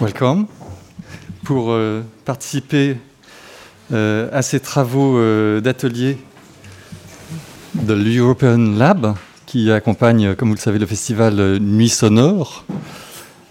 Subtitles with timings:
[0.00, 0.46] welcome,
[1.44, 2.96] pour euh, participer
[3.92, 6.18] euh, à ces travaux euh, d'atelier
[7.74, 9.14] de l'European Lab,
[9.46, 12.64] qui accompagne, comme vous le savez, le festival Nuit Sonore.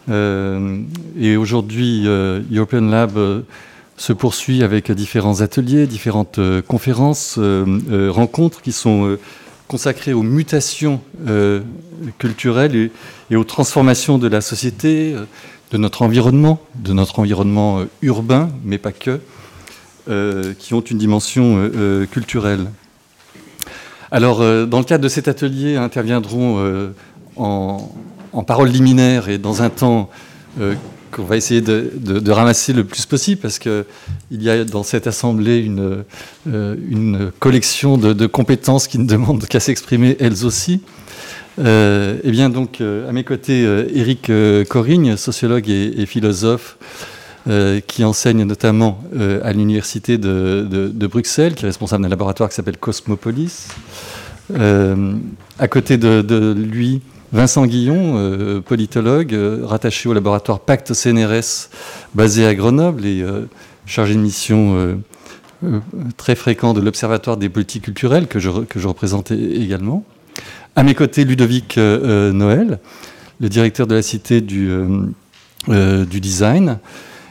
[0.09, 3.43] et aujourd'hui, European Lab
[3.97, 7.39] se poursuit avec différents ateliers, différentes conférences,
[8.09, 9.17] rencontres qui sont
[9.67, 11.01] consacrées aux mutations
[12.17, 12.89] culturelles
[13.29, 15.15] et, aux transformations de la société,
[15.71, 19.19] de notre environnement, de notre environnement euh, urbain, mais pas que,
[20.09, 22.67] euh, qui ont une dimension euh, culturelle.
[24.11, 26.93] Alors, dans le cadre de cet atelier, interviendront
[27.35, 27.91] en,
[28.31, 30.09] en paroles liminaires et dans un temps
[31.11, 33.83] qu'on va essayer de, ramasser le plus possible, parce qu'il
[34.29, 35.59] y a dans cette assemblée
[36.45, 40.81] une collection de, compétences qui ne demandent qu'à s'exprimer elles aussi.
[41.59, 44.31] Euh, eh bien, donc, euh, à mes côtés, euh, Éric
[44.69, 46.77] Corigne, sociologue et, philosophe,
[47.85, 49.03] qui enseigne notamment
[49.43, 53.67] à l'université de, Bruxelles, qui est responsable d'un laboratoire qui s'appelle Cosmopolis.
[54.49, 57.01] à côté de, lui,
[57.33, 61.69] Vincent Guillon, politologue, rattaché au laboratoire Pacte CNRS,
[62.15, 63.23] basé à Grenoble et
[63.85, 64.97] chargé de mission
[66.17, 70.03] très fréquent de l'Observatoire des politiques culturelles, que je, que je représente également.
[70.77, 72.79] À mes côtés, Ludovic euh, euh, Noël,
[73.39, 74.69] le directeur de la Cité du,
[75.69, 76.79] euh, Design.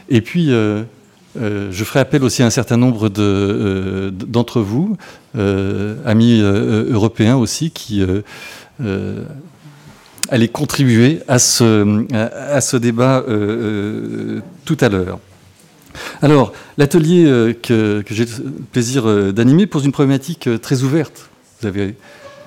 [0.09, 4.97] Et puis, je ferai appel aussi à un certain nombre d'entre vous,
[6.05, 8.03] amis européens aussi, qui
[10.29, 13.23] allaient contribuer à ce, à, ce débat
[14.65, 15.19] tout à l'heure.
[16.21, 21.29] Alors, l'atelier que, que j'ai le plaisir d'animer pose une problématique très ouverte.
[21.61, 21.95] Vous avez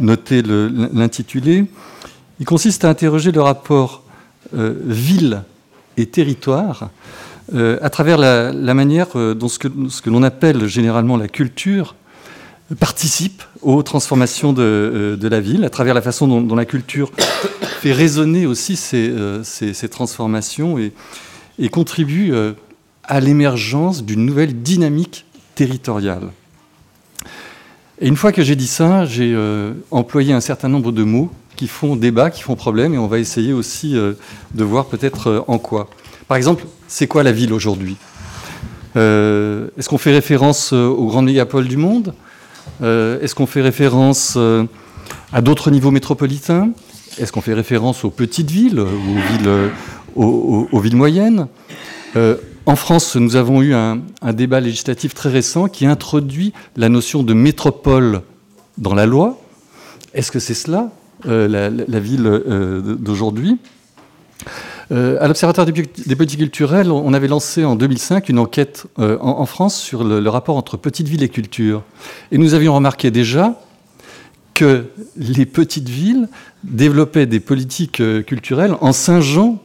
[0.01, 1.67] noter l'intitulé.
[2.41, 4.03] Il consiste à interroger le rapport
[4.55, 5.43] euh, ville
[5.97, 6.91] et territoire
[7.55, 11.97] euh, à travers la, manière euh, dont ce que, l'on appelle généralement la culture
[12.79, 17.11] participe aux transformations de, la ville, à travers la façon dont, la culture
[17.81, 22.33] fait résonner aussi ces, transformations et contribue
[23.05, 26.31] à l'émergence d'une nouvelle dynamique territoriale.
[28.01, 31.31] Et une fois que j'ai dit ça, j'ai euh, employé un certain nombre de mots
[31.57, 34.13] qui font débat, qui font problème, et on va essayer aussi euh,
[34.55, 35.89] de voir peut-être euh, en quoi.
[36.29, 37.97] Par exemple, c'est quoi la ville aujourd'hui?
[38.95, 42.15] Est-ce qu'on fait référence aux grandes mégapoles du monde?
[42.83, 44.37] Est-ce qu'on fait référence
[45.33, 46.71] à d'autres niveaux métropolitains?
[47.17, 48.85] Est-ce qu'on fait référence aux petites villes,
[50.17, 51.47] aux aux villes moyennes?
[52.69, 54.03] En France, nous avons eu un,
[54.35, 58.21] débat législatif très récent qui introduit la notion de métropole
[58.77, 59.41] dans la loi.
[60.13, 60.91] Est-ce que c'est cela,
[61.25, 63.57] euh, la, ville euh, d'aujourd'hui?
[64.93, 69.75] Euh, À l'Observatoire des, politiques culturelles, on avait lancé en 2005 une enquête en, France
[69.75, 71.83] sur le, rapport entre petites villes et culture.
[72.33, 73.59] Et nous avions remarqué déjà
[74.53, 74.85] que
[75.17, 76.29] les petites villes
[76.65, 79.59] développaient des politiques culturelles en singeant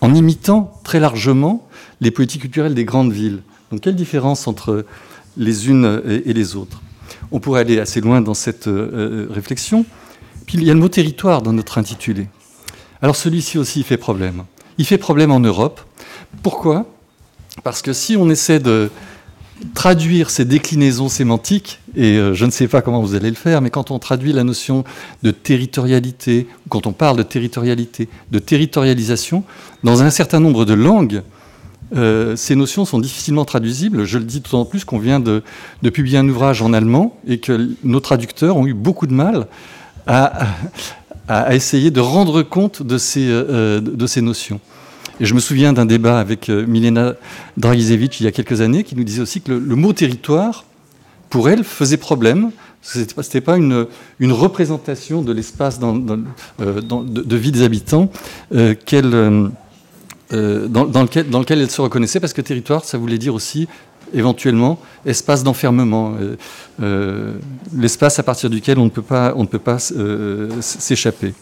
[0.00, 1.68] en imitant très largement
[2.00, 3.42] les politiques culturelles des grandes villes.
[3.70, 4.84] Donc quelle différence entre
[5.36, 6.82] les unes et les autres?
[7.32, 9.84] On pourrait aller assez loin dans cette euh, réflexion.
[10.46, 12.28] Puis il y a le mot territoire dans notre intitulé.
[13.02, 14.44] Alors celui-ci aussi fait problème.
[14.78, 15.80] Il fait problème en Europe.
[16.42, 16.86] Pourquoi?
[17.62, 18.90] Parce que si on essaie de
[19.74, 23.60] traduire ces déclinaisons sémantiques, et euh, je ne sais pas comment vous allez le faire,
[23.60, 24.84] mais quand on traduit la notion
[25.22, 29.44] de territorialité, quand on parle de territorialité, de territorialisation,
[29.84, 31.22] dans un certain nombre de langues,
[31.94, 34.04] euh, ces notions sont difficilement traduisibles.
[34.04, 35.42] Je le dis d'autant plus qu'on vient de,
[35.92, 39.46] publier un ouvrage en allemand et que nos traducteurs ont eu beaucoup de mal
[40.06, 40.46] à,
[41.54, 44.60] essayer de rendre compte de ces, euh, de ces notions.
[45.20, 47.14] Et je me souviens d'un débat avec euh, Milena
[47.56, 50.64] Dragicevic il y a quelques années qui nous disait aussi que le, mot territoire,
[51.30, 52.50] pour elle, faisait problème.
[52.82, 53.86] Ce n'était pas, une,
[54.20, 58.10] représentation de l'espace de, vie des habitants
[58.54, 58.74] euh,
[60.30, 63.68] dans, lequel, dans, lequel, elle se reconnaissait, parce que territoire, ça voulait dire aussi
[64.12, 66.14] éventuellement espace d'enfermement,
[67.76, 69.02] l'espace à partir duquel on ne peut
[69.58, 69.78] pas,
[70.60, 71.34] s'échapper.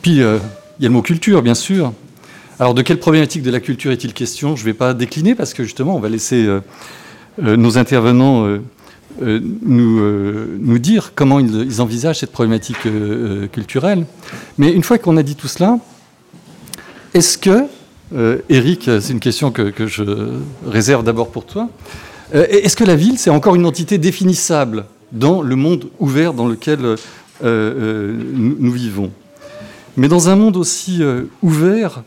[0.00, 0.38] Puis il y a
[0.80, 1.92] le mot culture, bien sûr.
[2.62, 4.54] Alors de quelle problématique de la culture est-il question?
[4.54, 6.60] Je ne vais pas décliner parce que justement on va laisser euh,
[7.42, 12.86] euh, nos intervenants euh, nous, dire comment ils, envisagent cette problématique
[13.52, 14.06] culturelle.
[14.58, 15.78] Mais une fois qu'on a dit tout cela,
[17.14, 17.66] est-ce que,
[18.48, 20.02] Eric, c'est une question que, je
[20.66, 21.68] réserve d'abord pour toi,
[22.32, 26.96] est-ce que la ville c'est encore une entité définissable dans le monde ouvert dans lequel
[27.42, 29.10] nous vivons?
[29.96, 31.02] Mais dans un monde aussi
[31.42, 32.02] ouvert,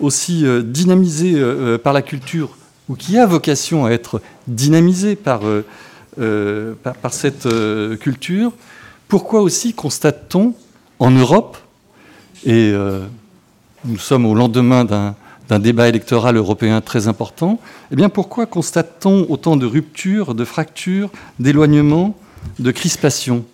[0.00, 1.40] aussi dynamisé
[1.82, 2.56] par la culture
[2.88, 5.42] ou qui a vocation à être dynamisé par,
[6.16, 7.48] par, cette
[8.00, 8.52] culture,
[9.06, 10.54] pourquoi aussi constate-t-on
[10.98, 11.58] en Europe,
[12.44, 12.72] et
[13.84, 17.60] nous sommes au lendemain d'un débat électoral européen très important,
[17.90, 22.16] eh bien pourquoi constate-t-on autant de ruptures, de fractures, d'éloignements,
[22.58, 23.44] de crispations?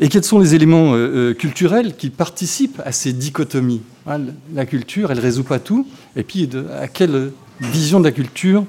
[0.00, 3.82] Et quels sont les éléments euh, euh, culturels qui participent à ces dichotomies?
[4.06, 4.18] Ah,
[4.52, 5.86] La culture, elle ne résout pas tout.
[6.16, 6.48] Et puis,
[6.80, 8.64] à quelle vision de la culture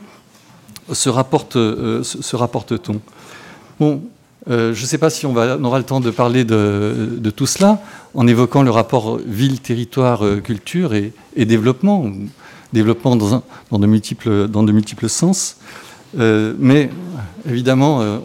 [0.93, 2.73] se rapporte-t-on euh, se rapporte
[3.79, 4.03] Bon,
[4.47, 7.81] je ne sais pas si on, aura le temps de parler de, tout cela
[8.13, 11.13] en évoquant le rapport ville-territoire-culture et,
[11.45, 12.05] développement,
[12.73, 15.57] développement dans, de, multiples, sens.
[16.15, 16.89] mais
[17.47, 18.21] évidemment,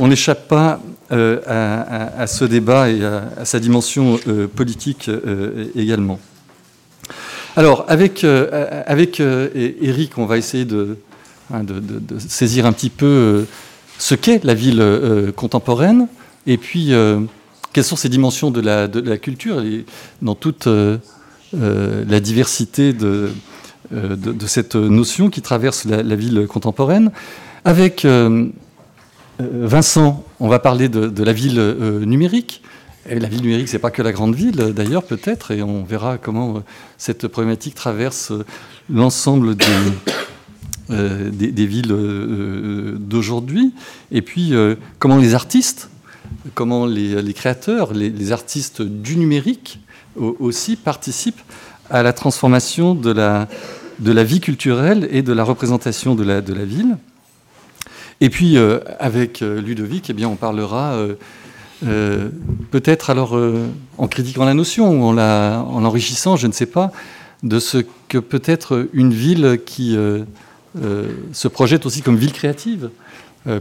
[0.00, 0.80] on n'échappe pas
[1.12, 6.18] euh, à, ce débat et à, sa dimension euh, politique euh, également.
[7.56, 10.66] Alors, avec, avec Eric, on va essayer
[11.52, 13.46] hein, de, saisir un petit peu
[13.98, 16.08] ce qu'est la ville contemporaine
[16.46, 16.92] et puis
[17.72, 19.62] quelles sont ces dimensions de la, culture
[20.22, 20.68] dans toute
[21.52, 23.30] la diversité de,
[24.46, 27.10] cette notion qui traverse la, ville contemporaine.
[27.64, 28.50] Avec euh,
[29.38, 32.62] Vincent, on va parler de, la ville euh, numérique.
[33.08, 36.56] La ville numérique, c'est pas que la grande ville, d'ailleurs, peut-être, et on verra comment
[36.56, 36.60] euh,
[36.96, 38.32] cette problématique traverse
[38.88, 39.66] l'ensemble des,
[40.88, 41.94] villes
[42.98, 43.72] d'aujourd'hui.
[44.10, 44.52] Et puis,
[44.98, 45.90] comment les artistes,
[46.54, 49.80] comment les, créateurs, les, artistes du numérique
[50.16, 51.40] aussi participent
[51.90, 56.96] à la transformation de la, vie culturelle et de la représentation de la, ville.
[58.20, 60.96] Et puis, euh, avec euh, Ludovic, eh bien, on parlera
[61.84, 62.28] euh,
[62.70, 63.38] peut-être alors
[63.98, 66.92] en critiquant la notion ou en, en l'enrichissant, je ne sais pas,
[67.42, 67.78] de ce
[68.08, 69.96] que peut être une ville qui
[71.32, 72.90] se projette aussi comme ville créative,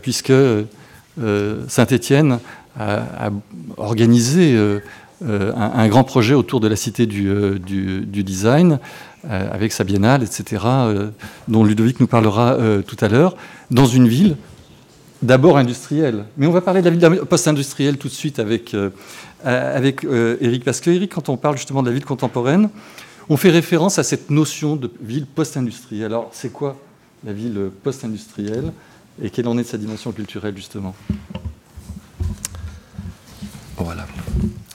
[0.01, 0.33] puisque
[1.68, 2.39] Saint-Étienne
[2.80, 3.30] a,
[3.77, 4.57] organisé
[5.21, 8.80] un, grand projet autour de la cité du, design,
[9.30, 10.63] avec sa biennale, etc.,
[11.48, 12.57] dont Ludovic nous parlera
[12.88, 13.36] tout à l'heure,
[13.69, 14.36] dans une ville
[15.24, 16.25] d'abord industrielle.
[16.38, 18.89] Mais on va parler de la ville post-industrielle tout de suite avec, euh,
[19.44, 20.63] avec euh, Eric.
[20.63, 22.69] Parce que Eric, quand on parle justement de la ville contemporaine,
[23.30, 26.06] on fait référence à cette notion de ville post-industrielle.
[26.06, 26.77] Alors, c'est quoi
[27.25, 28.71] la ville post-industrielle
[29.21, 30.95] et quelle en est de sa dimension culturelle, justement?
[33.77, 34.05] Voilà.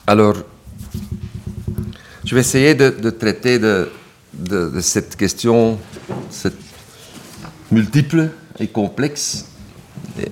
[0.07, 0.35] Alors,
[2.23, 3.89] je vais essayer de, traiter de,
[4.81, 5.79] cette question
[6.29, 6.57] cette
[7.71, 8.29] multiple
[8.59, 9.45] et complexe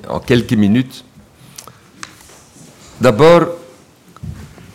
[0.07, 1.03] en quelques minutes.
[2.99, 3.47] D'abord,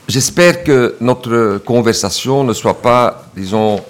[0.08, 3.80] j'espère que notre conversation ne soit pas, disons,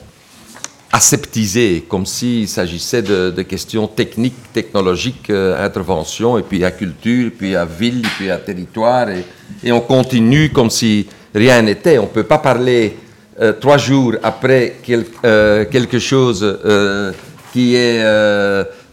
[0.92, 7.56] aseptisée, comme s'il s'agissait de, questions techniques, technologiques, euh, intervention, et puis à culture, puis
[7.56, 11.98] à ville, puis à territoire, et, on continue comme si rien n'était.
[11.98, 12.96] On ne peut pas parler
[13.40, 14.76] euh, trois jours après
[15.24, 16.58] euh, quelque chose
[17.52, 18.02] qui est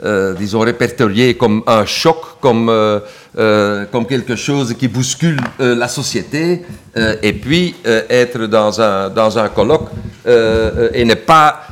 [0.05, 3.01] euh, disons, répertorié comme un choc, comme, euh,
[3.37, 6.63] euh, comme quelque chose qui bouscule la société,
[7.21, 9.89] et puis être dans un, dans un colloque
[10.25, 11.67] et ne pas,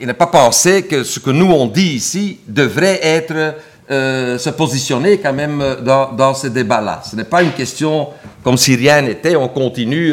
[0.00, 3.54] et ne pas penser que ce que nous on dit ici devrait être
[3.86, 7.02] se positionner quand même dans, dans ce débat-là.
[7.04, 8.08] Ce n'est pas une question
[8.42, 10.10] comme si rien n'était, on continue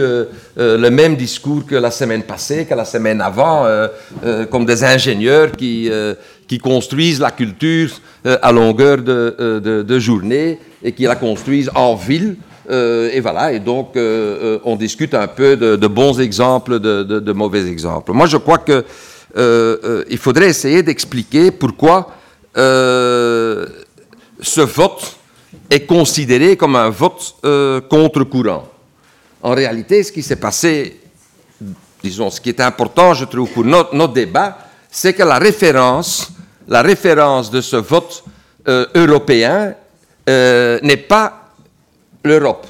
[0.58, 3.66] le même discours que la semaine passée, que la semaine avant,
[4.50, 5.90] comme des ingénieurs qui,
[6.52, 7.92] qui construisent la culture
[8.26, 12.36] euh, à longueur euh, de, de, journée et qui la construisent en ville.
[12.70, 13.96] Euh, et voilà, et donc
[14.66, 18.12] on discute un peu de, bons exemples, de, mauvais exemples.
[18.12, 18.84] Moi, je crois que
[19.36, 22.16] il faudrait essayer d'expliquer pourquoi
[22.56, 23.72] ce
[24.62, 25.18] vote
[25.70, 27.36] est considéré comme un vote
[27.90, 28.68] contre-courant.
[29.44, 31.00] En réalité, ce qui s'est passé,
[32.04, 34.58] disons, ce qui est important, je trouve, pour notre, débat,
[34.90, 36.32] c'est que la référence
[36.72, 38.24] la référence de ce vote
[38.68, 39.76] euh, européen
[40.30, 41.54] euh, n'est pas
[42.24, 42.66] l'Europe.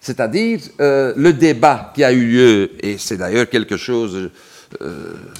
[0.00, 4.30] C'est-à-dire euh, le débat qui a eu lieu, et c'est d'ailleurs quelque chose,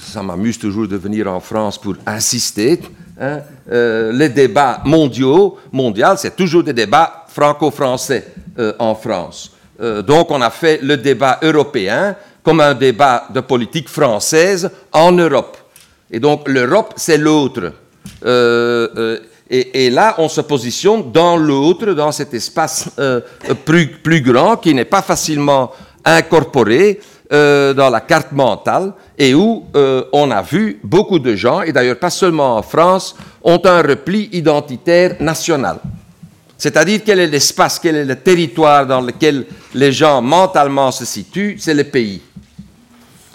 [0.01, 2.79] ça m'amuse toujours de venir en France pour insister,
[3.19, 8.33] hein, les débats mondiaux, mondial, c'est toujours des débats franco-français
[8.79, 9.51] en France.
[10.05, 15.57] donc on a fait le débat européen comme un débat de politique française en Europe.
[16.11, 17.71] Et donc l'Europe, c'est l'autre.
[18.25, 23.21] Euh, euh, et, là, on se positionne dans l'autre, dans cet espace euh,
[23.65, 25.71] plus, plus grand qui n'est pas facilement
[26.03, 26.99] incorporé
[27.29, 29.65] dans la carte mentale et où
[30.11, 34.29] on a vu beaucoup de gens, et d'ailleurs pas seulement en France, ont un repli
[34.31, 35.79] identitaire national.
[36.57, 41.57] C'est-à-dire quel est l'espace, quel est le territoire dans lequel les gens mentalement se situent,
[41.59, 42.21] c'est le pays.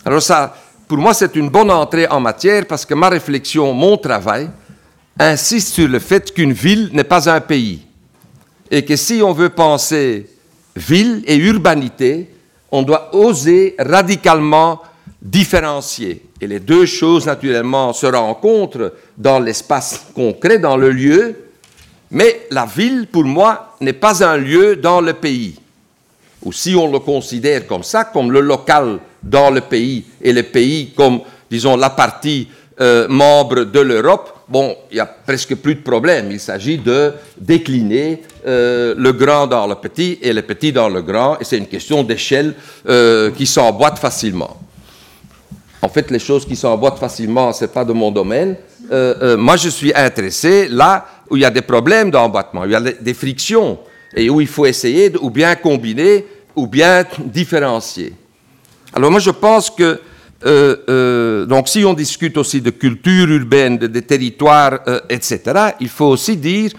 [0.04, 3.98] Alors ça, pour moi, c'est une bonne entrée en matière parce que ma réflexion, mon
[3.98, 4.48] travail,
[5.18, 7.82] insiste sur le fait qu'une ville n'est pas un pays.
[8.70, 10.30] Et que si on veut penser
[10.74, 12.30] ville et urbanité,
[12.70, 14.80] on doit oser radicalement
[15.20, 16.22] différencier.
[16.40, 21.36] Et les deux choses, naturellement, se rencontrent dans l'espace concret, dans le lieu,
[22.10, 25.58] mais la ville, pour moi, n'est pas un lieu dans le pays.
[26.44, 30.44] Ou si on le considère comme ça, comme le local dans le pays et le
[30.44, 31.20] pays comme,
[31.50, 32.48] disons, la partie
[32.80, 36.30] euh, membre de l'Europe, bon, il n'y a presque plus de problème.
[36.30, 41.02] Il s'agit de décliner euh, le grand dans le petit et le petit dans le
[41.02, 42.54] grand, et c'est une question d'échelle
[42.88, 44.56] euh, qui s'emboîte facilement.
[45.80, 48.56] En fait, les choses qui s'emboîtent facilement, ce n'est pas de mon domaine.
[48.90, 52.80] moi, je suis intéressé là où il y a des problèmes d'emboîtement, il y a
[52.80, 53.78] des frictions,
[54.14, 56.26] et où il faut essayer de ou bien combiner
[56.56, 58.14] ou bien différencier.
[58.92, 60.00] Alors moi je pense que
[60.46, 65.40] euh, euh, donc si on discute aussi de culture urbaine, de, des territoires, euh, etc.,
[65.80, 66.70] il faut aussi dire,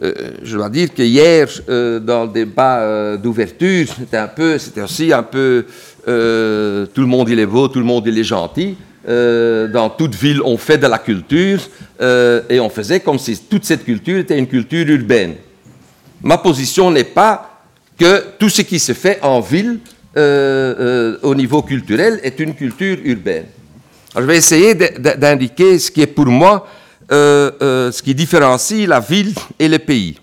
[0.00, 5.24] je dois dire que hier dans le débat d'ouverture, c'était un peu, c'était aussi un
[5.24, 5.64] peu
[6.04, 8.76] tout le monde il est beau, tout le monde il est gentil.
[9.04, 11.58] dans toute ville, on fait de la culture
[12.00, 15.34] et on faisait comme si toute cette culture était une culture urbaine.
[16.22, 17.60] Ma position n'est pas
[17.98, 19.80] que tout ce qui se fait en ville
[21.22, 23.46] au niveau culturel est une culture urbaine.
[24.16, 26.66] je vais essayer d'indiquer ce qui est pour moi
[27.10, 30.18] euh, ce qui différencie la ville et le pays.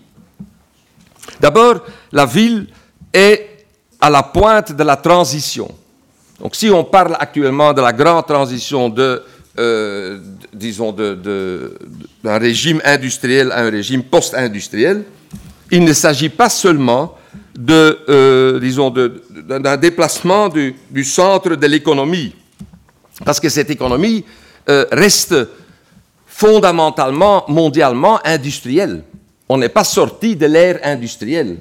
[1.40, 1.80] D'abord,
[2.12, 2.68] la ville
[3.12, 3.66] est
[4.00, 5.68] à la pointe de la transition.
[6.40, 9.20] Donc si on parle actuellement de la grande transition de,
[10.52, 15.02] disons, d'un régime industriel à un régime post-industriel,
[15.72, 17.16] il ne s'agit pas seulement
[17.56, 22.34] de, euh, disons, d'un déplacement du, centre de l'économie,
[23.24, 24.24] parce que cette économie
[24.68, 25.34] euh, reste
[26.26, 29.02] fondamentalement, mondialement industrielle.
[29.48, 31.56] On n'est pas sorti de l'ère industrielle,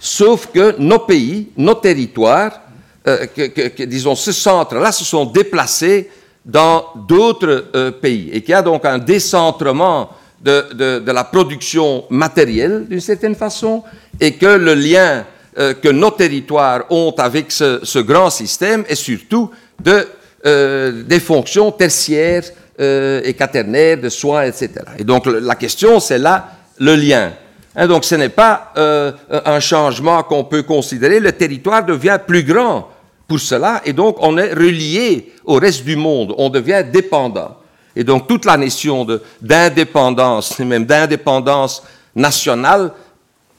[0.00, 2.60] sauf que nos pays, nos territoires,
[3.06, 6.10] euh, que, disons, ce centre-là se sont déplacés
[6.44, 8.30] dans d'autres pays.
[8.32, 10.10] Et qu'il y a donc un décentrement
[10.42, 13.82] de, la production matérielle, d'une certaine façon,
[14.20, 15.24] et que le lien
[15.58, 19.50] euh, que nos territoires ont avec ce, grand système est surtout
[19.82, 20.06] de,
[20.46, 22.44] euh, des fonctions tertiaires
[22.80, 24.70] euh, et quaternaires de soins, etc.
[24.98, 27.32] Et donc la question, c'est là le lien.
[27.74, 32.88] Hein, donc ce n'est pas un changement qu'on peut considérer, le territoire devient plus grand
[33.26, 37.56] pour cela, et donc on est relié au reste du monde, on devient dépendant.
[37.98, 39.04] Et donc toute la notion
[39.42, 41.82] d'indépendance, même d'indépendance
[42.14, 42.92] nationale,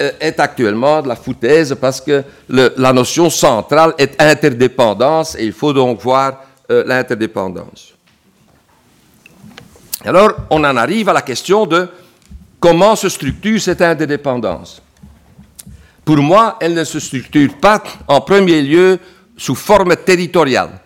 [0.01, 5.51] euh, est actuellement de la foutaise parce que la notion centrale est interdépendance et il
[5.51, 6.41] faut donc voir
[6.71, 7.93] euh, l'interdépendance.
[10.05, 11.89] Alors, on en arrive à la question de
[12.61, 14.81] comment se structure cette interdépendance.
[16.05, 18.99] Pour moi, elle ne se structure pas en premier lieu
[19.35, 20.79] sous forme territoriale.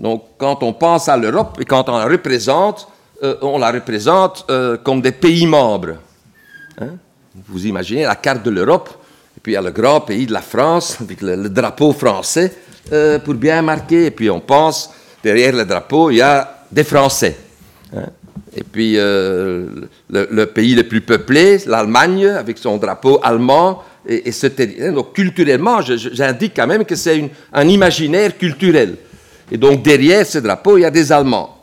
[0.00, 2.88] Donc, quand on pense à l'Europe et quand on la représente,
[3.22, 5.96] euh, on la représente euh, comme des pays membres.
[6.80, 6.96] Hein.
[7.46, 8.88] Vous imaginez la carte de l'Europe,
[9.36, 12.54] et puis il y a le grand pays de la France, avec le, drapeau français,
[12.92, 14.06] euh, pour bien marquer.
[14.06, 14.90] Et puis on pense,
[15.22, 17.36] derrière le drapeau, il y a des Français.
[17.94, 18.06] Hein.
[18.56, 23.84] Et puis le, pays le plus peuplé, l'Allemagne, avec son drapeau allemand.
[24.08, 24.46] Et, et ce,
[24.90, 28.96] donc culturellement, j'indique quand même que c'est un imaginaire culturel.
[29.50, 31.56] Et donc derrière ce drapeau, il y a des Allemands.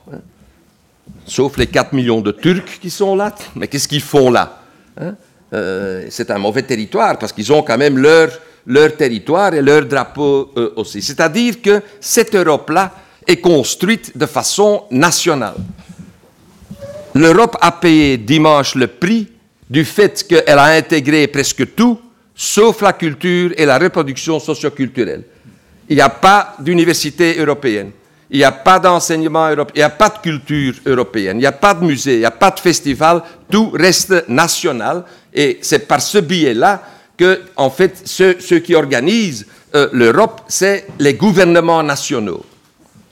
[1.25, 3.33] Sauf les 4 millions de Turcs qui sont là.
[3.55, 4.61] Mais qu'est-ce qu'ils font là
[4.99, 5.15] hein?
[5.53, 8.29] euh, C'est un mauvais territoire parce qu'ils ont quand même leur,
[8.65, 11.01] leur territoire et leur drapeau aussi.
[11.01, 12.93] C'est-à-dire que cette Europe-là
[13.25, 15.55] est construite de façon nationale.
[17.13, 19.27] L'Europe a payé dimanche le prix
[19.69, 21.99] du fait qu'elle a intégré presque tout,
[22.35, 25.23] sauf la culture et la reproduction socioculturelle.
[25.89, 27.91] Il n'y a pas d'université européenne.
[28.29, 29.73] Il n'y a pas d'enseignement européen.
[29.75, 31.37] Il n'y a pas de culture européenne.
[31.37, 32.15] Il n'y a pas de musée.
[32.15, 33.23] Il n'y a pas de festival.
[33.49, 35.05] Tout reste national.
[35.33, 36.83] Et c'est par ce biais-là
[37.15, 42.45] que, en fait, ceux, qui organisent euh, l'Europe, c'est les gouvernements nationaux.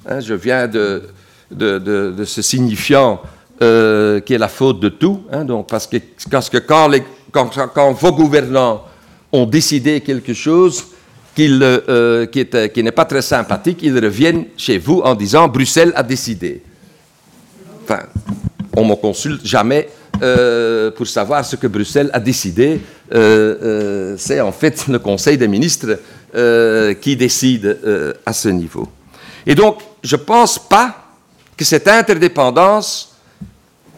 [0.08, 1.04] Hein, je viens de,
[1.50, 3.22] de, ce signifiant
[3.62, 5.24] euh, qui est la faute de tout.
[5.32, 5.98] Hein, donc, parce que,
[6.30, 8.84] parce que quand, les, quand, quand vos gouvernants
[9.32, 10.86] ont décidé quelque chose,
[11.36, 11.82] qu'il,
[12.32, 16.62] qui, qui n'est pas très sympathique, ils reviennent chez vous en disant Bruxelles a décidé.
[17.84, 18.04] Enfin,
[18.76, 19.90] on ne me consulte jamais
[20.96, 22.80] pour savoir ce que Bruxelles a décidé.
[23.12, 26.00] c'est en fait le Conseil des ministres
[27.02, 27.78] qui décide
[28.26, 28.90] à ce niveau.
[29.46, 30.96] Et donc, je ne pense pas
[31.56, 33.16] que cette interdépendance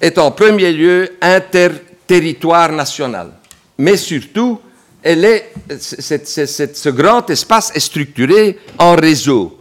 [0.01, 3.31] est en premier lieu interterritoire national,
[3.77, 4.59] mais surtout,
[5.03, 9.59] elle est, ce grand espace est structuré en réseaux,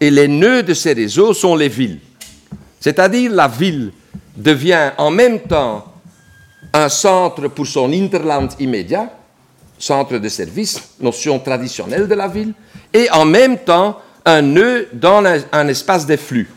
[0.00, 2.00] et les nœuds de ces réseaux sont les villes.
[2.80, 3.92] C'est-à-dire la ville
[4.36, 5.84] devient en même temps
[6.72, 9.10] un centre pour son interland immédiat,
[9.78, 12.52] centre de service, notion traditionnelle de la ville,
[12.92, 15.22] et en même temps un nœud dans
[15.52, 16.48] un, espace des flux.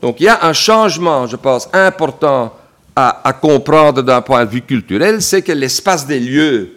[0.00, 2.52] Donc il y a un changement, je pense, important
[2.94, 6.74] à, comprendre d'un point de vue culturel, c'est que l'espace des lieux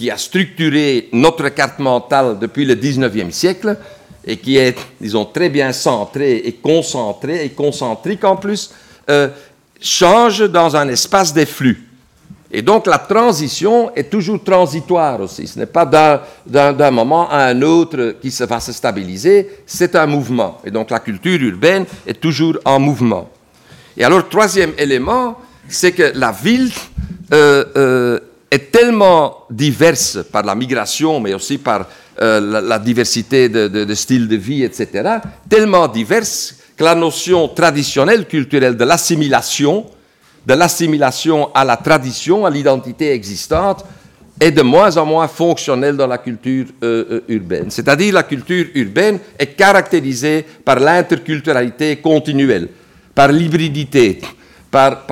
[0.00, 3.76] qui a structuré notre carte mentale depuis le 19e siècle
[4.24, 8.70] et qui est, disons, très bien centré et concentré et concentrique en plus,
[9.10, 9.28] euh,
[9.78, 11.86] change dans un espace des flux.
[12.50, 15.46] Et donc la transition est toujours transitoire aussi.
[15.46, 15.84] Ce n'est pas
[16.46, 20.62] d'un moment à un autre qui se va se stabiliser, c'est un mouvement.
[20.64, 23.28] Et donc la culture urbaine est toujours en mouvement.
[23.98, 25.36] Et alors, troisième élément,
[25.68, 26.70] c'est que la ville
[27.34, 28.18] euh, euh,
[28.50, 31.86] est tellement diverse par la migration, mais aussi par
[32.20, 38.76] euh, la, diversité de, styles de vie, etc., tellement diverse que la notion traditionnelle, culturelle
[38.76, 39.86] de l'assimilation,
[40.46, 43.84] de l'assimilation à la tradition, à l'identité existante,
[44.40, 47.70] est de moins en moins fonctionnelle dans la culture euh, euh, urbaine.
[47.70, 52.68] C'est-à-dire la culture urbaine est caractérisée par l'interculturalité continuelle,
[53.14, 54.20] par l'hybridité,
[54.70, 55.04] par,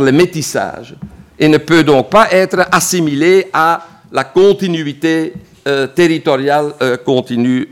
[0.00, 0.94] le métissage,
[1.38, 5.32] et ne peut donc pas être assimilée à la continuité
[5.66, 6.72] euh, territoriale
[7.04, 7.68] continue,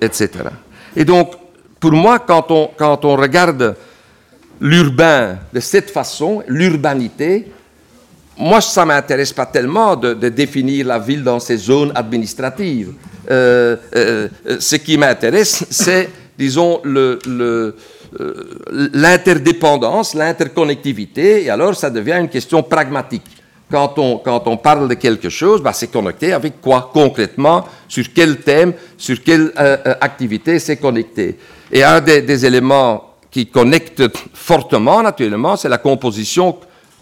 [0.00, 0.30] etc.
[0.96, 1.32] Et donc,
[1.80, 3.74] pour moi, quand on, quand on regarde
[4.60, 7.46] l'urbain de cette façon, l'urbanité,
[8.38, 12.92] moi, ça ne m'intéresse pas tellement de, définir la ville dans ses zones administratives.
[13.30, 16.08] Euh, euh, ce qui m'intéresse, c'est,
[16.38, 16.80] disons,
[18.20, 23.24] euh, l'interdépendance, l'interconnectivité, et alors ça devient une question pragmatique.
[23.70, 28.04] Quand on, quand on parle de quelque chose, bah, c'est connecté avec quoi concrètement, sur
[28.14, 29.50] quel thème, sur quelle
[30.00, 31.38] activité c'est connecté.
[31.72, 34.02] Et un des éléments qui connecte
[34.34, 36.58] fortement, naturellement, c'est la composition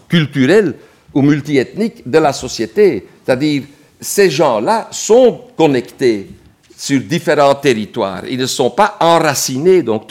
[0.07, 0.75] culturelle
[1.13, 3.05] ou multiethnique de la société.
[3.23, 3.63] C'est-à-dire,
[3.99, 6.29] ces gens-là sont connectés
[6.75, 8.23] sur différents territoires.
[8.27, 9.83] Ils ne sont pas enracinés.
[9.83, 10.07] Donc,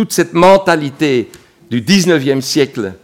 [0.00, 1.30] toute cette mentalité
[1.70, 2.94] du 19e siècle,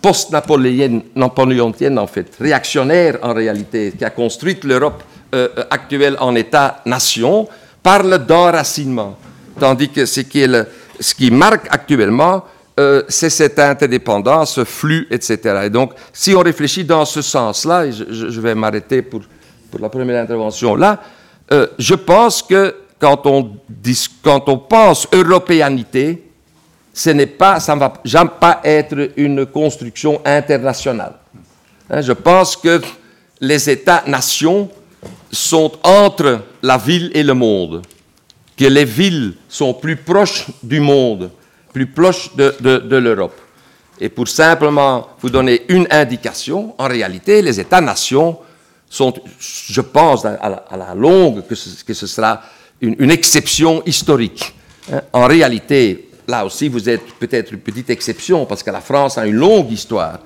[0.00, 5.02] post-napoléonienne, en fait, réactionnaire en réalité, qui a construit l'Europe
[5.34, 7.48] euh, euh, actuelle en État-nation,
[7.82, 9.18] parle d'enracinement.
[9.58, 12.44] Tandis que ce qui marque actuellement,
[12.78, 15.62] euh, c'est cette interdépendance, ce flux, etc.
[15.64, 19.22] Et donc, si on réfléchit dans ce sens-là, et je, vais m'arrêter pour,
[19.80, 21.00] la première intervention là,
[21.76, 26.22] je pense que quand on, pense européanité,
[26.92, 31.14] ce n'est pas, ça ne va jamais pas être une construction internationale.
[31.88, 32.80] Hein, je pense que
[33.40, 34.68] les États-nations
[35.32, 37.82] sont entre la ville et le monde
[38.60, 41.30] que les villes sont plus proches du monde,
[41.72, 43.40] plus proches de, l'Europe.
[43.98, 48.36] Et pour simplement vous donner une indication, en réalité, les États-nations
[48.86, 52.42] sont, je pense, à la, longue, que ce, sera
[52.80, 54.54] une, exception historique.
[54.92, 55.00] Hein?
[55.12, 59.26] En réalité, là aussi, vous êtes peut-être une petite exception, parce que la France a
[59.26, 60.20] une longue histoire.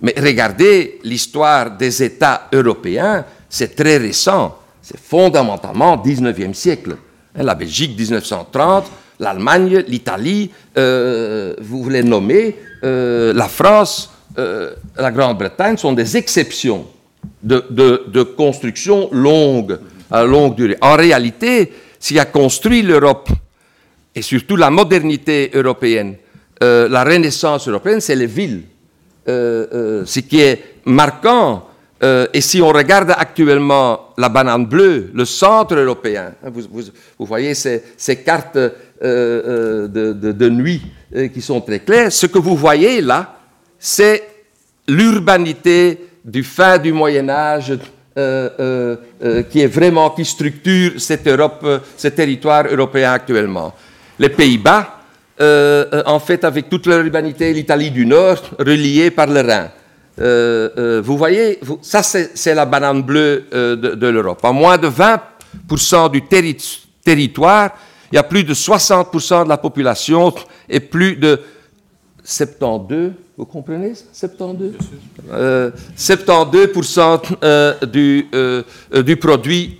[0.00, 6.96] Mais regardez l'histoire des États européens, c'est très récent, c'est fondamentalement 19e siècle.
[7.36, 8.84] Hein, la Belgique 1930,
[9.20, 16.86] l'Allemagne, l'Italie, euh, vous voulez nommer, euh, la France, euh, la Grande-Bretagne sont des exceptions
[17.42, 19.78] de, construction longue,
[20.10, 20.76] à longue durée.
[20.80, 23.28] En réalité, qui a construit l'Europe,
[24.14, 26.16] et surtout la modernité européenne,
[26.60, 28.62] la renaissance européenne, c'est les villes.
[29.26, 31.68] ce qui est marquant
[32.02, 37.54] euh, et si on regarde actuellement la banane bleue, le centre européen, hein, vous, voyez
[37.54, 37.82] ces,
[38.24, 38.70] cartes euh,
[39.02, 40.80] euh, de, nuit
[41.34, 43.40] qui sont très claires, ce que vous voyez là,
[43.80, 44.22] c'est
[44.86, 47.76] l'urbanité du fin du Moyen Âge
[49.50, 51.64] qui est vraiment, qui structure cette Europe,
[51.96, 53.74] ce territoire européen actuellement.
[54.18, 55.00] Les Pays-Bas,
[56.06, 59.70] en fait, avec toute leur urbanité, l'Italie du Nord, reliée par le Rhin.
[60.20, 64.40] Euh, euh, vous voyez, ça c'est la banane bleue euh, de, l'Europe.
[64.42, 66.22] En moins de 20%, du
[67.04, 67.70] territoire,
[68.10, 70.34] il y a plus de 60% de la population
[70.68, 71.40] et plus de
[72.24, 74.74] 72, vous comprenez 72
[75.30, 78.64] euh, 72% euh, du, euh,
[79.04, 79.76] du produit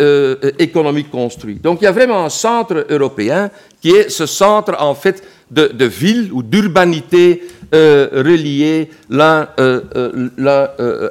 [0.60, 1.56] économique construit.
[1.56, 5.66] Donc il y a vraiment un centre européen qui est ce centre en fait de,
[5.66, 7.42] de ville ou d'urbanité
[7.72, 9.48] reliés l'un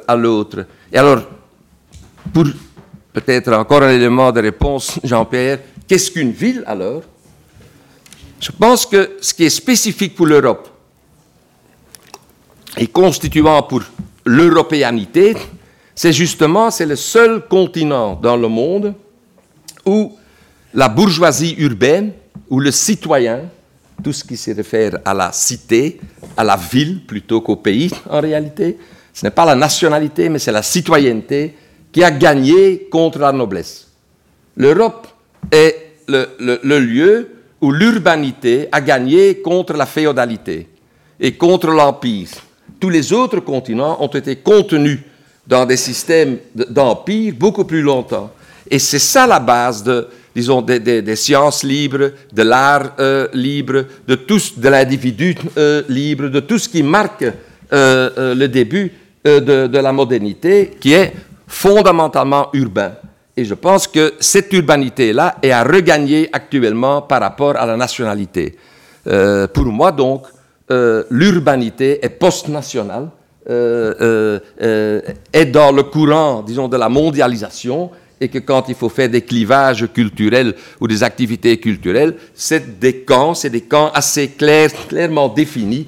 [0.07, 0.65] à l'autre.
[0.93, 1.23] Et alors,
[2.33, 2.45] pour
[3.11, 7.01] peut-être encore un élément de réponse, Jean-Pierre, qu'est-ce qu'une ville alors?
[8.39, 10.69] Je pense que ce qui est spécifique pour l'Europe,
[12.77, 13.81] et constituant pour
[14.25, 15.35] l'européanité,
[15.95, 18.93] c'est justement c'est le seul continent dans le monde
[19.85, 20.13] où
[20.73, 22.11] la bourgeoisie urbaine,
[22.49, 23.41] ou le citoyen,
[24.03, 25.99] tout ce qui se réfère à la cité,
[26.35, 28.77] à la ville plutôt qu'au pays en réalité,
[29.13, 31.55] ce n'est pas la nationalité, mais c'est la citoyenneté
[31.91, 33.87] qui a gagné contre la noblesse.
[34.55, 35.07] L'Europe
[35.51, 40.67] est le, le lieu où l'urbanité a gagné contre la féodalité
[41.19, 42.29] et contre l'empire
[42.79, 44.99] tous les autres continents ont été contenus
[45.45, 48.31] dans des systèmes d'empire beaucoup plus longtemps.
[48.69, 54.15] Et c'est ça la base de, disons, des, sciences libres, de l'art euh, libre, de,
[54.15, 57.25] de l'individu euh, libre, de tout ce qui marque
[57.73, 58.91] euh, le début
[59.25, 61.13] de, la modernité, qui est
[61.47, 62.93] fondamentalement urbain.
[63.35, 68.55] Et je pense que cette urbanité-là est à regagner actuellement par rapport à la nationalité.
[69.03, 70.23] pour moi, donc,
[70.69, 73.09] euh, l'urbanité est post-nationale,
[73.49, 75.01] euh, euh,
[75.31, 79.21] est dans le courant, disons, de la mondialisation, et que quand il faut faire des
[79.21, 85.29] clivages culturels ou des activités culturelles, c'est des camps, c'est des camps assez clairs, clairement
[85.29, 85.87] définis,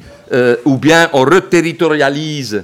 [0.64, 2.64] ou bien on reterritorialise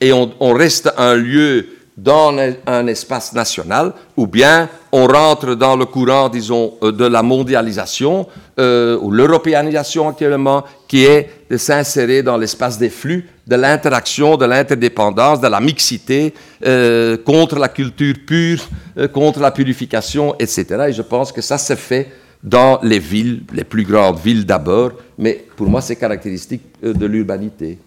[0.00, 5.76] et on, on reste un lieu dans un espace national, ou bien on rentre dans
[5.76, 8.26] le courant, disons, euh, de la mondialisation
[8.58, 14.44] euh, ou l'européanisation actuellement, qui est de s'insérer dans l'espace des flux, de l'interaction, de
[14.44, 16.34] l'interdépendance, de la mixité,
[16.66, 18.68] euh, contre la culture pure,
[19.12, 20.86] contre la purification, etc.
[20.88, 22.08] Et je pense que ça se fait
[22.42, 27.78] dans les villes, les plus grandes villes d'abord, mais pour moi c'est caractéristique de l'urbanité.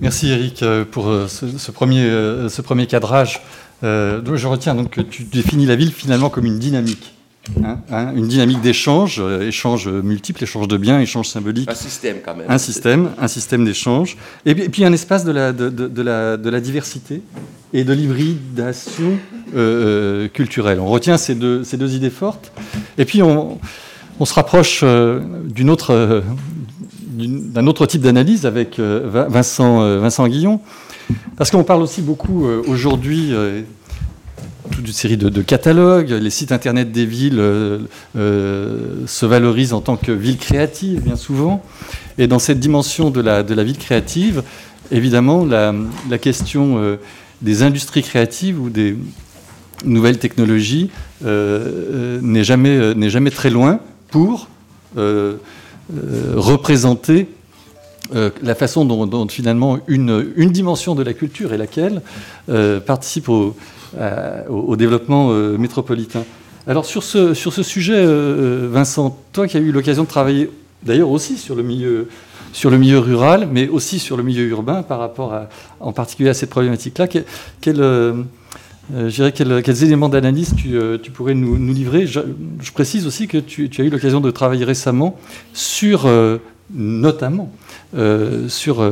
[0.00, 3.42] Merci Eric euh, pour euh, ce, premier, euh, ce premier cadrage.
[3.82, 7.14] je retiens donc que tu définis la ville finalement comme une dynamique.
[7.62, 11.70] Hein, hein, une dynamique d'échange, échange multiple, échange de biens, échange symbolique.
[11.70, 12.46] Un système quand même.
[12.48, 14.16] Un système, un système d'échange.
[14.46, 17.20] Et, puis un espace de la, de, la, de la diversité
[17.74, 19.18] et de l'hybridation
[20.32, 20.80] culturelle.
[20.80, 22.50] On retient ces deux, ces deux idées fortes.
[22.96, 23.58] Et puis on,
[24.20, 26.22] on se rapproche d'une autre,
[27.14, 30.60] d'un autre type d'analyse avec euh, Vincent, euh, Vincent Guillon,
[31.36, 33.32] parce qu'on parle aussi beaucoup euh, aujourd'hui
[34.70, 36.10] toute une série de, catalogues.
[36.10, 37.42] Les sites internet des villes
[38.14, 41.62] se valorisent en tant que ville créative, bien souvent.
[42.16, 44.42] Et dans cette dimension de la, ville créative,
[44.90, 46.98] évidemment, la, question
[47.42, 48.96] des industries créatives ou des
[49.84, 50.90] nouvelles technologies
[51.22, 54.48] n'est jamais, jamais très loin pour
[56.34, 57.28] représenter
[58.14, 62.02] euh, la façon dont, finalement une, une, dimension de la culture et laquelle
[62.48, 63.54] euh, participe au,
[64.76, 66.24] développement métropolitain.
[66.66, 68.04] Alors sur ce, sur ce sujet,
[68.66, 70.50] Vincent, toi qui as eu l'occasion de travailler
[70.82, 72.08] d'ailleurs aussi sur le milieu
[72.52, 75.48] sur le milieu rural, mais aussi sur le milieu urbain par rapport à,
[75.80, 77.08] en particulier à cette problématique-là.
[77.60, 77.80] Quel,
[78.92, 82.06] euh, je dirais quels, éléments d'analyse tu, euh, pourrais nous, livrer.
[82.06, 82.20] Je,
[82.72, 85.18] précise aussi que tu, as eu l'occasion de travailler récemment
[85.52, 86.38] sur, euh,
[86.72, 87.50] notamment,
[88.48, 88.90] sur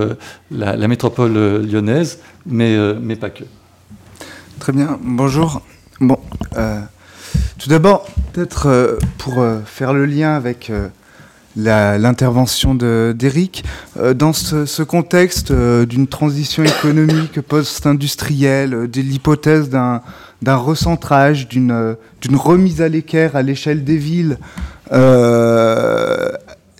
[0.51, 3.45] la, métropole lyonnaise, mais, mais pas que.
[4.61, 4.99] Très bien.
[5.03, 5.63] Bonjour.
[6.01, 6.19] Bon,
[7.59, 10.71] tout d'abord, peut-être pour faire le lien avec
[11.57, 13.65] l'intervention d'Eric.
[13.99, 20.01] Euh, dans ce, contexte euh, d'une transition économique post-industrielle, euh, de l'hypothèse d'un
[20.57, 21.97] recentrage, d'une
[22.35, 24.39] remise à l'équerre à l'échelle des villes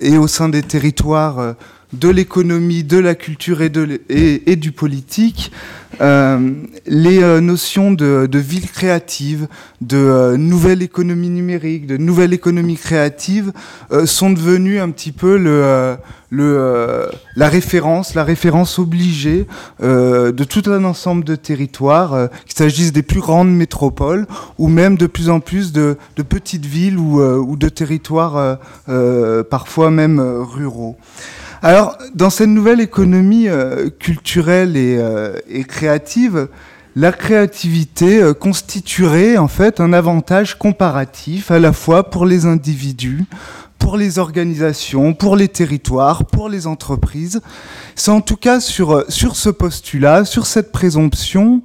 [0.01, 1.55] et au sein des territoires
[1.93, 5.53] de l'économie, de la culture et, du politique,
[6.01, 6.53] euh,
[6.87, 9.47] les euh, notions de, ville créative,
[9.83, 13.53] de euh, nouvelle économie numérique, de nouvelle économie créative
[14.07, 15.37] sont devenues un petit peu
[16.31, 19.47] la référence, la référence obligée
[19.81, 24.27] de tout un ensemble de territoires, qu'il s'agisse des plus grandes métropoles
[24.59, 25.97] ou même de plus en plus de,
[26.29, 28.59] petites villes ou de territoires
[29.51, 30.97] parfois même ruraux.
[31.65, 36.49] Alors, dans cette nouvelle économie euh, culturelle et, euh, créative,
[36.97, 43.25] la créativité constituerait en fait un avantage comparatif à la fois pour les individus,
[43.79, 47.41] pour les organisations, pour les territoires, pour les entreprises.
[47.97, 51.63] C'est en tout cas sur, sur ce postulat, sur cette présomption,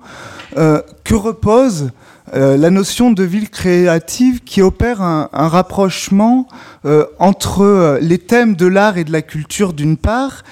[0.58, 1.92] euh, que repose
[2.34, 6.48] euh, la notion de ville créative qui opère un, rapprochement
[6.86, 10.44] euh, entre les thèmes de l'art et de la culture d'une part,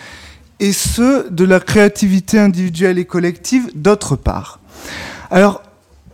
[0.60, 4.60] et ceux de la créativité individuelle et collective d'autre part.
[5.30, 5.62] Alors,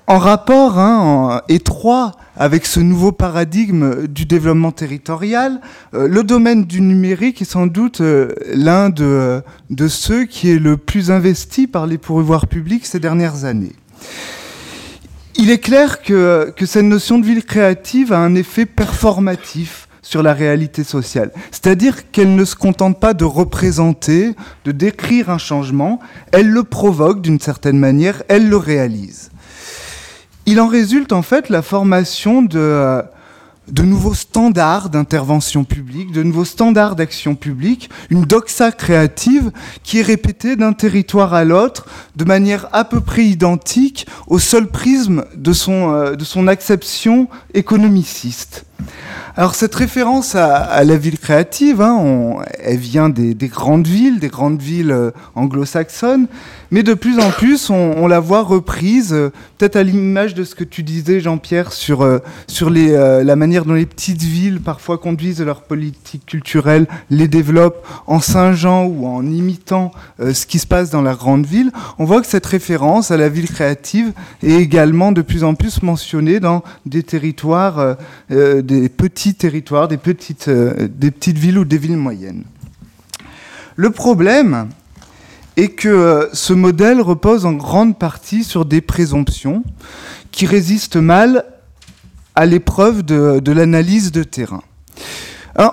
[0.07, 5.61] en rapport hein, étroit avec ce nouveau paradigme du développement territorial,
[5.93, 10.59] euh, le domaine du numérique est sans doute euh, l'un de, de, ceux qui est
[10.59, 13.73] le plus investi par les pourvoirs publics ces dernières années.
[15.35, 20.23] Il est clair que, que cette notion de ville créative a un effet performatif sur
[20.23, 21.31] la réalité sociale.
[21.51, 25.99] C'est-à-dire qu'elle ne se contente pas de représenter, de décrire un changement,
[26.31, 29.29] elle le provoque d'une certaine manière, elle le réalise.
[30.45, 33.01] Il en résulte en fait la formation de, euh,
[33.67, 39.51] de nouveaux standards d'intervention publique, de nouveaux standards d'action publique, une doxa créative
[39.83, 44.67] qui est répétée d'un territoire à l'autre de manière à peu près identique au seul
[44.67, 48.65] prisme de son, euh, acception économiciste.
[49.37, 54.61] Alors cette référence à, la ville créative, hein, elle vient des, grandes villes, des grandes
[54.61, 56.27] villes euh, anglo-saxonnes,
[56.69, 60.53] mais de plus en plus on, la voit reprise, euh, peut-être à l'image de ce
[60.53, 62.19] que tu disais Jean-Pierre sur, euh,
[63.23, 68.83] la manière dont les petites villes parfois conduisent leur politique culturelle, les développent en singeant
[68.83, 71.71] ou en imitant ce qui se passe dans la grande ville.
[71.99, 74.11] On voit que cette référence à la ville créative
[74.43, 77.95] est également de plus en plus mentionnée dans des territoires,
[78.79, 82.45] des petits territoires, des petites, euh, des petites villes ou des villes moyennes.
[83.75, 84.69] Le problème
[85.57, 89.63] est que euh, ce modèle repose en grande partie sur des présomptions
[90.31, 91.43] qui résistent mal
[92.35, 94.63] à l'épreuve de, l'analyse de terrain.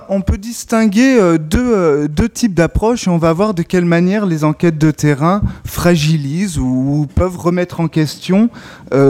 [0.08, 4.42] on peut distinguer euh, deux, types d'approches et on va voir de quelle manière les
[4.42, 8.50] enquêtes de terrain fragilisent ou, peuvent remettre en question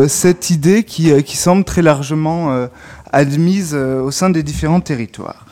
[0.08, 2.68] cette idée qui, semble très largement
[3.12, 5.46] admises euh, au sein des différents territoires.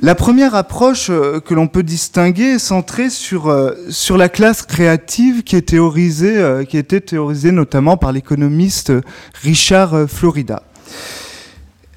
[0.00, 3.74] La première approche euh, que l'on peut distinguer est centrée sur, euh,
[4.16, 8.92] la classe créative qui est théorisée, était théorisée notamment par l'économiste
[9.42, 10.62] Richard Florida.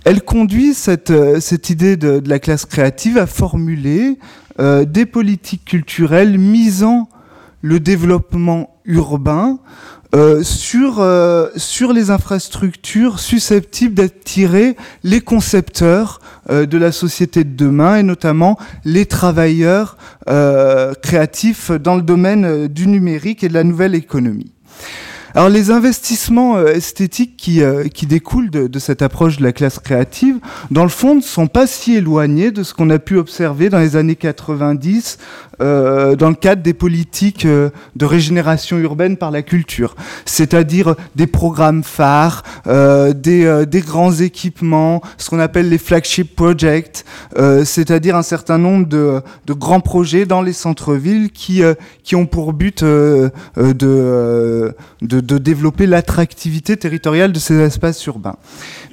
[0.03, 4.19] Elle conduit cette, cette idée de, la classe créative à formuler
[4.59, 7.09] des politiques culturelles misant
[7.61, 9.57] le développement urbain
[10.15, 17.54] euh, sur, euh, sur les infrastructures susceptibles d'attirer les concepteurs euh, de la société de
[17.54, 19.97] demain et notamment les travailleurs
[21.04, 24.51] créatifs dans le domaine du numérique et de la nouvelle économie.
[25.36, 27.62] Alors les investissements esthétiques qui,
[27.93, 30.39] qui découlent de, de, cette approche de la classe créative,
[30.71, 33.78] dans le fond, ne sont pas si éloignés de ce qu'on a pu observer dans
[33.78, 35.19] les années 90
[35.61, 41.27] euh, dans le cadre des politiques euh, de régénération urbaine par la culture, c'est-à-dire des
[41.27, 47.05] programmes phares, euh, des, grands équipements, ce qu'on appelle les flagship projects,
[47.63, 51.61] c'est-à-dire un certain nombre de, grands projets dans les centres-villes qui,
[52.03, 58.37] qui ont pour but de, de développer l'attractivité territoriale de ces espaces urbains.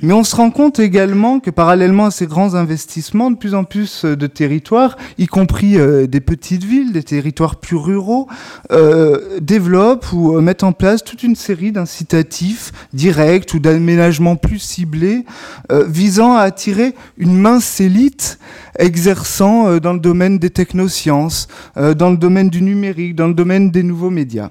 [0.02, 3.64] Mais on se rend compte également que parallèlement à ces grands investissements, de plus en
[3.64, 8.28] plus de territoires, y compris des petits villes, des territoires plus ruraux,
[8.70, 14.58] euh, développent ou euh, mettent en place toute une série d'incitatifs directs ou d'aménagements plus
[14.58, 15.24] ciblés
[15.70, 18.38] euh, visant à attirer une mince élite
[18.78, 23.82] exerçant dans le domaine des technosciences, dans le domaine du numérique, dans le domaine des
[23.82, 24.50] nouveaux médias.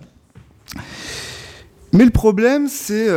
[1.92, 3.08] Mais le problème, c'est,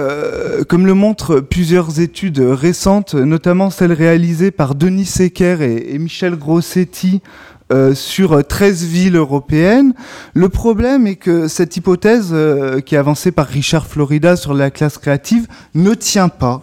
[0.69, 7.21] comme le montrent plusieurs études récentes, notamment celles réalisées par Denis Secker et Michel Grossetti
[7.73, 9.95] euh, sur 13 villes européennes.
[10.35, 14.71] Le problème est que cette hypothèse euh, qui est avancée par Richard Florida sur la
[14.71, 16.61] classe créative ne tient pas.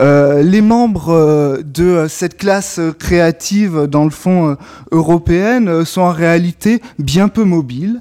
[0.00, 4.56] Euh, les membres de cette classe créative, dans le fond
[4.90, 8.00] européenne, sont en réalité bien peu mobiles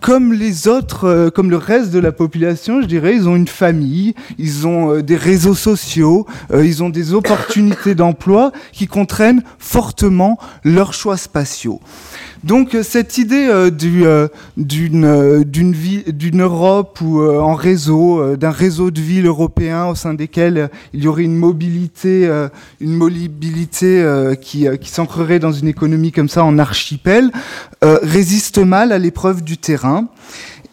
[0.00, 3.48] comme les autres, euh, comme le reste de la population, je dirais, ils ont une
[3.48, 9.42] famille, ils ont euh, des réseaux sociaux, euh, ils ont des opportunités d'emploi qui contraignent
[9.58, 11.80] fortement leurs choix spatiaux.
[12.44, 13.70] Donc euh, cette idée euh,
[14.56, 21.02] euh, d'une Europe ou en réseau, d'un réseau de villes européens au sein desquelles il
[21.04, 22.28] y aurait une mobilité,
[22.80, 24.04] une mobilité
[24.40, 27.30] qui, s'ancrerait dans une économie comme ça en archipel,
[27.82, 30.08] résiste mal à l'épreuve du terrain.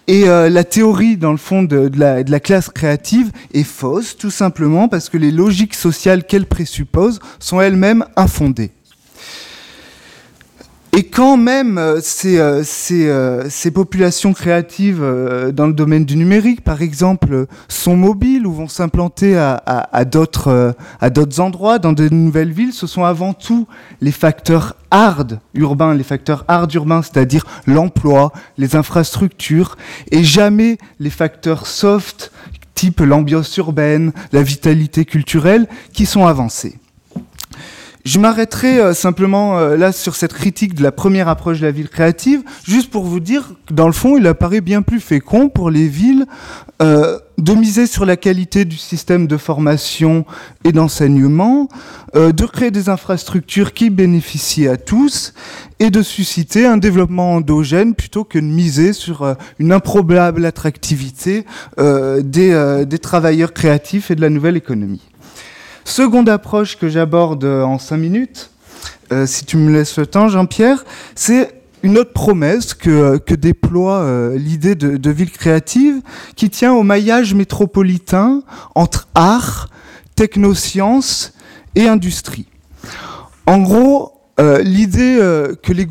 [0.07, 4.31] Et la théorie, dans le fond, de, la, de, la, classe créative est fausse, tout
[4.31, 8.71] simplement parce que les logiques sociales qu'elle présuppose sont elles-mêmes infondées.
[10.97, 14.99] Et quand même euh, ces, euh, euh, ces, populations créatives
[15.53, 20.65] dans le domaine du numérique, par exemple, sont mobiles ou vont s'implanter à, à, d'autres
[21.37, 23.67] endroits, dans de nouvelles villes, ce sont avant tout
[24.01, 29.77] les facteurs hard urbains, les facteurs hard urbains, c'est-à-dire l'emploi, les infrastructures,
[30.09, 32.31] et jamais les facteurs soft,
[32.73, 36.79] type l'ambiance urbaine, la vitalité culturelle, qui sont avancés.
[38.07, 41.73] Je m'arrêterai euh, simplement euh, là sur cette critique de la première approche de la
[41.73, 45.49] ville créative, juste pour vous dire que dans le fond, il apparaît bien plus fécond
[45.49, 46.25] pour les villes
[46.81, 50.25] euh, de miser sur la qualité du système de formation
[50.63, 51.67] et d'enseignement,
[52.15, 55.33] de créer des infrastructures qui bénéficient à tous
[55.79, 61.45] et de susciter un développement endogène plutôt que de miser sur une improbable attractivité
[61.77, 65.01] des, des travailleurs créatifs et de la nouvelle économie.
[65.87, 68.51] Seconde approche que j'aborde en cinq minutes,
[69.13, 70.83] euh, si tu me laisses le temps, Jean-Pierre,
[71.15, 76.01] c'est une autre promesse que, déploie euh, l'idée de, ville créative
[76.35, 78.43] qui tient au maillage métropolitain
[78.75, 79.69] entre art,
[80.15, 81.33] technosciences
[81.75, 82.47] et industrie.
[83.45, 85.17] En gros, euh, l'idée
[85.63, 85.85] que, les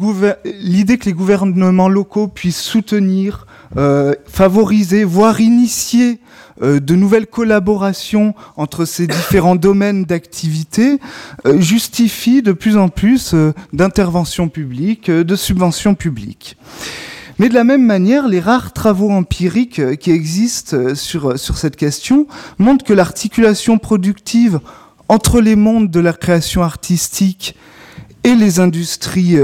[1.15, 3.47] gouvernements locaux puissent soutenir,
[4.27, 10.99] favoriser, voire initier euh, de nouvelles collaborations entre ces différents domaines d'activité
[11.47, 16.57] euh, justifient de plus en plus euh, d'interventions publiques, de subventions publiques.
[17.39, 22.27] Mais de la même manière, les rares travaux empiriques qui existent sur, sur cette question
[22.59, 24.61] montrent que l'articulation productive
[25.09, 27.55] entre les mondes de la création artistique
[28.25, 29.37] et les industries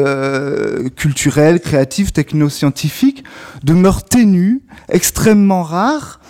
[0.97, 3.25] culturelles, créatives, technoscientifiques
[3.63, 6.22] demeure ténue, extrêmement rare,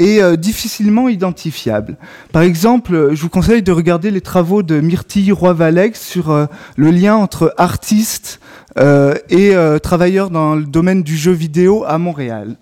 [0.00, 1.98] et euh, difficilement identifiable.
[2.32, 6.90] Par exemple, je vous conseille de regarder les travaux de Myrtille Roy-Valex sur euh, le
[6.90, 8.40] lien entre artistes
[8.78, 12.56] euh, et travailleurs dans le domaine du jeu vidéo à Montréal.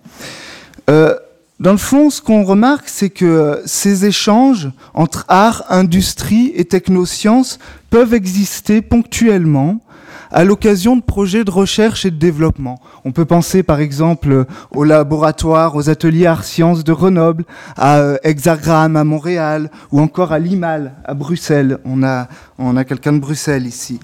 [0.87, 7.59] dans le fond, ce qu'on remarque, c'est que ces échanges entre art, industrie et technosciences
[7.89, 9.81] peuvent exister ponctuellement
[10.31, 12.79] à l'occasion de projets de recherche et de développement.
[13.05, 18.17] On peut penser par exemple au laboratoire, aux ateliers art sciences de Grenoble, à euh,
[18.23, 21.79] Hexagram à Montréal ou encore à Limal à Bruxelles.
[21.85, 23.99] On a, on a quelqu'un de Bruxelles ici.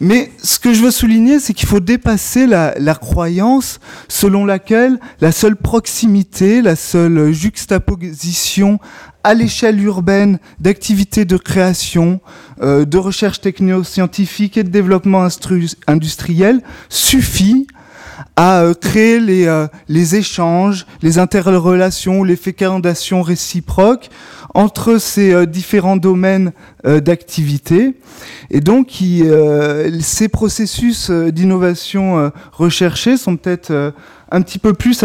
[0.00, 5.00] Mais ce que je veux souligner, c'est qu'il faut dépasser la, la, croyance selon laquelle
[5.20, 8.78] la seule proximité, la seule juxtaposition
[9.24, 12.20] à l'échelle urbaine d'activités de création,
[12.62, 15.26] euh, de recherche technoscientifique et de développement
[15.86, 17.66] industriel suffit
[18.36, 24.08] à euh, créer les, euh, les échanges, les interrelations, les fécondations réciproques
[24.54, 26.52] entre ces différents domaines
[26.82, 27.94] d'activité.
[28.50, 29.02] Et donc,
[30.00, 33.92] ces processus d'innovation recherchés sont peut-être
[34.32, 35.04] un petit peu plus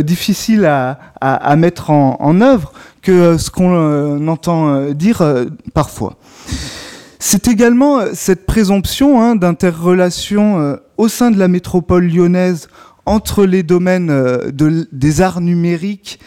[0.00, 2.72] difficiles à, mettre en œuvre
[3.08, 5.22] euh, ce qu'on euh, entend euh, dire
[5.74, 6.16] parfois.
[7.18, 12.68] C'est également cette présomption hein, d'interrelation au sein de la métropole lyonnaise
[13.04, 14.12] entre les domaines
[14.92, 16.20] des arts numériques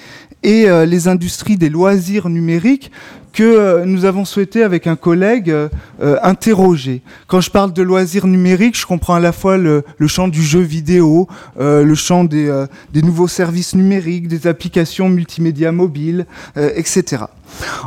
[0.43, 2.91] et les industries des loisirs numériques
[3.39, 5.69] que euh, nous avons souhaité avec un collègue euh,
[6.01, 7.01] euh, interroger.
[7.27, 10.59] Quand je parle de loisirs numériques, je comprends à la fois le, champ du jeu
[10.59, 16.25] vidéo, le champ des, des, nouveaux services numériques, des applications multimédia mobiles,
[16.57, 17.23] etc.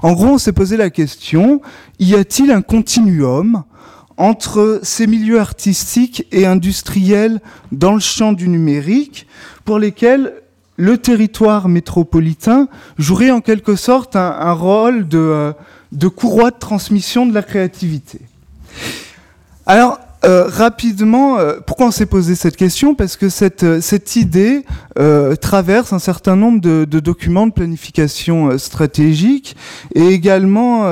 [0.03, 1.61] En gros, on s'est posé la question,
[1.99, 3.65] y a-t-il un continuum
[4.17, 7.41] entre ces milieux artistiques et industriels
[7.73, 9.27] dans le champ du numérique
[9.65, 10.33] pour lesquels
[10.77, 15.53] le territoire métropolitain jouerait en quelque sorte un, rôle euh,
[15.93, 18.21] de, courroie de transmission de la créativité.
[19.67, 22.95] Alors, euh, rapidement, euh, pourquoi on s'est posé cette question?
[22.95, 24.65] Parce que cette, idée
[25.41, 29.57] traverse un certain nombre de documents de planification stratégique
[29.95, 30.85] et également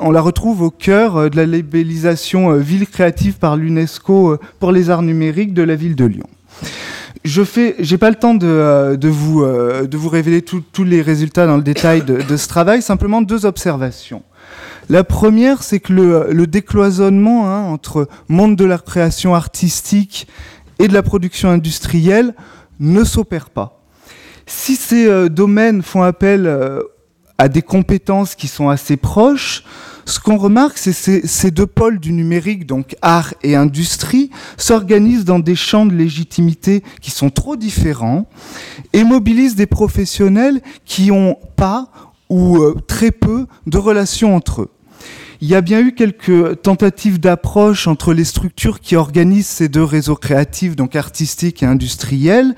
[0.00, 5.02] on la retrouve au cœur de la labellisation ville créative par l'UNESCO pour les arts
[5.02, 6.28] numériques de la ville de Lyon.
[7.24, 11.02] Je fais, j'ai pas le temps de, euh, vous, euh, de vous révéler tous les
[11.02, 14.22] résultats dans le détail de, ce travail, simplement deux observations.
[14.88, 20.26] La première, c'est que le, décloisonnement hein, entre monde de la création artistique
[20.78, 22.34] et de la production industrielle
[22.80, 23.82] ne s'opère pas.
[24.46, 26.46] Si ces euh, domaines font appel
[27.38, 29.62] à des compétences qui sont assez proches,
[30.08, 35.26] ce qu'on remarque, c'est que ces deux pôles du numérique, donc art et industrie, s'organisent
[35.26, 38.26] dans des champs de légitimité qui sont trop différents
[38.94, 41.90] et mobilisent des professionnels qui n'ont pas
[42.30, 44.70] ou euh, très peu de relations entre eux.
[45.40, 49.84] Il y a bien eu quelques tentatives d'approche entre les structures qui organisent ces deux
[49.84, 52.56] réseaux créatifs, donc artistiques et industriels,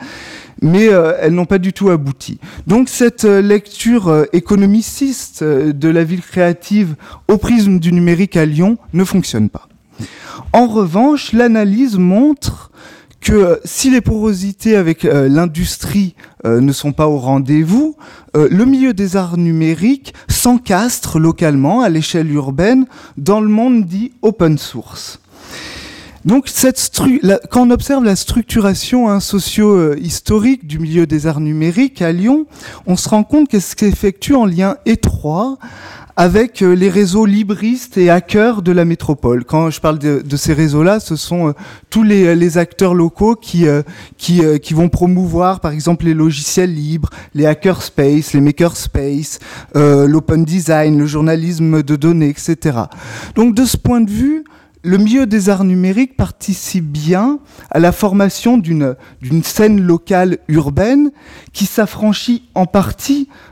[0.62, 2.38] mais euh, elles n'ont pas du tout abouti.
[2.66, 6.94] Donc cette euh, lecture euh, économiciste de la ville créative
[7.28, 9.68] au prisme du numérique à Lyon ne fonctionne pas.
[10.54, 12.69] En revanche, l'analyse montre
[13.20, 16.14] que si les porosités avec l'industrie
[16.44, 17.96] ne sont pas au rendez-vous,
[18.34, 24.56] le milieu des arts numériques s'encastre localement à l'échelle urbaine dans le monde dit open
[24.56, 25.20] source.
[26.26, 26.50] Donc,
[27.50, 32.44] quand on observe la structuration hein, socio-historique du milieu des arts numériques à Lyon,
[32.86, 35.56] on se rend compte qu'elle s'effectue en lien étroit
[36.16, 39.44] avec euh, les réseaux libristes et hackers de la métropole.
[39.44, 41.52] Quand je parle de, ces réseaux-là, ce sont euh,
[41.88, 43.82] tous les, acteurs locaux qui, euh,
[44.18, 49.38] qui, vont promouvoir, par exemple, les logiciels libres, les hackerspace, les makerspace,
[49.74, 52.78] l'open design, le journalisme de données, etc.
[53.34, 54.44] Donc, de ce point de vue,
[54.82, 57.38] le milieu des arts numériques participe bien
[57.70, 58.96] à la formation d'une
[59.42, 61.10] scène locale urbaine
[61.52, 63.49] qui s'affranchit en partie euh,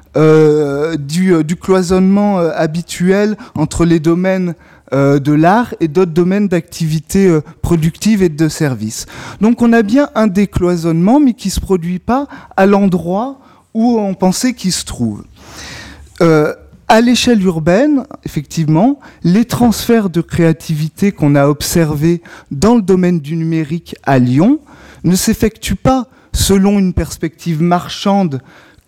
[0.96, 4.54] du, du, cloisonnement euh, habituel entre les domaines
[4.92, 9.06] euh, de l'art et d'autres domaines d'activité productive et de services.
[9.40, 13.38] Donc on a bien un décloisonnement, mais qui ne se produit pas à l'endroit
[13.74, 15.24] où on pensait qu'il se trouve.
[16.90, 23.36] À l'échelle urbaine, effectivement, les transferts de créativité qu'on a observés dans le domaine du
[23.36, 24.58] numérique à Lyon
[25.04, 28.40] ne s'effectuent pas selon une perspective marchande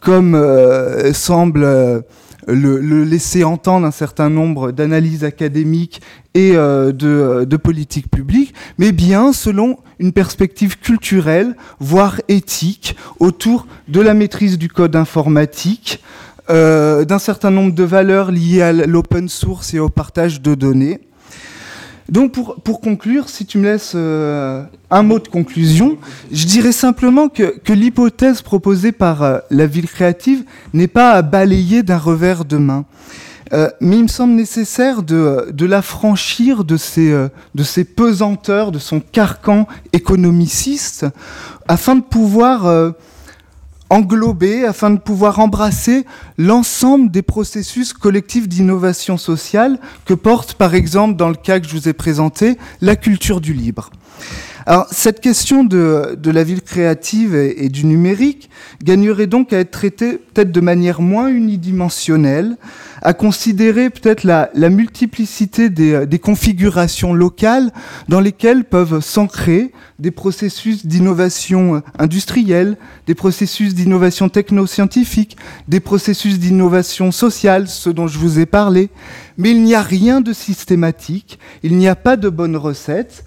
[0.02, 2.00] comme euh, semble euh,
[2.48, 6.00] le, laisser entendre un certain nombre d'analyses académiques
[6.34, 13.66] et euh, de, de politiques publiques, mais bien selon une perspective culturelle, voire éthique, autour
[13.88, 16.02] de la maîtrise du code informatique,
[16.48, 21.00] euh, d'un certain nombre de valeurs liées à l'open source et au partage de données.
[22.10, 25.96] Donc pour, pour conclure, si tu me laisses euh, un mot de conclusion,
[26.32, 30.44] je dirais simplement que, que l'hypothèse proposée par euh, la ville créative
[30.74, 32.84] n'est pas à balayer d'un revers de main.
[33.80, 37.10] mais il me semble nécessaire de, de l'affranchir de ces,
[37.54, 41.06] de ces pesanteurs, de son carcan économiciste,
[41.66, 42.92] afin de pouvoir
[43.90, 46.06] englober afin de pouvoir embrasser
[46.38, 51.76] l'ensemble des processus collectifs d'innovation sociale que porte par exemple dans le cas que je
[51.76, 53.90] vous ai présenté la culture du libre.
[54.70, 58.50] Alors, cette question de, de la ville créative et, du numérique
[58.84, 62.56] gagnerait donc à être traitée peut-être de manière moins unidimensionnelle,
[63.02, 67.72] à considérer peut-être la, la, multiplicité des, des, configurations locales
[68.08, 72.76] dans lesquelles peuvent s'ancrer des processus d'innovation industrielle,
[73.08, 78.90] des processus d'innovation technoscientifique, des processus d'innovation sociale, ce dont je vous ai parlé.
[79.36, 83.24] Mais il n'y a rien de systématique, il n'y a pas de bonne recette.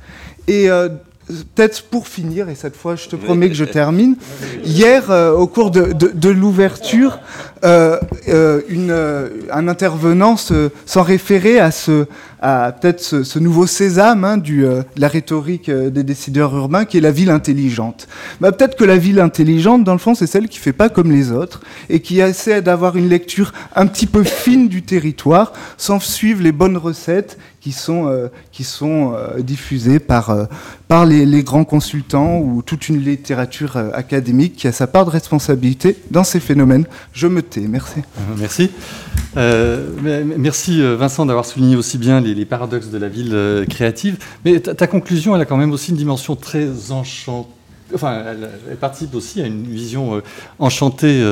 [0.47, 0.89] Et euh,
[1.27, 4.15] peut-être pour finir, et cette fois je te promets que je termine,
[4.63, 7.19] hier euh, au cours de, de, l'ouverture,
[7.63, 7.97] euh,
[8.27, 12.05] euh, euh un intervenant s'en référait à, ce,
[12.41, 17.01] à peut-être ce, nouveau sésame hein, du, de la rhétorique des décideurs urbains qui est
[17.01, 18.07] la ville intelligente.
[18.41, 21.11] Bah, peut-être que la ville intelligente, dans le fond, c'est celle qui fait pas comme
[21.11, 25.99] les autres et qui essaie d'avoir une lecture un petit peu fine du territoire sans
[25.99, 30.45] suivre les bonnes recettes qui sont, euh, qui sont euh, diffusés par, euh,
[30.89, 35.97] par les, grands consultants ou toute une littérature académique qui a sa part de responsabilité
[36.11, 36.85] dans ces phénomènes.
[37.13, 37.61] Je me tais.
[37.61, 38.01] Merci.
[38.37, 38.69] Merci.
[39.35, 44.17] merci Vincent d'avoir souligné aussi bien les, paradoxes de la ville créative.
[44.43, 47.49] Mais ta, conclusion, elle a quand même aussi une dimension très enchantée.
[47.93, 50.21] Enfin, elle, elle, participe aussi à une vision
[50.59, 51.23] enchantée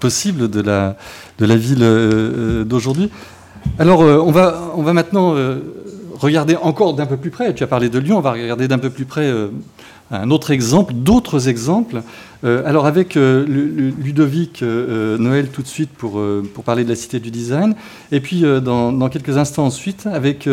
[0.00, 0.96] possible de la,
[1.38, 3.10] de la ville d'aujourd'hui.
[3.78, 5.58] Alors, euh, on, va, on va maintenant euh,
[6.14, 7.54] regarder encore d'un peu plus près.
[7.54, 9.48] Tu as parlé de Lyon, on va regarder d'un peu plus près euh,
[10.10, 12.02] un autre exemple, d'autres exemples.
[12.44, 17.74] alors, avec Ludovic Noël tout de suite pour, pour parler de la cité du design.
[18.12, 20.46] Et puis, dans, quelques instants ensuite, avec.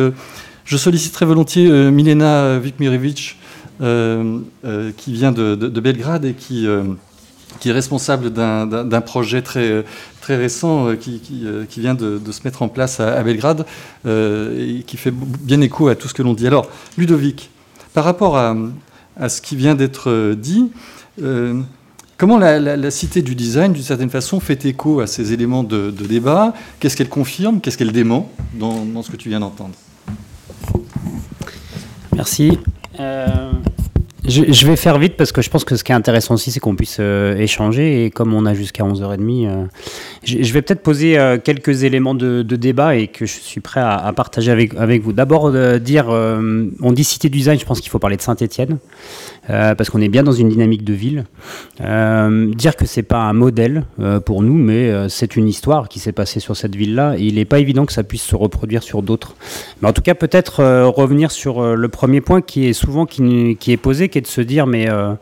[0.64, 3.38] je solliciterai volontiers Milena Vikmirovic,
[3.80, 6.66] qui vient de, de, Belgrade et qui
[7.62, 9.86] qui est responsable d'un projet très,
[10.20, 13.66] très récent euh, qui, euh, qui, vient de, se mettre en place à, Belgrade
[14.06, 16.48] euh, et qui fait bien écho à tout ce que l'on dit.
[16.48, 17.50] Alors, Ludovic,
[17.94, 18.56] par rapport à,
[19.16, 20.72] à ce qui vient d'être dit,
[22.22, 26.54] Comment la, cité du design, d'une certaine façon, fait écho à ces éléments de, débat?
[26.80, 27.60] Qu'est-ce qu'elle confirme?
[27.60, 29.74] Qu'est-ce qu'elle dément dans, ce que tu viens d'entendre?
[32.16, 32.60] Merci.
[33.00, 33.52] Euh,
[34.28, 36.60] je, vais faire vite parce que je pense que ce qui est intéressant aussi, c'est
[36.60, 38.06] qu'on puisse euh, échanger.
[38.06, 39.66] Et comme on a jusqu'à 11h30, euh,
[40.24, 44.12] je, vais peut-être poser euh, quelques éléments de, débat et que je suis prêt à,
[44.16, 45.14] partager avec, vous.
[45.14, 48.78] D'abord, dire, on dit cité design, je pense qu'il faut parler de Saint-Etienne.
[49.48, 51.26] parce qu'on est bien dans une dynamique de ville.
[51.80, 53.86] dire que c'est pas un modèle
[54.26, 57.16] pour nous, mais c'est une histoire qui s'est passée sur cette ville-là.
[57.18, 59.34] Il n'est pas évident que ça puisse se reproduire sur d'autres.
[59.82, 63.78] Mais en tout cas, peut-être revenir sur le premier point qui est souvent qui, est
[63.78, 65.14] posé, qui de se dire, mais euh,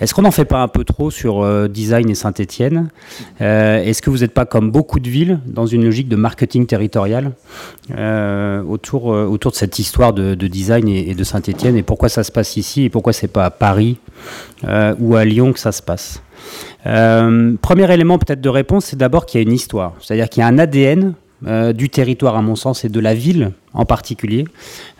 [0.00, 2.88] est-ce qu'on n'en fait pas un peu trop sur euh, design et Saint-Etienne
[3.40, 6.66] euh, Est-ce que vous n'êtes pas comme beaucoup de villes dans une logique de marketing
[6.66, 7.32] territorial
[8.68, 12.56] autour, autour de cette histoire de, design et, de Saint-Etienne et pourquoi ça se passe
[12.56, 13.98] ici et pourquoi c'est pas à Paris
[14.98, 16.22] ou à Lyon que ça se passe?
[16.84, 20.44] Premier élément peut-être de réponse, c'est d'abord qu'il y a une histoire, c'est-à-dire qu'il y
[20.44, 21.14] a un ADN
[21.46, 24.44] euh, du territoire, à mon sens, et de la ville en particulier,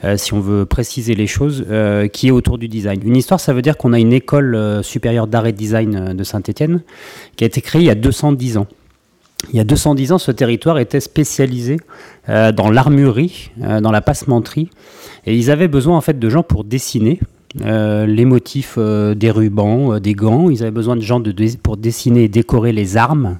[0.03, 3.01] euh, si on veut préciser les choses, euh, qui est autour du design.
[3.05, 6.83] Une histoire, ça veut dire qu'on a une école supérieure d'art et design de Saint-Étienne
[7.37, 8.67] qui a été créée il y a 210 ans.
[9.53, 11.79] Il y a 210 ans, ce territoire était spécialisé
[12.29, 14.71] dans l'armurerie, dans la passementerie,
[15.27, 17.21] et ils avaient besoin en fait de gens pour dessiner,
[17.63, 20.49] les motifs des rubans, des gants.
[20.49, 21.23] Ils avaient besoin de gens
[21.63, 23.39] pour dessiner et décorer les armes.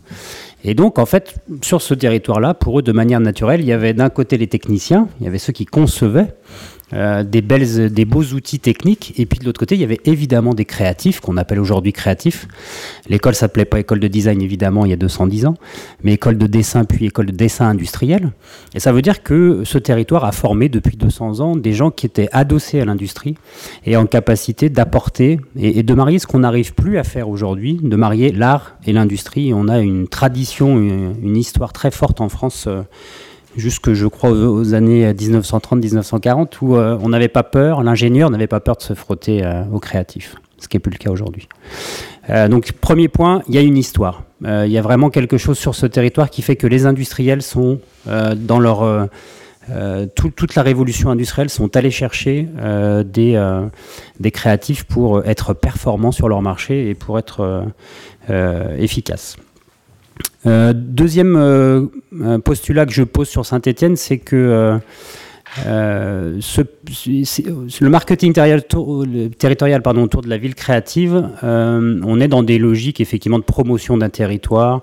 [0.65, 3.93] Et donc, en fait, sur ce territoire-là, pour eux, de manière naturelle, il y avait
[3.93, 6.35] d'un côté les techniciens, il y avait ceux qui concevaient,
[6.95, 9.15] euh, des, belles, des beaux outils techniques.
[9.17, 12.47] Et puis de l'autre côté, il y avait évidemment des créatifs, qu'on appelle aujourd'hui créatifs.
[13.09, 15.55] L'école s'appelait pas école de design, évidemment, il y a 210 ans,
[16.03, 18.31] mais école de dessin, puis école de dessin industriel.
[18.75, 22.07] Et ça veut dire que ce territoire a formé depuis 200 ans des gens qui
[22.07, 23.35] étaient adossés à l'industrie
[23.85, 27.97] et en capacité d'apporter et, de marier ce qu'on n'arrive plus à faire aujourd'hui, de
[27.97, 29.53] marier l'art et l'industrie.
[29.55, 32.67] On a une tradition, une, histoire très forte en France.
[32.69, 32.83] Euh,
[33.57, 38.61] jusque je crois aux, années 1930-1940 où euh, on n'avait pas peur, l'ingénieur n'avait pas
[38.61, 41.49] peur de se frotter euh, au créatif, ce qui n'est plus le cas aujourd'hui.
[42.31, 44.23] Euh, donc premier point, il y a une histoire.
[44.43, 47.81] Il y a vraiment quelque chose sur ce territoire qui fait que les industriels sont
[48.05, 49.09] dans leur...
[50.15, 52.49] toute la révolution industrielle sont allés chercher
[53.09, 57.65] des créatifs pour être performants sur leur marché et pour être
[58.79, 59.39] efficaces.
[60.47, 61.87] Euh, deuxième euh,
[62.45, 64.37] postulat que je pose sur Saint-Etienne, c'est que
[65.67, 66.41] euh,
[67.81, 73.39] le marketing territorial, pardon, autour de la ville créative, on est dans des logiques effectivement
[73.39, 74.83] de promotion d'un territoire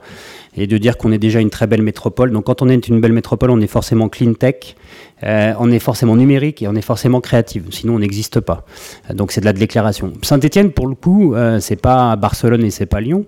[0.56, 2.32] et de dire qu'on est déjà une très belle métropole.
[2.32, 4.76] Donc quand on est une belle métropole, on est forcément clean tech,
[5.24, 7.66] euh, on est forcément numérique et on est forcément créative.
[7.72, 8.66] Sinon, on n'existe pas.
[9.14, 10.14] Donc c'est de la déclaration.
[10.22, 13.26] Saint-Étienne, pour le coup, euh, c'est pas Barcelone et c'est pas Lyon.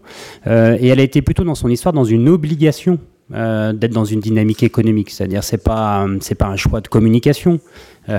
[0.48, 4.20] Euh, et elle a été plutôt dans son histoire dans une obligation d'être dans une
[4.20, 5.10] dynamique économique.
[5.10, 7.60] C'est-à-dire c'est pas c'est pas un choix de communication.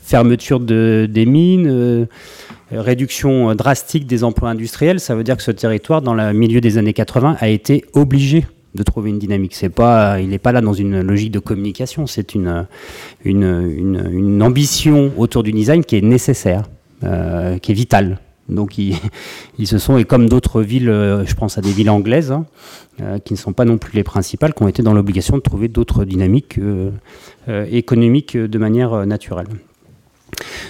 [0.00, 2.08] fermeture de, des mines.
[2.72, 6.78] réduction drastique des emplois industriels, ça veut dire que ce territoire, dans le milieu des
[6.78, 8.46] années 80, a été obligé
[8.76, 9.54] de trouver une dynamique.
[9.54, 12.66] C'est pas, il n'est pas là dans une logique de communication, c'est une,
[13.24, 16.64] une, ambition autour du design qui est nécessaire,
[17.02, 18.20] euh, qui est vitale.
[18.48, 18.78] Donc
[19.58, 22.46] ils, se sont, et comme d'autres villes, euh, je pense à des villes anglaises, hein,
[23.00, 25.42] euh, qui ne sont pas non plus les principales, qui ont été dans l'obligation de
[25.42, 26.60] trouver d'autres dynamiques
[27.48, 29.48] économiques de manière naturelle.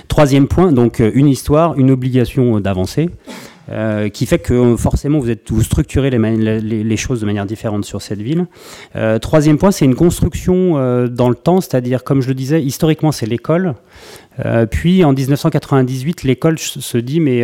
[0.08, 3.10] Troisième point, donc une histoire, une obligation d'avancer.
[3.68, 7.84] Euh, qui fait que forcément vous, êtes, vous structurez les, les, choses de manière différente
[7.84, 8.46] sur cette ville.
[8.94, 12.62] Euh, troisième point, c'est une construction euh, dans le temps, c'est-à-dire, comme je le disais,
[12.62, 13.74] historiquement c'est l'école.
[14.70, 17.42] puis en 1998, l'école se dit, mais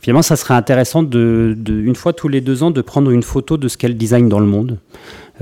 [0.00, 3.22] finalement ça serait intéressant de, de, une fois tous les deux ans de prendre une
[3.22, 4.78] photo de ce qu'est le design dans le monde.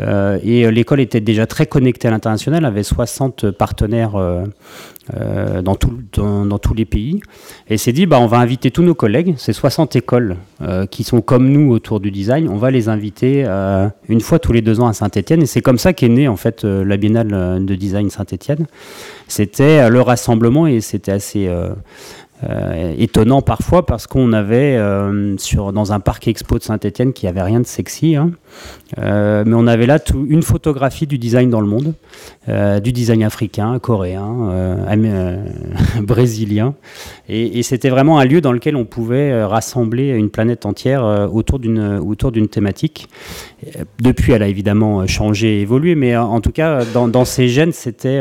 [0.01, 4.45] Euh, et euh, l'école était déjà très connectée à l'international, avait 60 partenaires euh,
[5.63, 5.77] dans,
[6.13, 7.21] dans, tous les pays.
[7.69, 10.37] Et s'est dit, bah, on va inviter tous nos collègues, ces 60 écoles
[10.91, 13.45] qui sont comme nous autour du design, on va les inviter
[14.09, 15.43] une fois tous les deux ans à Saint-Etienne.
[15.43, 18.67] Et c'est comme ça qu'est née en fait la Biennale de design Saint-Etienne.
[19.27, 21.51] C'était le rassemblement et c'était assez
[22.49, 27.27] euh, étonnant parfois parce qu'on avait euh, sur, dans un parc expo de Saint-Etienne qui
[27.27, 28.31] avait rien de sexy, hein,
[28.99, 31.95] euh, mais on avait là tout, une photographie du design dans le monde,
[32.83, 34.87] du design africain, coréen,
[36.03, 36.75] brésilien,
[37.29, 42.49] et, c'était vraiment un lieu dans lequel on pouvait rassembler une planète entière autour d'une
[42.49, 43.09] thématique.
[44.01, 48.21] Depuis, elle a évidemment changé, évolué, mais en tout cas, dans, dans ces gènes, c'était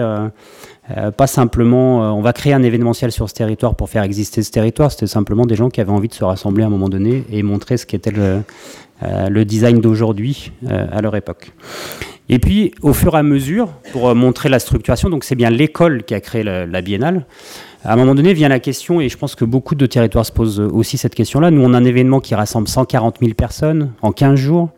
[1.18, 4.92] pas simplement, on va créer un événementiel sur ce territoire pour faire exister ce territoire,
[4.92, 7.44] c'était simplement des gens qui avaient envie de se rassembler à un moment donné et
[7.44, 8.42] montrer ce qu'était le,
[9.30, 11.54] le design d'aujourd'hui à leur époque.
[12.30, 16.04] Et puis, au fur et à mesure, pour montrer la structuration, donc c'est bien l'école
[16.04, 17.26] qui a créé la, biennale,
[17.84, 20.32] à un moment donné vient la question, et je pense que beaucoup de territoires se
[20.32, 21.50] posent aussi cette question-là.
[21.50, 24.70] Nous, on a un événement qui rassemble 140 000 personnes en 15 jours.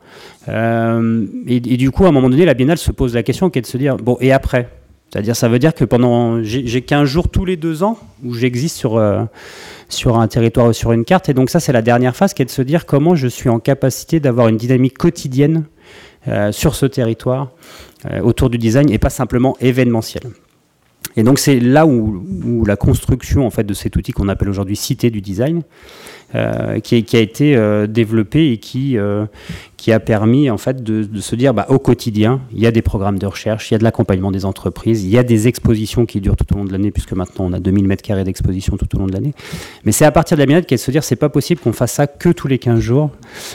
[0.47, 3.59] Euh, et, du coup, à un moment donné, la biennale se pose la question qui
[3.59, 4.69] est de se dire, bon, et après?
[5.11, 6.41] C'est-à-dire, ça veut dire que pendant.
[6.41, 9.23] J'ai 15 jours tous les deux ans où j'existe sur, euh,
[9.89, 11.27] sur un territoire ou sur une carte.
[11.27, 13.49] Et donc, ça, c'est la dernière phase qui est de se dire comment je suis
[13.49, 15.65] en capacité d'avoir une dynamique quotidienne
[16.29, 17.49] euh, sur ce territoire
[18.09, 20.23] euh, autour du design et pas simplement événementiel.
[21.17, 24.75] Et donc c'est là où, la construction en fait de cet outil qu'on appelle aujourd'hui
[24.75, 25.61] cité du design,
[26.33, 28.97] euh, qui, a été euh, développé et qui,
[29.77, 32.81] qui a permis en fait de, se dire bah, au quotidien, il y a des
[32.81, 36.05] programmes de recherche, il y a de l'accompagnement des entreprises, il y a des expositions
[36.05, 38.77] qui durent tout au long de l'année, puisque maintenant on a 2000 mètres carrés d'exposition
[38.77, 39.33] tout au long de l'année.
[39.83, 41.93] Mais c'est à partir de la minute qu'elle se dire c'est pas possible qu'on fasse
[41.93, 43.09] ça que tous les 15 jours,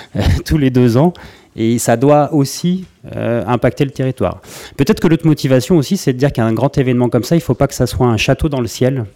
[0.44, 1.12] tous les deux ans,
[1.57, 2.84] et ça doit aussi
[3.16, 4.40] euh, impacter le territoire.
[4.76, 7.44] Peut-être que l'autre motivation aussi, c'est de dire qu'un grand événement comme ça, il ne
[7.44, 9.07] faut pas que ça soit un château dans le ciel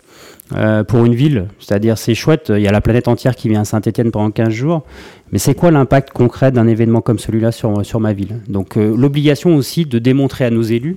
[0.54, 1.48] euh, pour une ville.
[1.58, 4.48] C'est-à-dire, c'est chouette, il y a la planète entière qui vient à Saint-Etienne pendant 15
[4.48, 4.84] jours,
[5.32, 8.40] mais c'est quoi l'impact concret d'un événement comme celui-là sur, sur ma ville?
[8.48, 10.96] Donc, euh, l'obligation aussi de démontrer à nos élus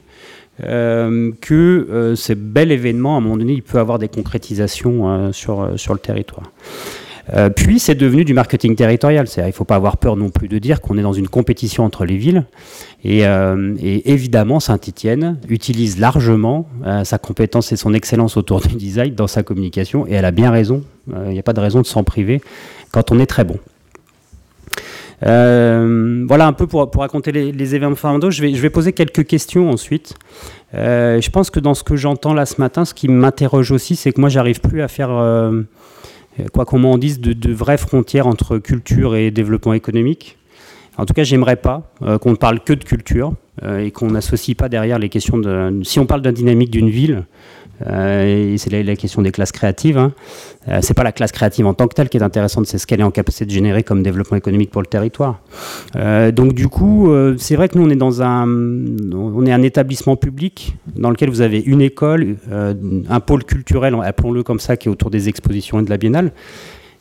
[0.60, 5.94] que ces bel événement, à un moment donné, il peut avoir des concrétisations sur, sur
[5.94, 6.46] le territoire.
[7.32, 9.28] Euh, puis c'est devenu du marketing territorial.
[9.38, 11.86] Il ne faut pas avoir peur non plus de dire qu'on est dans une compétition
[11.86, 12.46] entre les villes.
[13.04, 19.16] Et, euh, évidemment, Saint-Étienne utilise largement euh, sa compétence et son excellence autour du design
[19.16, 20.06] dans sa communication.
[20.08, 20.84] Et elle a bien raison.
[21.26, 22.42] Il n'y a pas de raison de s'en priver
[22.92, 23.58] quand on est très bon.
[25.22, 28.32] voilà un peu pour, raconter les, événements fondamentaux.
[28.32, 30.16] Je vais, je vais poser quelques questions ensuite.
[30.74, 34.14] je pense que dans ce que j'entends là ce matin, ce qui m'interroge aussi, c'est
[34.14, 35.10] que moi, j'arrive plus à faire
[36.54, 40.38] quoi qu'on m'en dise, de, vraies frontières entre culture et développement économique.
[40.98, 44.12] En tout cas, j'aimerais pas euh, qu'on ne parle que de culture euh, et qu'on
[44.12, 45.82] n'associe pas derrière les questions de.
[45.84, 47.26] Si on parle d'un dynamique d'une ville,
[47.88, 49.98] euh, c'est la, question des classes créatives.
[49.98, 50.14] Hein.
[50.68, 52.88] Euh, c'est pas la classe créative en tant que telle qui est intéressante, c'est ce
[52.88, 55.40] qu'elle est en capacité de générer comme développement économique pour le territoire.
[55.96, 59.64] Euh, donc du coup, c'est vrai que nous on est dans un, on est un
[59.64, 64.88] établissement public dans lequel vous avez une école, un pôle culturel, appelons-le comme ça, qui
[64.88, 66.32] est autour des expositions et de la biennale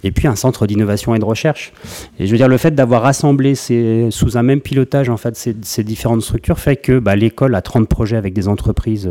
[0.05, 1.73] et puis un centre d'innovation et de recherche.
[2.19, 5.55] Et je veux dire, le fait d'avoir rassemblé sous un même pilotage en fait, ces,
[5.63, 9.09] ces différentes structures fait que bah, l'école a 30 projets avec des entreprises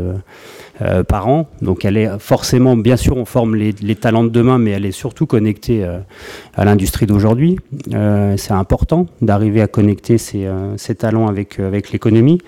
[0.82, 1.48] euh, euh, par an.
[1.60, 4.92] Donc elle est forcément, bien sûr, on forme les, talents de demain, mais elle est
[4.92, 5.98] surtout connectée euh,
[6.54, 7.58] à l'industrie d'aujourd'hui.
[8.36, 10.48] C'est important d'arriver à connecter ces,
[10.98, 11.58] talents avec,
[11.92, 12.38] l'économie.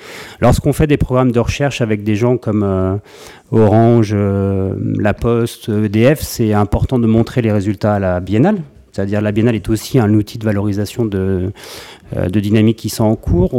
[0.40, 3.00] Lorsqu'on fait des programmes de recherche avec des gens comme
[3.52, 8.58] Orange, euh, La Poste, EDF, c'est important de montrer les résultats à la biennale.
[8.94, 11.50] C'est-à-dire la biennale est aussi un outil de valorisation de,
[12.16, 13.50] euh, de dynamique qui sont en cours.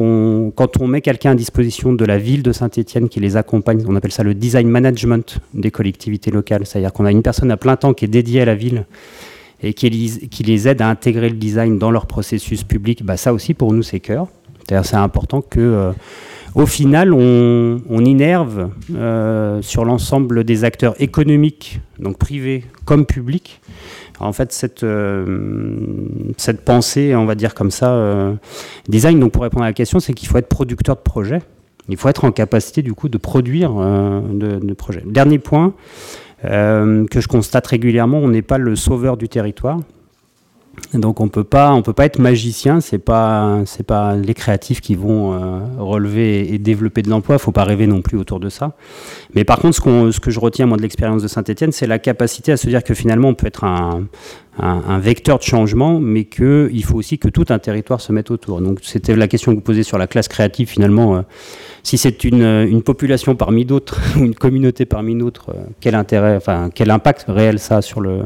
[0.56, 3.98] quand on met quelqu'un à disposition de la ville de Saint-Etienne qui les accompagne, on
[3.98, 6.66] appelle ça le design management des collectivités locales.
[6.66, 8.86] C'est-à-dire qu'on a une personne à plein temps qui est dédiée à la ville
[9.62, 13.04] et qui, qui les aide à intégrer le design dans leur processus public.
[13.04, 14.28] Bah, ça aussi, pour nous, c'est cœur.
[14.66, 15.60] C'est-à-dire c'est important que...
[15.60, 15.92] Euh,
[16.56, 23.60] au final, on, on innerve euh, sur l'ensemble des acteurs économiques, donc privés comme publics,
[24.20, 25.26] en fait cette, euh,
[26.38, 28.34] cette pensée, on va dire comme ça, euh,
[28.88, 29.20] design.
[29.20, 31.40] Donc pour répondre à la question, c'est qu'il faut être producteur de projet.
[31.90, 35.04] Il faut être en capacité du coup de produire de, de, projets.
[35.06, 35.74] Dernier point
[36.42, 39.80] que je constate régulièrement, on n'est pas le sauveur du territoire.
[40.94, 42.80] Donc on peut pas, on peut pas être magicien.
[42.82, 47.38] C'est pas, c'est pas les créatifs qui vont euh, relever et développer de l'emploi.
[47.38, 48.74] Faut pas rêver non plus autour de ça.
[49.34, 52.52] Mais par contre, ce, que je retiens moi de l'expérience de Saint-Étienne, c'est la capacité
[52.52, 54.06] à se dire que finalement on peut être un,
[54.58, 58.62] un, vecteur de changement, mais qu'il faut aussi que tout un territoire se mette autour.
[58.62, 61.18] Donc c'était la question que vous posez sur la classe créative finalement.
[61.18, 61.22] Euh,
[61.84, 66.36] si c'est une, une, population parmi d'autres, ou une communauté parmi d'autres, euh, quel intérêt,
[66.38, 68.22] enfin quel impact réel ça a sur le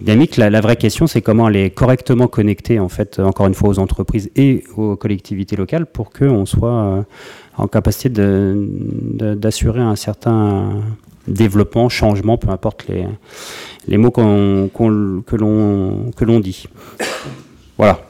[0.00, 0.36] dynamique?
[0.36, 3.78] La, vraie question, c'est comment elle est correctement connectée en fait, encore une fois, aux
[3.78, 7.02] entreprises et aux collectivités locales pour qu'on soit euh,
[7.58, 10.80] en capacité d'assurer un certain
[11.28, 13.06] développement, changement, peu importe les,
[13.86, 15.36] les mots qu'on, que
[16.24, 16.64] l'on dit.
[17.76, 18.00] Voilà.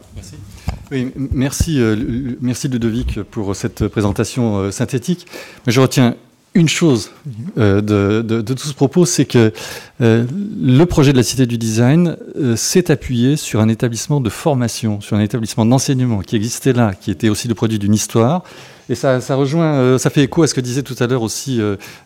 [0.91, 1.97] Merci, euh,
[2.41, 5.27] merci Ludovic pour cette présentation euh, synthétique.
[5.67, 6.17] Mais je retiens
[6.55, 7.11] une chose
[7.59, 9.53] euh, de, tout ce propos, c'est que
[10.01, 12.17] le projet de la Cité du Design
[12.57, 17.11] s'est appuyé sur un établissement de formation, sur un établissement d'enseignement qui existait là, qui
[17.11, 18.43] était aussi le produit d'une histoire,
[18.89, 21.61] Et ça, ça rejoint, ça fait écho à ce que disait tout à l'heure aussi,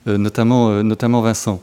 [0.07, 1.61] notamment, notamment Vincent.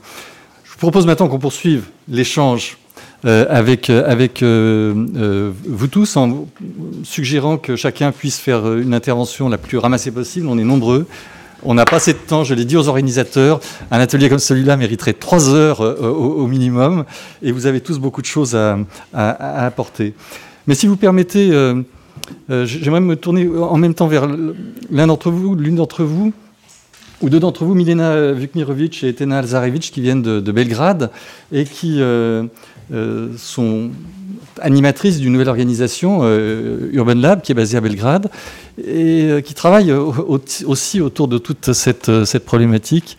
[0.64, 2.78] Je vous propose maintenant qu'on poursuive l'échange
[3.24, 6.46] avec, avec vous tous en
[7.04, 10.46] suggérant que chacun puisse faire une intervention la plus ramassée possible.
[10.48, 11.06] On est nombreux.
[11.62, 13.60] On n'a pas assez de temps, je l'ai dit aux organisateurs.
[13.90, 17.04] Un atelier comme celui-là mériterait trois heures euh, au, minimum,
[17.42, 18.78] et vous avez tous beaucoup de choses à,
[19.12, 20.14] apporter.
[20.66, 21.50] Mais si vous permettez,
[22.50, 24.28] euh, euh, j'aimerais me tourner en même temps vers
[24.90, 26.32] l'un d'entre vous, l'une d'entre vous,
[27.20, 31.10] ou deux d'entre vous, Milena Vukmirovic et Tena Alzarevic, qui viennent de, Belgrade
[31.52, 32.00] et qui
[33.36, 33.90] sont
[34.60, 38.30] animatrice d'une nouvelle organisation, euh, Urban Lab, qui est basée à Belgrade,
[38.78, 43.18] et euh, qui travaille aussi autour de toute cette, euh, problématique.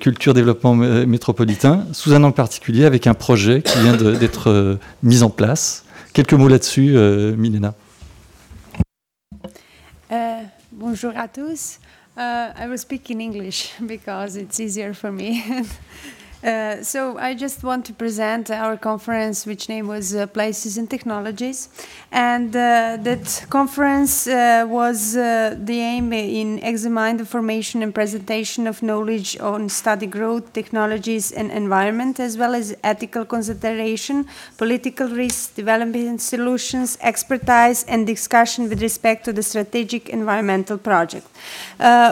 [0.00, 5.28] culture développement métropolitain, sous un angle particulier, avec un projet qui vient d'être mis en
[5.28, 5.84] place.
[6.14, 6.96] Quelques mots là-dessus,
[7.36, 7.74] Milena.
[10.78, 11.80] Bonjour à tous.
[12.16, 15.44] Uh, I will speak in English because it's easier for me.
[16.42, 20.88] Uh, so I just want to present our conference, which name was uh, Places and
[20.88, 21.68] Technologies,
[22.12, 28.68] and uh, that conference uh, was uh, the aim in examine the formation and presentation
[28.68, 34.24] of knowledge on study growth, technologies, and environment, as well as ethical consideration,
[34.58, 41.26] political risk, development solutions, expertise, and discussion with respect to the strategic environmental project.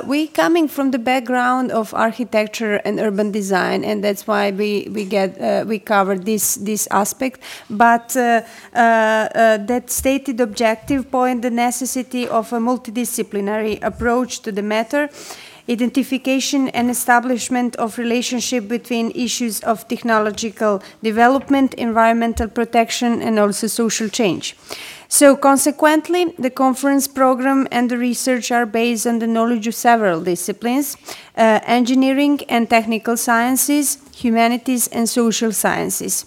[0.04, 4.88] we coming from the background of architecture and urban design, and that that's why we
[4.90, 7.40] we get uh, we cover this this aspect.
[7.68, 8.40] But uh,
[8.72, 15.08] uh, that stated objective point the necessity of a multidisciplinary approach to the matter
[15.68, 24.08] identification and establishment of relationship between issues of technological development, environmental protection, and also social
[24.08, 24.56] change.
[25.08, 30.20] So, consequently, the conference program and the research are based on the knowledge of several
[30.20, 30.96] disciplines
[31.36, 36.24] uh, engineering and technical sciences, humanities, and social sciences.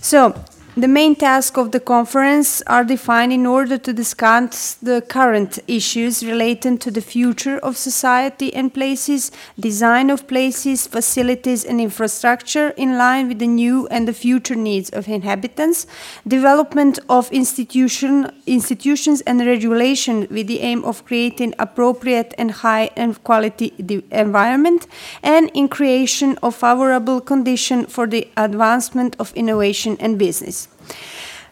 [0.00, 0.34] So,
[0.78, 6.24] the main tasks of the conference are defined in order to discuss the current issues
[6.24, 12.96] related to the future of society and places, design of places, facilities, and infrastructure in
[12.96, 15.84] line with the new and the future needs of inhabitants,
[16.28, 23.20] development of institution, institutions and regulation with the aim of creating appropriate and high and
[23.24, 23.74] quality
[24.12, 24.86] environment,
[25.24, 30.67] and in creation of favorable condition for the advancement of innovation and business.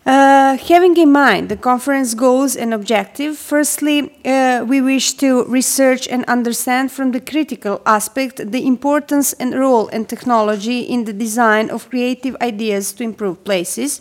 [0.06, 6.06] Uh, having in mind the conference goals and objective, firstly, uh, we wish to research
[6.06, 11.68] and understand from the critical aspect the importance and role and technology in the design
[11.70, 14.00] of creative ideas to improve places.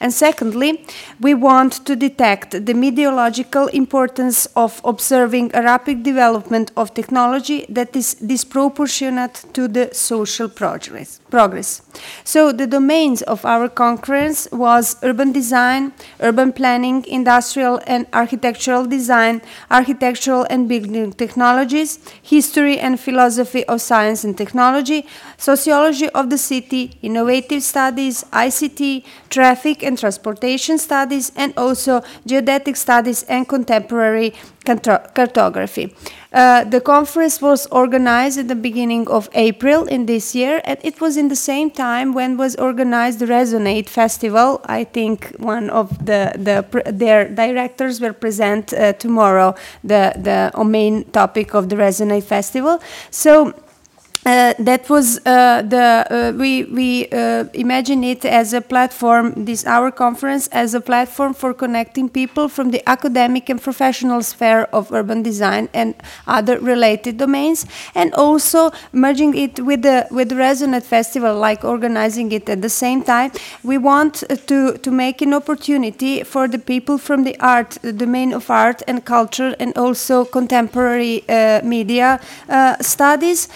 [0.00, 0.84] And secondly,
[1.20, 7.96] we want to detect the meteorological importance of observing a rapid development of technology that
[7.96, 11.20] is disproportionate to the social progress.
[11.30, 11.82] progress.
[12.24, 19.42] So the domains of our conference was urban design, urban planning, industrial and architectural design,
[19.70, 25.06] architectural and building technologies, history and philosophy of science and technology,
[25.36, 33.22] sociology of the city, innovative studies, ICT, traffic and transportation studies, and also geodetic studies
[33.24, 34.34] and contemporary
[35.14, 35.94] cartography.
[36.32, 41.00] Uh, the conference was organized at the beginning of April in this year, and it
[41.00, 44.60] was in the same time when was organized the Resonate Festival.
[44.66, 51.04] I think one of the, the their directors will present uh, tomorrow the the main
[51.04, 52.82] topic of the Resonate Festival.
[53.10, 53.54] So
[54.26, 59.64] uh, that was uh, the uh, we we uh, imagine it as a platform this
[59.66, 64.90] our conference as a platform for connecting people from the academic and professional sphere of
[64.92, 65.94] urban design and
[66.26, 72.32] other related domains and also merging it with the with the resonant festival like organizing
[72.32, 73.30] it at the same time.
[73.62, 78.32] We want to to make an opportunity for the people from the art the domain
[78.32, 82.18] of art and culture and also contemporary uh, media
[82.48, 83.48] uh, studies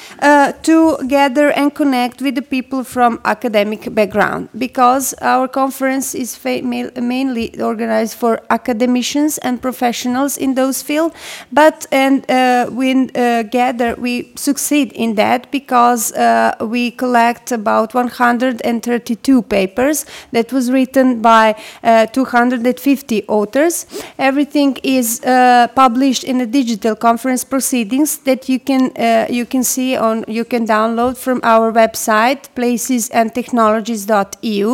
[0.64, 7.60] to gather and connect with the people from academic background because our conference is mainly
[7.60, 11.14] organized for academicians and professionals in those fields
[11.52, 17.94] but and uh, we uh, gather we succeed in that because uh, we collect about
[17.94, 23.86] 132 papers that was written by uh, 250 authors.
[24.18, 29.62] Everything is uh, published in a digital conference proceedings that you can uh, you can
[29.62, 34.70] see on your you can download from our website, placesandtechnologies.eu,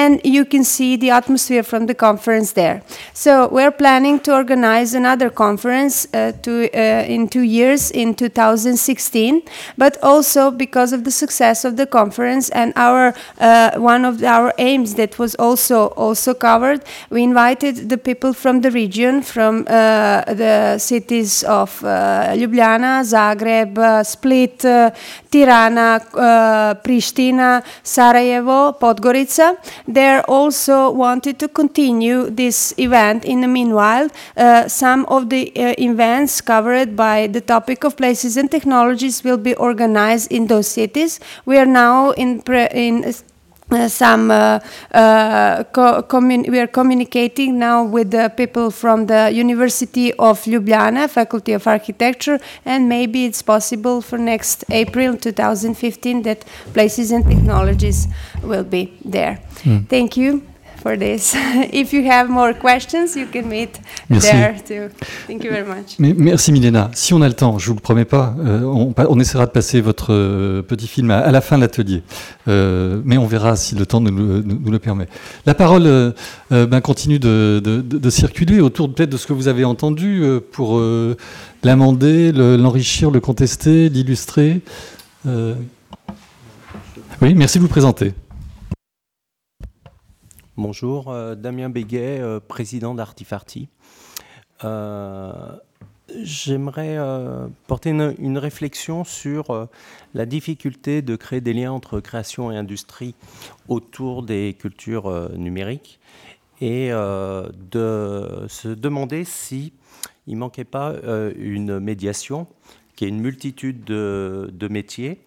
[0.00, 2.76] and you can see the atmosphere from the conference there.
[3.24, 9.42] So we're planning to organize another conference uh, to, uh, in two years in 2016,
[9.76, 14.52] but also because of the success of the conference and our uh, one of our
[14.58, 20.22] aims that was also also covered, we invited the people from the region, from uh,
[20.42, 21.88] the cities of uh,
[22.40, 24.90] Ljubljana, Zagreb, uh, Split, uh,
[25.30, 29.56] Tirana, uh, Pristina, Sarajevo, Podgorica.
[29.88, 33.24] They also wanted to continue this event.
[33.24, 38.36] In the meanwhile, uh, some of the uh, events covered by the topic of places
[38.36, 41.20] and technologies will be organized in those cities.
[41.44, 43.14] We are now in, in
[43.72, 44.58] uh, some uh,
[44.92, 51.08] uh, co- commun- we are communicating now with the people from the University of Ljubljana,
[51.08, 56.44] Faculty of Architecture, and maybe it's possible for next April 2015 that
[56.74, 58.08] Places and Technologies
[58.42, 59.38] will be there.
[59.88, 60.42] Thank you
[60.82, 61.34] for this.
[61.72, 63.80] if you have more questions, you can meet
[64.10, 64.28] Merci.
[64.32, 64.94] there too.
[65.28, 65.98] Thank you very much.
[65.98, 66.90] Mais merci Milena.
[66.94, 69.80] Si on a le temps, je vous le promets pas, euh, on, essaiera de passer
[69.80, 72.02] votre euh, petit film à, à la fin de l'atelier.
[72.48, 75.06] Euh, mais on verra si le temps nous, le- nous- nous le permet.
[75.46, 76.12] La parole
[76.50, 80.22] ben, continue de, de- de- de circuler autour peut-être de ce que vous avez entendu
[80.52, 80.80] pour
[81.62, 84.60] l'amender, le- l'enrichir, le contester, l'illustrer.
[87.20, 88.14] Oui, merci de vous présenter.
[90.62, 93.68] Bonjour, euh, Damien Béguet, euh, président d'Artifarty.
[94.62, 95.32] Euh,
[96.22, 96.98] J'aimerais
[97.66, 99.68] porter une, réflexion sur
[100.14, 103.14] la difficulté de créer des liens entre création et industrie
[103.66, 106.00] autour des cultures numériques
[106.60, 109.72] et de se demander si
[110.26, 110.94] il manquait pas
[111.38, 112.46] une médiation
[112.94, 115.24] qui est une multitude de, métiers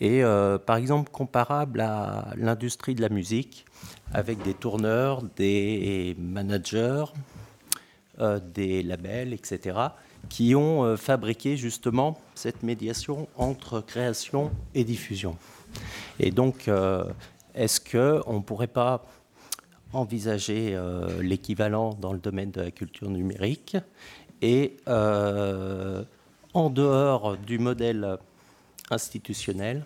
[0.00, 0.22] et
[0.64, 3.66] par exemple comparable à l'industrie de la musique
[4.12, 7.04] avec des tourneurs, des managers,
[8.20, 9.78] euh, des labels, etc.,
[10.28, 15.36] qui ont euh, fabriqué justement cette médiation entre création et diffusion.
[16.20, 17.04] Et donc, euh,
[17.54, 19.04] est-ce qu'on ne pourrait pas
[19.94, 20.74] envisager
[21.20, 23.76] l'équivalent dans le domaine de la culture numérique
[24.40, 28.16] et en dehors du modèle
[28.90, 29.84] institutionnel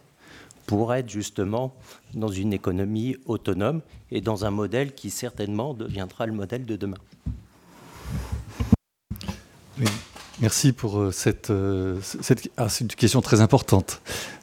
[0.67, 1.75] pour être justement
[2.15, 6.99] dans une économie autonome et dans un modèle qui certainement deviendra le modèle de demain.
[10.41, 14.03] Merci pour euh, cette, euh, cette ah, une question très importante.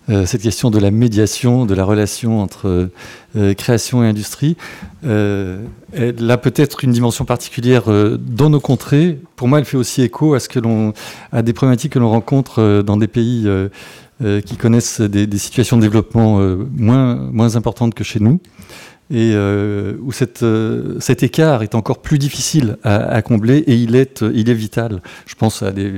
[0.10, 2.90] Euh, cette question de la médiation, de la relation entre
[3.38, 4.58] euh, création et industrie.
[5.06, 9.18] Euh, elle a peut-être une dimension particulière euh, dans nos contrées.
[9.38, 10.60] Pour moi, elle fait aussi écho à ce que
[11.32, 13.70] à des problématiques que l'on rencontre euh, dans des pays euh,
[14.24, 18.42] euh, qui connaissent des, situations de développement euh, moins, moins importantes que chez nous
[19.10, 23.96] et euh, où euh, cet écart est encore plus difficile à, à combler et il
[23.96, 25.02] est, euh, il est vital.
[25.26, 25.94] Je pense à des.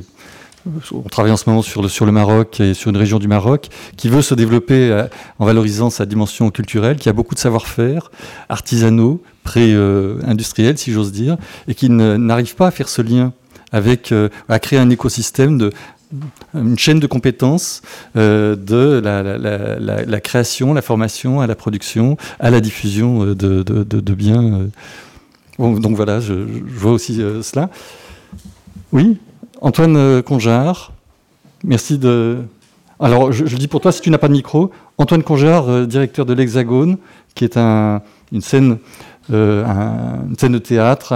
[0.92, 4.10] On travaille en ce moment sur le, Maroc et sur une région du Maroc qui
[4.10, 5.06] veut se développer euh,
[5.38, 8.12] en valorisant sa dimension culturelle, qui a beaucoup de savoir-faire
[8.50, 11.38] artisanaux, pré-industriels, si j'ose dire,
[11.68, 13.34] et qui n'arrive pas à faire ce lien
[13.72, 15.70] avec, euh, à créer un écosystème
[16.54, 17.82] une chaîne de compétences
[18.16, 24.70] euh, de la, création, la formation, à la production, à la diffusion de, biens.
[25.60, 27.70] donc voilà, je, vois aussi cela.
[28.94, 29.18] Oui,
[29.62, 30.92] Antoine euh, Conjard,
[31.64, 32.40] merci de.
[33.00, 35.86] Alors, je, le dis pour toi, si tu n'as pas de micro, Antoine Conjard, euh,
[35.86, 36.98] directeur de l'Hexagone,
[37.36, 38.02] qui est un-
[38.32, 38.78] une scène.
[39.34, 41.12] euh, un- une scène de théâtre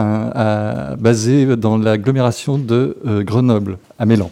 [1.00, 4.32] basée dans l'agglomération de Grenoble, à Mélan.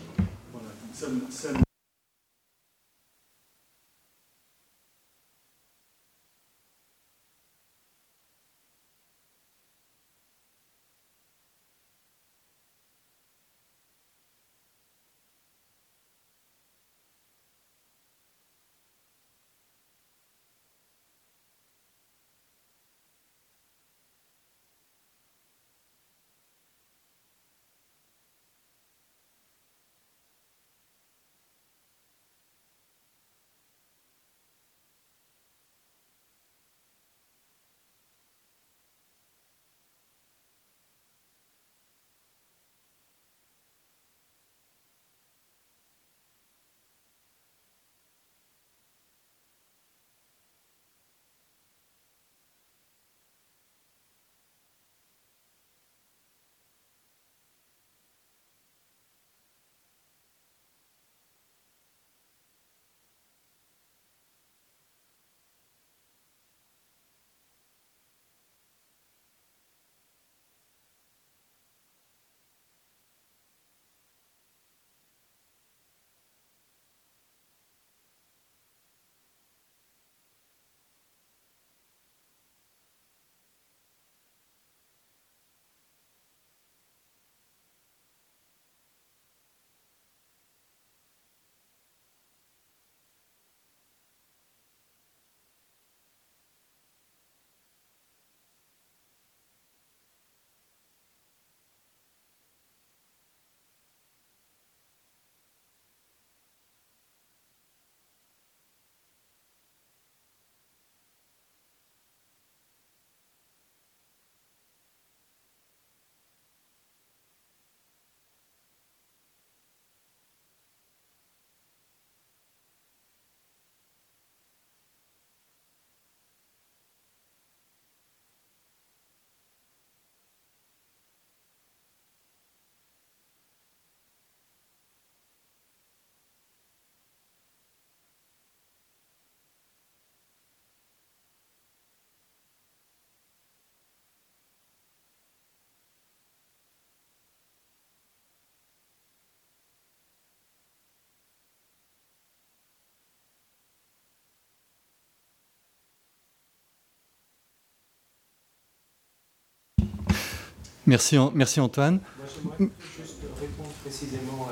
[160.87, 161.99] Merci, merci Antoine.
[162.43, 162.55] Moi,
[162.97, 164.47] juste répondre précisément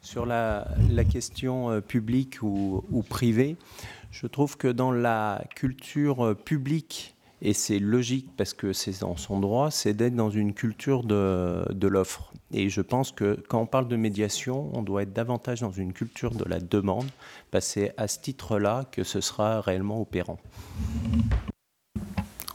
[0.00, 0.64] sur la,
[1.10, 3.56] question euh, publique ou, ou, privée.
[4.12, 9.40] Je trouve que dans la culture publique, et c'est logique parce que c'est dans son
[9.40, 12.32] droit, c'est d'être dans une culture de, de l'offre.
[12.52, 15.92] Et je pense que quand on parle de médiation, on doit être davantage dans une
[15.92, 17.08] culture de la demande,
[17.50, 20.38] parce que c'est à ce titre-là que ce sera réellement opérant.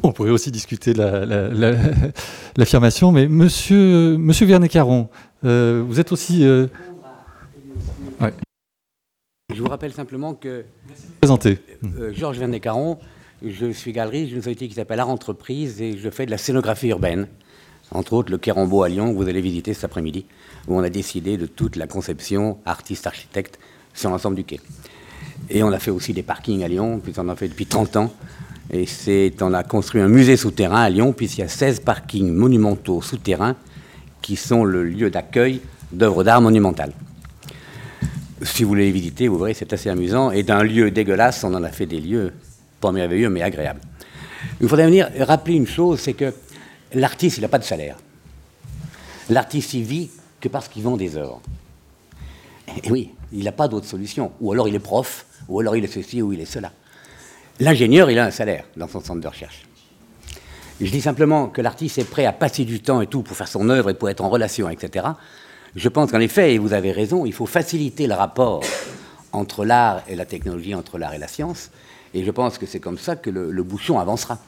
[0.04, 0.94] On pourrait aussi discuter
[2.58, 5.08] l'affirmation, mais monsieur, monsieur Vernet-Caron,
[5.46, 6.46] euh, vous êtes aussi.
[6.46, 6.68] Euh,
[9.54, 10.66] je vous rappelle simplement que.
[11.22, 11.60] Présentez.
[11.98, 12.98] Euh, Georges Vernet-Caron,
[13.46, 16.90] je suis galeriste d'une société qui s'appelle Art Entreprise et je fais de la scénographie
[16.90, 17.28] urbaine.
[17.92, 20.26] Entre autres, le Kérambo à Lyon, que vous allez visiter cet après-midi,
[20.68, 23.60] où on a décidé de toute la conception artiste-architecte
[23.94, 24.60] sur l'ensemble du quai.
[25.50, 27.68] Et on a fait aussi des parkings à Lyon, puis on en a fait depuis
[27.68, 28.14] 30 ans.
[28.72, 32.32] Et c'est, on a construit un musée souterrain à Lyon, puisqu'il y a 16 parkings
[32.32, 33.56] monumentaux souterrains
[34.22, 35.62] qui sont le lieu d'accueil
[35.92, 36.94] d'œuvres d'art monumentales.
[38.42, 40.32] Si vous voulez les visiter, vous verrez, c'est assez amusant.
[40.32, 42.34] Et d'un lieu dégueulasse, on en a fait des lieux
[42.80, 43.82] pas merveilleux, mais agréables.
[44.60, 46.34] Il faudrait venir rappeler une chose, c'est que
[46.94, 47.98] l'artiste, il n'a pas de salaire.
[49.30, 50.10] L'artiste, il vit
[50.40, 51.42] que parce qu'il vend des œuvres.
[52.84, 54.32] Et oui, il n'a pas d'autre solution.
[54.42, 56.72] Ou alors il est prof, ou alors il est ceci, ou il est cela.
[57.64, 59.64] L'ingénieur, il a un salaire dans son centre de recherche.
[60.82, 63.48] Je dis simplement que l'artiste est prêt à passer du temps et tout pour faire
[63.48, 65.06] son œuvre et pour être en relation, etc.
[65.74, 68.66] Je pense qu'en effet, et vous avez raison, il faut faciliter le rapport
[69.32, 71.72] entre l'art et la technologie, entre l'art et la science.
[72.14, 74.40] Et je pense que c'est comme ça que le, bouchon avancera.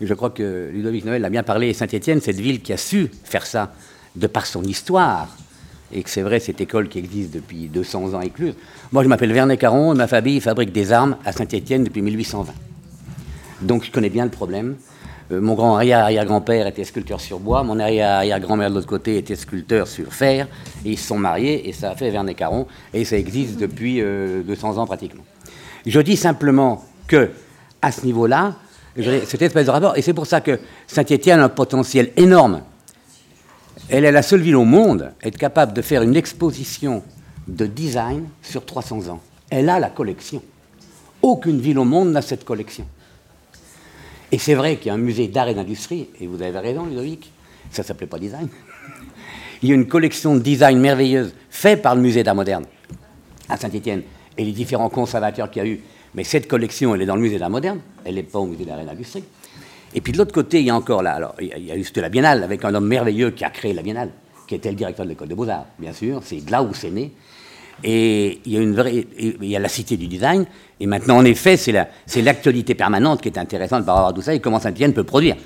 [0.00, 3.46] je crois que Ludovic Noël a bien parlé, Saint-Étienne, cette ville qui a su faire
[3.46, 3.72] ça
[4.14, 5.26] de par son histoire,
[5.92, 8.54] et que c'est vrai, cette école qui existe depuis 200 ans écluse.
[8.92, 12.52] Moi, je m'appelle Vernet Caron, ma famille fabrique des armes à Saint-Étienne depuis 1820.
[13.62, 14.76] Donc, je connais bien le problème.
[15.30, 19.86] Euh, mon grand arrière-arrière-grand-père était sculpteur sur bois, mon arrière-arrière-grand-mère de l'autre côté était sculpteur
[19.86, 20.46] sur fer,
[20.84, 24.00] et ils se sont mariés, et ça a fait Vernet Caron, et ça existe depuis
[24.00, 25.24] 200 euh, ans pratiquement.
[25.86, 27.30] Je dis simplement que,
[27.82, 28.54] à ce niveau-là,
[28.96, 32.62] cette espèce de rapport, et c'est pour ça que Saint-Étienne a un potentiel énorme
[33.88, 37.02] elle est la seule ville au monde à être capable de faire une exposition
[37.46, 39.20] de design sur 300 ans.
[39.50, 40.42] Elle a la collection.
[41.22, 42.86] Aucune ville au monde n'a cette collection.
[44.30, 46.84] Et c'est vrai qu'il y a un musée d'art et d'industrie, et vous avez raison,
[46.84, 47.32] Ludovic,
[47.70, 48.48] ça ne s'appelait pas design.
[49.62, 52.66] Il y a une collection de design merveilleuse faite par le musée d'art moderne
[53.48, 54.02] à Saint-Étienne
[54.36, 55.80] et les différents conservateurs qu'il y a eu.
[56.14, 58.64] Mais cette collection, elle est dans le musée d'art moderne, elle n'est pas au musée
[58.64, 59.24] d'art et d'industrie.
[59.94, 61.84] Et puis de l'autre côté, il y a encore là, alors il y a eu
[61.96, 64.10] la Biennale avec un homme merveilleux qui a créé la Biennale,
[64.46, 67.12] qui était le directeur de l'école des Beaux-Arts, bien sûr, c'est là où c'est né.
[67.84, 70.46] Et il y a la cité du design.
[70.80, 74.34] Et maintenant, en effet, c'est l'actualité permanente qui est intéressante par rapport à tout ça
[74.34, 75.36] et comment Saint-Étienne peut produire.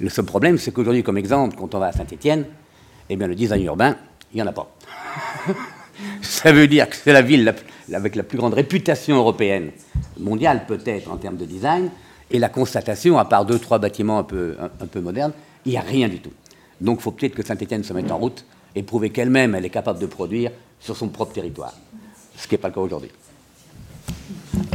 [0.00, 2.46] Le seul problème, c'est qu'aujourd'hui, comme exemple, quand on va à Saint-Étienne,
[3.08, 3.96] eh bien, le design urbain,
[4.32, 4.74] il n'y en a pas.
[6.22, 7.54] ça veut dire que c'est la ville
[7.92, 9.70] avec la plus grande réputation européenne,
[10.18, 11.90] mondiale peut-être en termes de design,
[12.30, 15.32] et la constatation, à part deux, trois bâtiments un peu, un, peu modernes,
[15.64, 16.32] il n'y a rien du tout.
[16.80, 19.70] Donc il faut peut-être que Saint-Étienne se mette en route et prouver qu'elle-même, elle est
[19.70, 20.50] capable de produire
[20.80, 21.72] sur son propre territoire.
[22.36, 23.10] Ce qui n'est pas le cas aujourd'hui.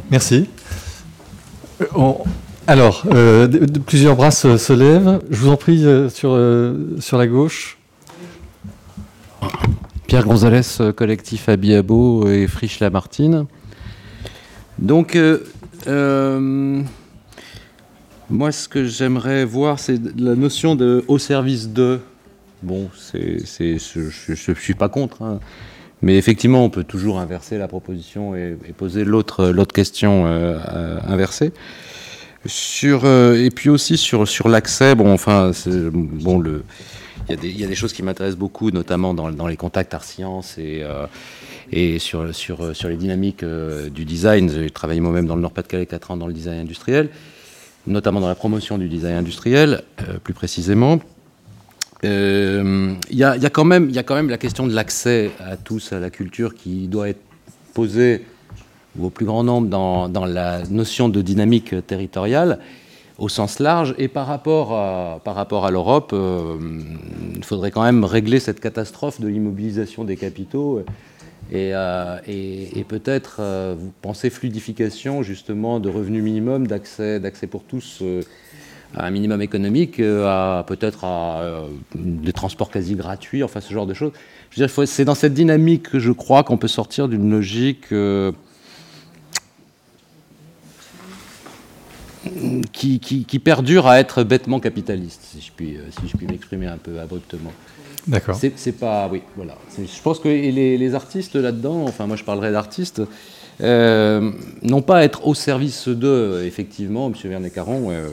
[0.10, 0.50] Merci.
[1.82, 2.14] Euh,
[2.68, 3.48] alors, euh,
[3.86, 5.20] plusieurs bras se, lèvent.
[5.30, 6.40] Je vous en prie, euh, sur,
[7.00, 7.78] sur la gauche.
[10.08, 13.46] Pierre Gonzalez, collectif Abiabo et Friche Lamartine.
[14.80, 15.18] Donc,
[18.32, 22.00] moi, ce que j'aimerais voir, c'est la notion de au service de.
[22.64, 25.40] Bon, c'est, je ne suis pas contre, hein.
[26.02, 30.58] mais effectivement, on peut toujours inverser la proposition et, poser l'autre, l'autre question euh,
[31.08, 31.54] inversée.
[32.46, 36.64] Sur, euh, et puis aussi sur, sur l'accès, bon, enfin, bon, le,
[37.30, 40.58] il y, y, a des choses qui m'intéressent beaucoup, notamment dans, dans les contacts art-sciences
[40.58, 41.06] et, euh,
[41.72, 44.52] et sur, sur, sur les dynamiques du design.
[44.52, 47.10] J'ai travaillé moi-même dans le Nord-Pas-de-Calais 4 ans dans le design industriel
[47.88, 51.00] notamment dans la promotion du design industriel, euh, plus précisément.
[52.04, 53.90] Euh, il y, a quand même,
[54.30, 57.22] la question de l'accès à tous à la culture qui doit être
[57.74, 58.26] posée
[59.00, 62.60] au plus grand nombre dans, la notion de dynamique territoriale
[63.20, 63.94] au sens large.
[64.00, 66.58] Et par rapport à, par rapport à l'Europe, euh,
[67.36, 70.84] il faudrait quand même régler cette catastrophe de l'immobilisation des capitaux
[71.54, 78.00] euh, et, peut-être euh, vous pensez fluidification justement de revenus minimum, d'accès, d'accès pour tous
[78.02, 78.22] euh,
[78.96, 83.94] à un minimum économique, à peut-être à des transports quasi gratuits, enfin ce genre de
[83.94, 84.12] choses.
[84.50, 87.88] Je veux dire, c'est dans cette dynamique que je crois qu'on peut sortir d'une logique
[92.74, 96.78] qui, qui, perdure à être bêtement capitaliste, si je puis, si je puis m'exprimer un
[96.78, 97.54] peu abruptement.
[98.08, 98.36] D'accord.
[98.36, 99.56] C'est pas, oui, voilà.
[99.78, 103.02] Je pense que les, artistes là-dedans, enfin moi je parlerai d'artistes,
[103.62, 104.32] euh,
[104.64, 107.14] non pas être au service d'eux, effectivement, M.
[107.24, 108.10] Vernet-Caron euh,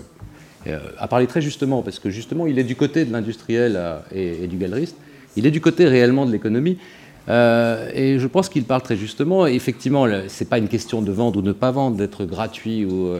[0.66, 3.80] euh, a parlé très justement, parce que justement il est du côté de l'industriel
[4.12, 4.96] et, du galeriste,
[5.36, 6.78] il est du côté réellement de l'économie,
[7.28, 9.46] et je pense qu'il parle très justement.
[9.46, 12.84] effectivement, ce n'est pas une question de vendre ou de ne pas vendre, d'être gratuit
[12.84, 13.14] ou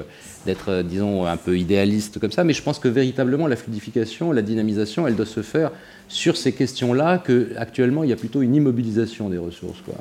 [0.47, 4.43] d'être, disons, un peu idéaliste comme ça, mais je pense que véritablement la fluidification, la
[4.43, 5.71] dynamisation, elle doit se faire
[6.09, 9.81] sur ces questions-là, qu'actuellement il y a plutôt une immobilisation des ressources.
[9.85, 9.95] Quoi.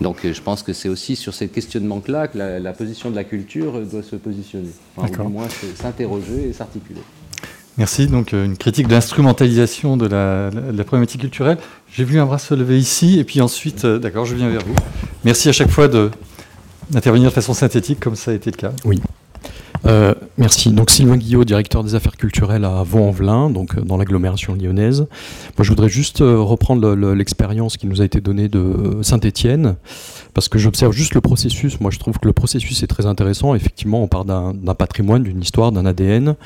[0.00, 3.80] Donc je pense que c'est aussi sur ces questionnements-là que la, position de la culture
[3.80, 7.00] doit se positionner, enfin, au moins s'interroger et s'articuler.
[7.78, 8.06] Merci.
[8.06, 10.50] Donc euh, une critique de l'instrumentalisation de la,
[10.84, 11.58] problématique culturelle.
[11.92, 14.64] J'ai vu un bras se lever ici, et puis ensuite, euh, d'accord, je viens vers
[14.64, 14.74] vous.
[15.24, 18.72] Merci à chaque fois d'intervenir de façon synthétique, comme ça a été le cas.
[18.84, 19.00] Oui.
[19.84, 20.70] Euh, merci.
[20.70, 25.00] Donc Sylvain Guillot, directeur des affaires culturelles à Vaux-en-Velin, donc dans l'agglomération lyonnaise.
[25.56, 29.76] Moi, je voudrais juste reprendre l'expérience qui nous a été donnée de Saint-Étienne,
[30.36, 31.80] parce que j'observe juste le processus.
[31.80, 33.54] Moi, je trouve que le processus est très intéressant.
[33.54, 36.36] Effectivement, on part d'un patrimoine, d'une histoire, d'un ADN.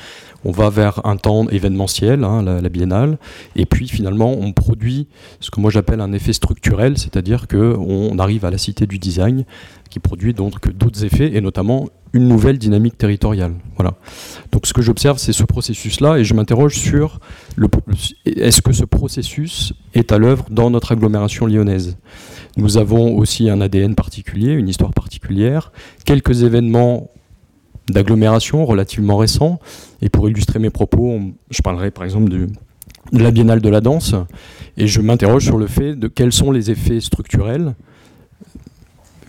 [0.45, 3.17] On va vers un temps événementiel, hein, la, biennale,
[3.57, 5.07] et puis finalement, on produit
[5.41, 9.43] ce que moi j'appelle un effet structurel, c'est-à-dire qu'on arrive à la cité du design,
[9.91, 13.53] qui produit donc d'autres effets, et notamment une nouvelle dynamique territoriale.
[13.75, 13.93] Voilà.
[14.51, 17.19] Donc ce que j'observe, c'est ce processus-là, et je m'interroge sur
[18.25, 21.97] est-ce que ce processus est à l'œuvre dans notre agglomération lyonnaise?
[22.57, 25.71] Nous avons aussi un ADN particulier, une histoire particulière,
[26.05, 27.11] quelques événements
[27.89, 29.59] d'agglomération relativement récents,
[30.01, 31.19] et pour illustrer mes propos,
[31.49, 32.47] je parlerai par exemple de
[33.11, 34.15] la Biennale de la danse,
[34.77, 37.75] et je m'interroge sur le fait de quels sont les effets structurels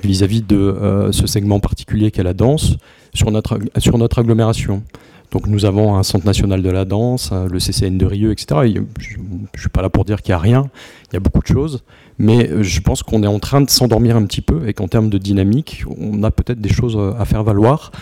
[0.06, 2.76] vis-à-vis de euh, ce segment particulier qu'est la danse
[3.14, 4.82] sur notre, sur notre agglomération.
[5.30, 8.60] Donc nous avons un centre national de la danse, euh, le CCN de Rieux, etc.
[8.98, 10.70] je ne suis pas là pour dire qu'il n'y a rien,
[11.10, 11.82] il y a beaucoup de choses,
[12.18, 14.88] mais euh, je pense qu'on est en train de s'endormir un petit peu et qu'en
[14.88, 17.92] termes de dynamique, on a peut-être des choses à faire valoir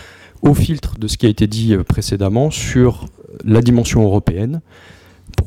[0.41, 3.05] au filtre de ce qui a été dit précédemment sur
[3.45, 4.61] la dimension européenne.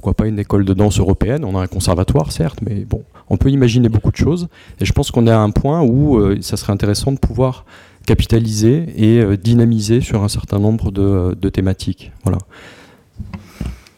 [0.04, 3.38] Pourquoi pas une école de danse européenne On a un conservatoire, certes, mais bon, on
[3.38, 4.48] peut imaginer beaucoup de choses.
[4.78, 7.64] Et je pense qu'on est à un point où euh, ça serait intéressant de pouvoir
[8.04, 12.12] capitaliser et euh, dynamiser sur un certain nombre de, thématiques.
[12.22, 12.36] Voilà.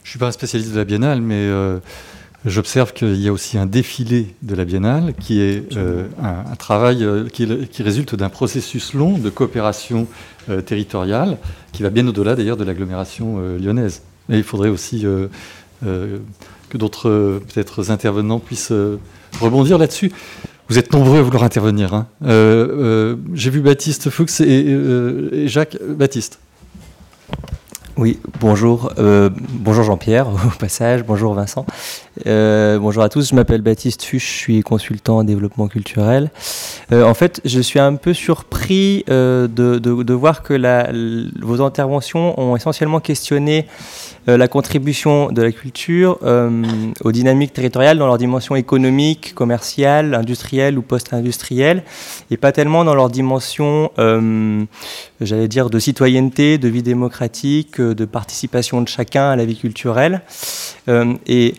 [0.05, 1.80] Je ne suis pas un spécialiste de la biennale, mais euh,
[2.45, 5.76] j'observe qu'il y a aussi un défilé de la biennale qui est
[6.22, 10.07] un, travail qui, qui, résulte d'un processus long de coopération
[10.67, 11.37] territoriale
[11.72, 14.03] qui va bien au-delà d'ailleurs de l'agglomération lyonnaise.
[14.29, 15.05] Et il faudrait aussi
[15.83, 18.73] que d'autres peut-être intervenants puissent
[19.41, 20.13] rebondir là-dessus.
[20.69, 21.95] Vous êtes nombreux à vouloir intervenir.
[21.95, 22.07] Hein.
[22.25, 26.41] Euh, euh, j'ai vu Baptiste Fuchs et, euh, Jacques Baptiste.
[27.97, 28.93] Oui, bonjour.
[28.99, 31.05] bonjour Jean-Pierre, au passage.
[31.05, 31.65] Bonjour Vincent.
[32.27, 33.31] bonjour à tous.
[33.31, 36.31] Je m'appelle Baptiste Fuchs, je suis consultant en développement culturel.
[36.93, 43.67] en fait, je suis un peu surpris de, voir que vos interventions ont essentiellement questionné
[44.29, 46.63] euh, la contribution de la culture euh,
[47.05, 51.85] aux dynamiques territoriales dans leur dimension économique, commerciale, industrielle ou post-industrielle,
[52.31, 54.65] et pas tellement dans leur dimension, euh,
[55.21, 60.23] j'allais dire, de citoyenneté, de vie démocratique, de participation de chacun à la vie culturelle.
[60.89, 61.55] et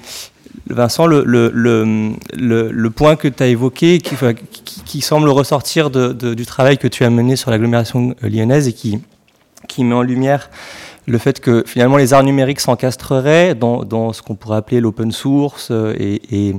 [0.69, 7.10] Vincent, le, point que tu as évoqué, qui, semble ressortir du travail que tu as
[7.10, 10.49] mené sur l'agglomération lyonnaise et qui met en lumière
[11.07, 15.69] le fait que finalement les arts numériques s'encastreraient dans, ce qu'on pourrait appeler l'open source
[15.71, 16.53] euh, et,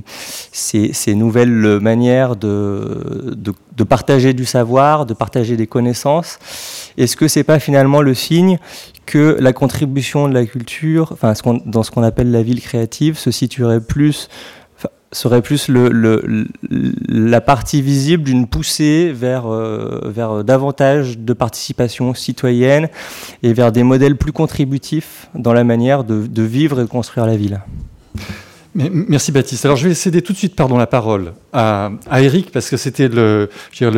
[0.51, 3.37] ces, nouvelles manières de,
[3.87, 6.39] partager du savoir, de partager des connaissances.
[6.97, 8.57] Est-ce que c'est pas finalement le signe
[9.05, 11.15] que la contribution de la culture,
[11.65, 14.29] dans ce qu'on appelle la ville créative, se situerait plus
[15.11, 15.69] serait plus
[17.09, 22.89] la partie visible d'une poussée vers, euh, vers davantage de participation citoyenne
[23.43, 27.35] et vers des modèles plus contributifs dans la manière de vivre et de construire la
[27.35, 27.61] ville
[28.89, 29.65] merci Baptiste.
[29.65, 33.07] Alors je vais céder tout de suite pardon, la parole à, Eric parce que c'était
[33.07, 33.49] le,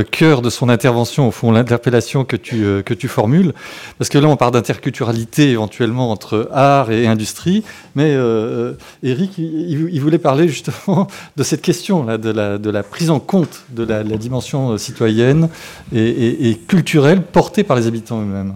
[0.09, 3.53] cœur de son intervention, au fond l'interpellation que tu, euh, que tu formules.
[3.97, 7.63] Parce que là on parle d'interculturalité éventuellement entre art et industrie,
[7.95, 13.19] mais euh, Eric il, voulait parler justement de cette question là, de, la, prise en
[13.19, 15.49] compte de la, dimension euh, citoyenne
[15.93, 18.55] et culturelle portée par les habitants eux-mêmes.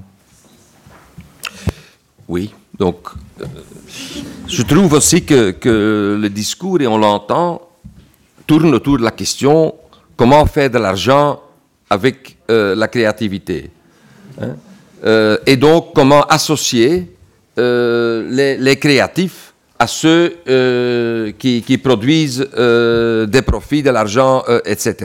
[2.28, 3.10] Oui, donc
[4.48, 7.62] je trouve aussi que, le discours, et on l'entend,
[8.46, 9.74] tourne autour de la question
[10.16, 11.42] comment faire de l'argent
[11.90, 13.70] avec euh, la créativité.
[14.42, 14.56] Hein.
[15.06, 17.12] Euh, et donc, comment associer
[17.58, 20.38] euh, les, créatifs à ceux
[21.38, 24.96] qui, qui produisent des profits, de l'argent, etc.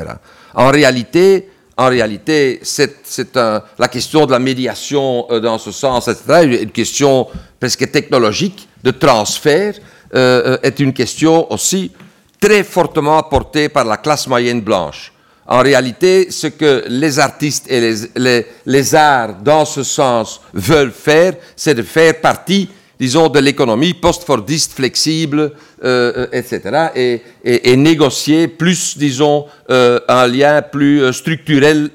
[0.55, 6.71] En réalité, en réalité, c'est la question de la médiation dans ce sens, etc., une
[6.71, 7.27] question
[7.59, 9.74] presque technologique de transfert,
[10.15, 11.93] euh, est une question aussi
[12.40, 15.12] très fortement portée par la classe moyenne blanche.
[15.47, 17.81] En réalité, ce que les artistes et
[18.16, 23.94] les, les- arts, dans ce sens, veulent faire, c'est de faire partie, disons, de l'économie
[23.94, 25.52] post-fordiste, flexible,
[25.82, 31.90] euh, etc., et, négocier plus, disons, euh, un lien plus structurel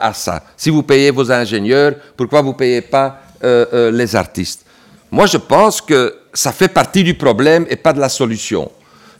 [0.00, 0.42] à ça.
[0.56, 4.64] Si vous payez vos ingénieurs, pourquoi vous ne payez pas les artistes?
[5.10, 8.70] Moi, je pense que ça fait partie du problème et pas de la solution.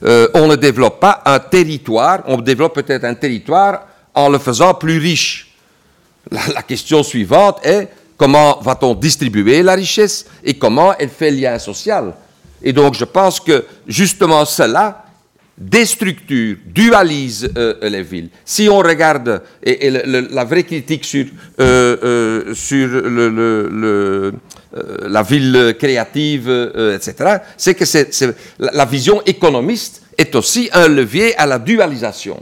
[0.03, 4.73] Euh, on ne développe pas un territoire, on développe peut-être un territoire en le faisant
[4.73, 5.53] plus riche.
[6.31, 12.13] La, question suivante est comment va-t-on distribuer la richesse et comment elle fait lien social?
[12.61, 15.05] Et donc je pense que justement cela
[15.59, 18.29] déstructure, dualise euh, les villes.
[18.45, 21.25] Si on regarde, et, la vraie critique sur,
[21.59, 23.33] euh, euh, sur le-
[23.83, 24.31] euh,
[24.71, 27.85] la ville créative, euh, etc., c'est que
[28.59, 32.39] la, vision économiste est aussi un levier à la dualisation.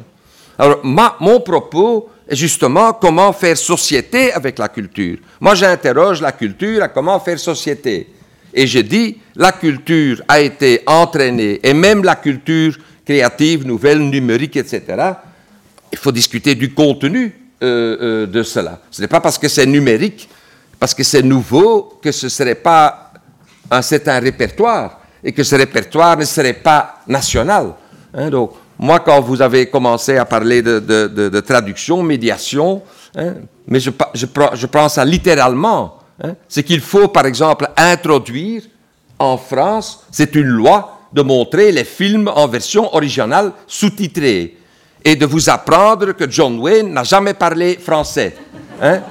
[0.59, 5.17] Alors, mon propos est justement comment faire société avec la culture.
[5.39, 8.07] Moi, j'interroge la culture à comment faire société.
[8.53, 14.57] Et je dis, la culture a été entraînée, et même la culture créative, nouvelle, numérique,
[14.57, 14.81] etc.,
[15.91, 17.33] il faut discuter du contenu
[17.63, 18.81] euh, euh, de cela.
[18.91, 20.27] Ce n'est pas parce que c'est numérique,
[20.79, 23.11] parce que c'est nouveau, que ce ne serait pas
[23.69, 27.73] un certain répertoire, et que ce répertoire ne serait pas national.
[28.13, 32.83] Hein, donc, moi, quand vous avez commencé à parler de, traduction, médiation,
[33.15, 33.33] hein,
[33.67, 38.63] mais je, je prends, littéralement, hein, c'est qu'il faut, par exemple, introduire
[39.19, 44.57] en France, c'est une loi de montrer les films en version originale sous-titrée
[45.03, 48.35] et de vous apprendre que John Wayne n'a jamais parlé français.
[48.81, 49.01] hein,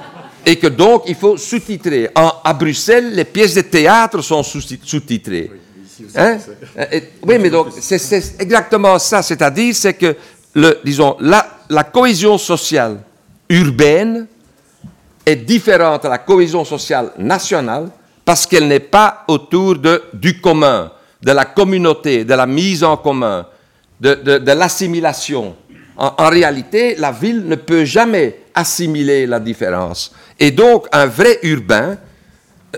[0.47, 2.09] et que donc il faut sous-titrer.
[2.15, 5.51] À Bruxelles, les pièces de théâtre sont sous- sous-titrées.
[6.15, 6.37] Hein?
[6.91, 9.21] Et- oui, mais donc c'est c'est exactement ça.
[9.21, 10.15] C'est-à-dire, c'est que,
[10.55, 12.99] le, disons, la, la cohésion sociale
[13.49, 14.27] urbaine
[15.25, 17.89] est différente à la cohésion sociale nationale
[18.23, 20.91] parce qu'elle n'est pas autour de, du commun,
[21.21, 23.45] de la communauté, de la mise en commun,
[23.99, 25.55] de, de- de l'assimilation.
[25.97, 30.13] En, en réalité, la ville ne peut jamais assimiler la différence.
[30.39, 31.97] Et donc, un vrai urbain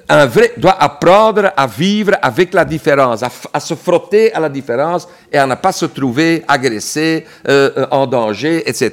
[0.07, 5.07] un vrai doit apprendre à vivre avec la différence, à, se frotter à la différence
[5.31, 8.91] et à ne pas se trouver agressé, euh, euh, en danger, etc.,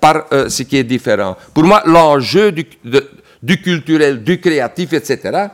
[0.00, 1.36] par euh, ce qui est différent.
[1.52, 2.66] Pour moi, l'enjeu du,
[3.62, 5.48] culturel, du créatif, etc.,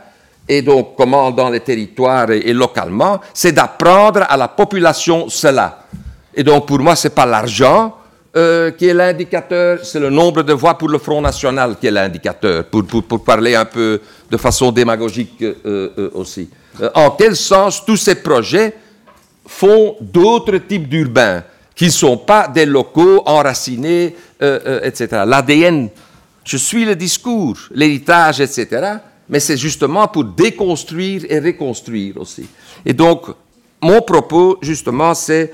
[0.46, 5.86] et donc comment dans les territoires et, et localement, c'est d'apprendre à la population cela.
[6.34, 7.94] Et donc pour moi, c'est pas l'argent,
[8.36, 11.92] euh, qui est l'indicateur, c'est le nombre de voix pour le Front National qui est
[11.92, 16.50] l'indicateur, pour, pour, parler un peu de façon démagogique euh, euh, aussi.
[16.96, 18.74] En quel sens tous ces projets
[19.46, 21.44] font d'autres types d'urbains
[21.76, 25.22] qui ne sont pas des locaux enracinés, etc.
[25.24, 25.88] L'ADN,
[26.42, 28.96] je suis le discours, l'héritage, etc.
[29.28, 32.48] Mais c'est justement pour déconstruire et reconstruire aussi.
[32.84, 33.26] Et donc,
[33.80, 35.52] mon propos, justement, c'est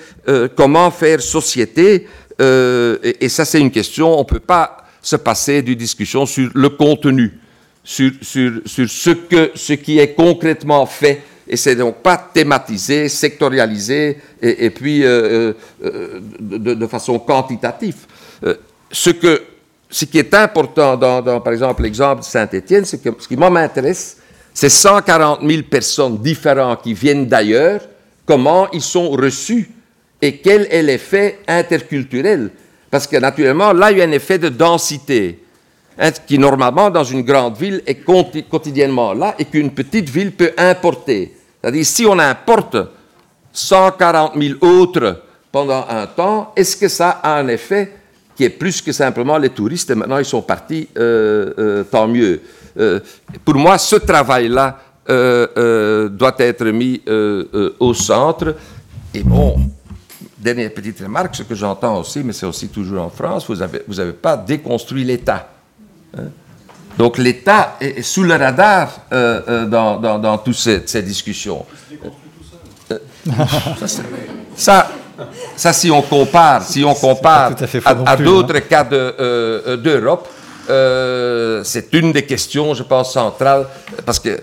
[0.56, 2.06] comment faire société.
[2.40, 6.50] Euh, et, ça, c'est une question, on ne peut pas se passer d'une discussion sur
[6.54, 7.38] le contenu,
[7.84, 11.22] sur, sur, sur ce, que, ce qui est concrètement fait.
[11.46, 15.52] Et c'est donc pas thématisé, sectorialisé, et, puis euh,
[15.84, 17.96] euh, de, façon quantitative.
[18.92, 19.42] Ce, que,
[19.90, 23.36] ce qui est important dans, dans, par exemple, l'exemple de Saint-Étienne, c'est que ce qui
[23.36, 24.18] m'intéresse,
[24.54, 27.80] c'est 140 000 personnes différentes qui viennent d'ailleurs,
[28.24, 29.70] comment ils sont reçus
[30.22, 32.50] et quel est l'effet interculturel?
[32.90, 35.42] Parce que naturellement, là, il y a un effet de densité,
[35.98, 38.02] hein, qui normalement, dans une grande ville, est
[38.48, 41.34] quotidiennement là et qu'une petite ville peut importer.
[41.60, 42.76] C'est-à-dire, si on importe
[43.52, 45.22] 140 000 autres
[45.52, 47.92] pendant un temps, est-ce que ça a un effet
[48.40, 52.08] qui est plus que simplement les touristes et maintenant ils sont partis, euh, euh, tant
[52.08, 52.40] mieux.
[52.78, 53.00] Euh,
[53.44, 57.02] pour moi, ce travail-là doit être mis
[57.80, 58.54] au centre.
[59.12, 59.56] Et bon,
[60.40, 63.82] dernière petite remarque, ce que j'entends aussi, mais c'est aussi toujours en France, vous n'avez
[63.86, 65.48] vous avez pas déconstruit l'État.
[66.16, 66.30] hein.
[66.98, 71.02] Donc l'État est, est sous le radar euh, euh, dans, dans, dans toutes ces, ces
[71.02, 71.64] discussions.
[72.90, 72.98] Euh,
[73.86, 74.02] ça,
[74.56, 74.90] ça,
[75.56, 77.52] ça, si on compare, si on compare
[78.06, 80.28] à plus, d'autres cas de, euh, euh, d'Europe,
[81.64, 83.66] c'est une des questions, je pense, centrales,
[84.04, 84.38] parce qu'il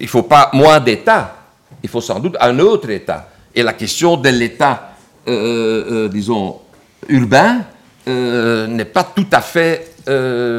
[0.00, 1.36] ne faut pas moins d'État,
[1.82, 3.28] il faut sans doute un autre État.
[3.54, 4.93] Et la question de l'État,
[5.28, 6.56] euh, disons,
[7.08, 7.64] urbain,
[8.06, 9.92] n'est pas tout à fait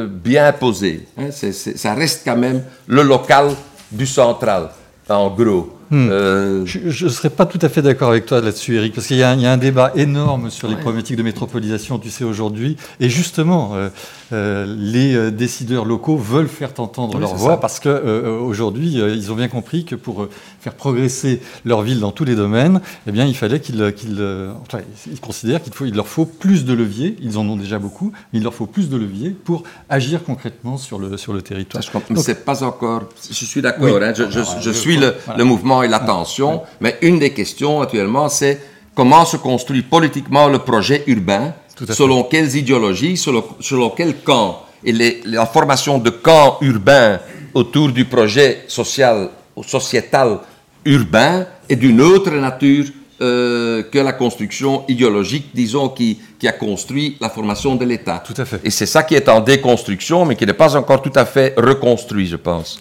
[0.08, 1.06] bien posée.
[1.16, 1.30] Hein.
[1.30, 3.50] ça reste quand même le local
[3.92, 4.70] du central,
[5.08, 5.76] en gros.
[5.90, 6.08] Hmm.
[6.10, 9.18] Euh, je ne serais pas tout à fait d'accord avec toi là-dessus, Eric, parce qu'il
[9.18, 12.76] y, a un débat énorme sur les problématiques de métropolisation, tu sais, aujourd'hui.
[12.98, 13.88] Et justement, euh,
[14.32, 19.84] euh, les décideurs locaux veulent faire entendre leur voix parce qu'aujourd'hui, ils ont bien compris
[19.84, 20.26] que pour
[20.66, 25.20] faire progresser leur ville dans tous les domaines, eh bien, il fallait qu'ils enfin, ils
[25.20, 27.16] considèrent qu'il il leur faut plus de leviers.
[27.22, 30.76] Ils en ont déjà beaucoup, mais il leur faut plus de leviers pour agir concrètement
[30.76, 31.84] sur le, sur le territoire.
[31.84, 33.02] Je c'est pas encore.
[33.30, 34.02] Je suis d'accord.
[34.02, 34.24] Hein, je,
[34.60, 38.60] je, suis le, le mouvement et l'attention, mais une des questions actuellement, c'est
[38.96, 41.54] comment se construit politiquement le projet urbain,
[41.90, 44.62] selon quelles idéologies, selon, selon quel camp?
[44.82, 44.92] Et
[45.24, 47.20] la formation de camps urbains
[47.54, 49.30] autour du projet social,
[49.64, 50.38] sociétal
[50.86, 52.86] urbain est d'une autre nature
[53.20, 58.22] euh, que la construction idéologique, disons, qui, qui, a construit la formation de l'État.
[58.24, 58.60] Tout à fait.
[58.62, 61.54] Et c'est ça qui est en déconstruction, mais qui n'est pas encore tout à fait
[61.56, 62.78] reconstruit, je pense.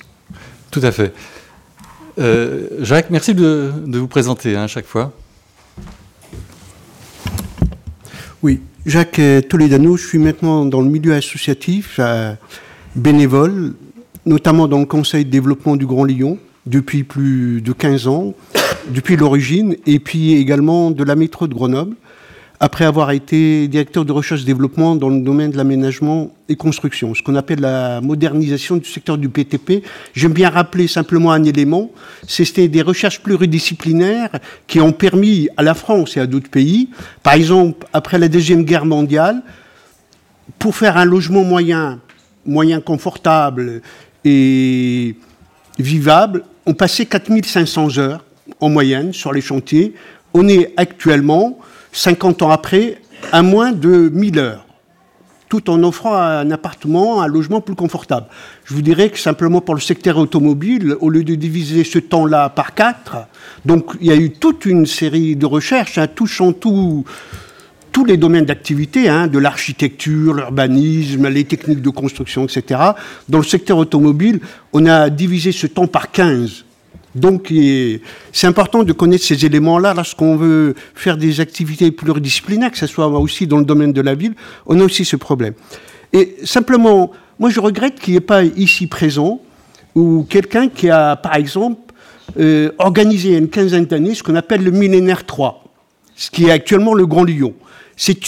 [0.72, 1.14] Tout à fait.
[2.19, 5.14] Euh, Jacques, merci de, vous présenter hein, à chaque fois.
[8.44, 12.34] Oui, Jacques Toledano, je suis maintenant dans le milieu associatif, euh,
[12.94, 13.73] bénévole,
[14.26, 18.33] notamment dans le Conseil de développement du Grand Lyon depuis plus de 15 ans,
[18.89, 21.95] depuis l'origine, et puis également de la métro de Grenoble
[22.59, 27.13] après avoir été directeur de recherche et développement dans le domaine de l'aménagement et construction,
[27.13, 29.83] ce qu'on appelle la modernisation du secteur du PTP.
[30.13, 31.91] J'aime bien rappeler simplement un élément,
[32.27, 36.89] c'était des recherches pluridisciplinaires qui ont permis à la France et à d'autres pays,
[37.23, 39.41] par exemple après la Deuxième Guerre mondiale,
[40.59, 41.99] pour faire un logement moyen,
[42.45, 43.81] moyen confortable
[44.23, 45.15] et
[45.77, 48.23] vivable, on passait 4500 heures
[48.59, 49.93] en moyenne sur les chantiers.
[50.33, 51.59] On est actuellement
[51.91, 53.01] 50 ans après,
[53.31, 54.65] à moins de 1000 heures,
[55.47, 58.27] tout en offrant un appartement, un logement plus confortable.
[58.65, 62.49] Je vous dirais que simplement pour le secteur automobile, au lieu de diviser ce temps-là
[62.49, 63.27] par quatre,
[63.63, 67.05] donc il y a eu toute une série de recherches hein, touchant tout,
[67.95, 72.81] tous les domaines d'activité, hein, de l'architecture, l'urbanisme, les techniques de construction, etc.
[73.30, 74.41] Dans le secteur automobile,
[74.73, 76.65] on a divisé ce temps par 15.
[77.15, 77.53] Donc,
[78.34, 83.07] c'est important de connaître ces éléments-là lorsqu'on veut faire des activités pluridisciplinaires, que ce soit
[83.07, 84.34] aussi dans le domaine de la ville.
[84.65, 85.53] On a aussi ce problème.
[86.11, 89.39] Et simplement, moi, je regrette qu'il n'y ait pas ici présent
[89.95, 91.80] ou quelqu'un qui a, par exemple,
[92.38, 95.64] euh, organisé il y a une quinzaine d'années ce qu'on appelle le millénaire 3,
[96.15, 97.53] ce qui est actuellement le Grand Lyon.
[97.97, 98.19] C'est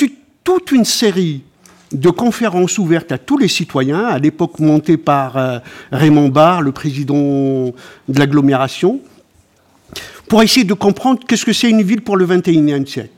[0.43, 1.43] toute une série
[1.91, 5.59] de conférences ouvertes à tous les citoyens, à l'époque montée par euh,
[5.91, 8.99] Raymond Barre, le président de l'agglomération,
[10.27, 13.11] pour essayer de comprendre qu'est-ce que c'est une ville pour le 21e siècle.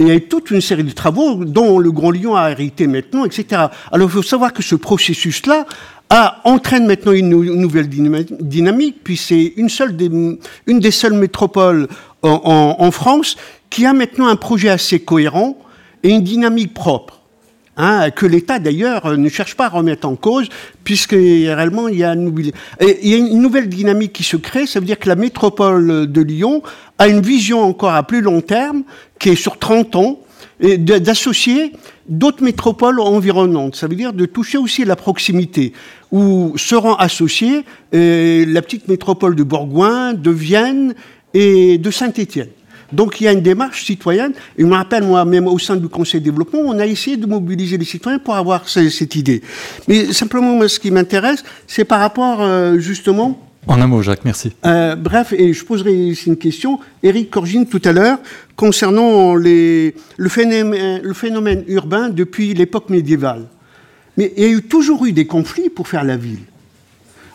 [0.00, 2.86] Et il y a toute une série de travaux dont le Grand Lyon a hérité
[2.86, 3.66] maintenant, etc.
[3.92, 5.66] Alors il faut savoir que ce processus-là
[6.44, 9.68] entraîne maintenant une, nouvelle dynamique, puis c'est une,
[10.78, 11.88] des, seules métropoles
[12.22, 13.36] en France
[13.70, 15.58] qui a maintenant un projet assez cohérent
[16.02, 17.18] et une dynamique propre.
[17.80, 20.48] Hein, que l'État d'ailleurs euh, ne cherche pas à remettre en cause,
[20.82, 25.08] puisque réellement il y, a une, nouvelle dynamique qui se crée, ça veut dire que
[25.08, 26.64] la métropole de Lyon
[26.98, 28.82] a une vision encore à plus long terme,
[29.20, 30.18] qui est sur 30 ans,
[30.60, 31.72] d'associer
[32.08, 33.76] d'autres métropoles environnantes.
[33.76, 35.72] Ça veut dire de toucher aussi la proximité,
[36.10, 37.64] où seront associées
[37.94, 40.94] euh, la petite métropole de Bourgoin, de Vienne
[41.32, 42.48] et de Saint-Étienne.
[42.92, 44.32] Donc il y a une démarche citoyenne.
[44.56, 47.16] Et je me rappelle, moi, même au sein du Conseil de développement, on a essayé
[47.16, 49.42] de mobiliser les citoyens pour avoir cette idée.
[49.86, 53.40] Mais simplement, moi, ce qui m'intéresse, c'est par rapport, euh, justement...
[53.66, 54.52] En un mot, Jacques, merci.
[54.64, 56.80] Euh, bref, et je poserai ici une question.
[57.02, 58.18] Éric Corgine, tout à l'heure,
[58.56, 63.44] concernant les, le, phénomène, le phénomène urbain depuis l'époque médiévale.
[64.16, 66.40] Mais il y a eu, toujours eu des conflits pour faire la ville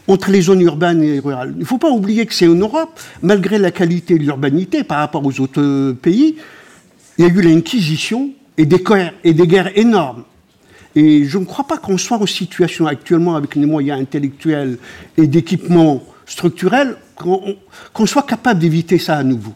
[0.07, 1.53] entre les zones urbaines et rurales.
[1.55, 4.99] Il ne faut pas oublier que c'est en Europe, malgré la qualité de l'urbanité par
[4.99, 6.35] rapport aux autres pays,
[7.17, 10.23] il y a eu l'Inquisition et des, guerres, et des guerres énormes.
[10.95, 14.77] Et je ne crois pas qu'on soit en situation actuellement, avec les moyens intellectuels
[15.17, 19.53] et d'équipements structurels, qu'on soit capable d'éviter ça à nouveau.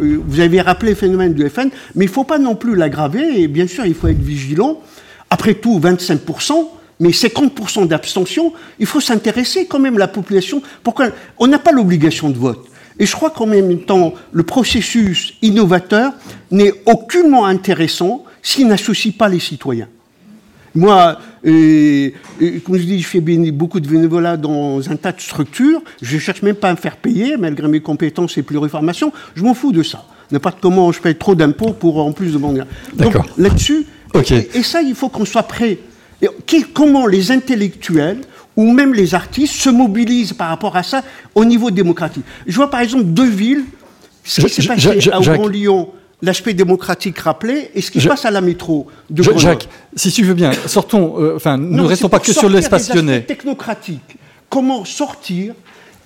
[0.00, 2.76] Euh, vous avez rappelé le phénomène du FN, mais il ne faut pas non plus
[2.76, 4.80] l'aggraver, et bien sûr, il faut être vigilant.
[5.30, 6.52] Après tout, 25%,
[7.00, 10.62] mais 50% d'abstention, il faut s'intéresser quand même à la population.
[10.82, 11.08] Pourquoi
[11.38, 12.66] On n'a pas l'obligation de vote.
[12.98, 16.12] Et je crois qu'en même temps, le processus innovateur
[16.50, 19.88] n'est aucunement intéressant s'il n'associe pas les citoyens.
[20.74, 25.20] Moi, Et, et comme je dis, je fais beaucoup de bénévolat dans un tas de
[25.20, 25.80] structures.
[26.02, 29.12] Je cherche même pas à me faire payer, malgré mes compétences et pluriformations.
[29.36, 30.04] Je m'en fous de ça.
[30.32, 32.62] N'importe comment je paye trop d'impôts pour en plus demander.
[32.94, 33.26] Donc D'accord.
[33.38, 34.32] là-dessus, Ok.
[34.32, 35.78] et, et ça, il faut qu'on soit prêt.
[36.22, 38.20] Et qui- comment les intellectuels
[38.56, 41.02] ou même les artistes se mobilisent par rapport à ça
[41.34, 42.24] au niveau démocratique.
[42.46, 43.64] Je vois par exemple deux villes,
[44.24, 45.36] ce qui Je- s'est je- passé je- à Jacques.
[45.38, 45.90] Grand Lyon,
[46.22, 49.40] l'aspect démocratique rappelé, et ce qui se Je- passe à la métro de Grenoble.
[49.42, 52.92] Jacques, si tu veux bien, sortons, euh, enfin, Non, ne restons pas que sur l'espace
[52.94, 53.20] lyonnais.
[53.22, 54.16] technocratiques.
[54.48, 55.54] Comment sortir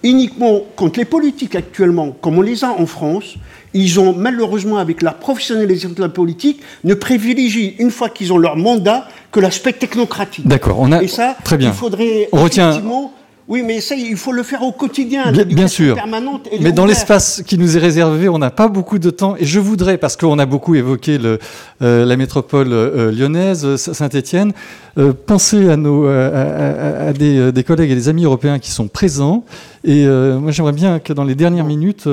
[0.02, 3.34] uniquement quand les politiques actuellement, comme on les a en France,
[3.74, 8.38] ils ont malheureusement, avec la professionnalisation de la politique, ne privilégient, une fois qu'ils ont
[8.38, 10.46] leur mandat, que l'aspect technocratique.
[10.46, 11.68] D'accord, on a Et ça, très bien.
[11.68, 13.12] il faudrait On retient- effectivement-
[13.50, 15.32] Oui, mais ça, il faut le faire au quotidien.
[15.32, 15.96] Bien, bien sûr.
[15.96, 19.34] Permanente, Mais dans l'espace qui nous est réservé, on n'a pas beaucoup de temps.
[19.40, 21.40] Et je voudrais, parce qu'on a beaucoup évoqué le,
[21.82, 24.52] euh, la métropole euh, lyonnaise, euh, Saint-Étienne,
[24.98, 28.70] euh, penser à, nos, à, à- à des, des collègues et des amis européens qui
[28.70, 29.44] sont présents.
[29.82, 32.06] Et moi, j'aimerais bien que dans les dernières minutes,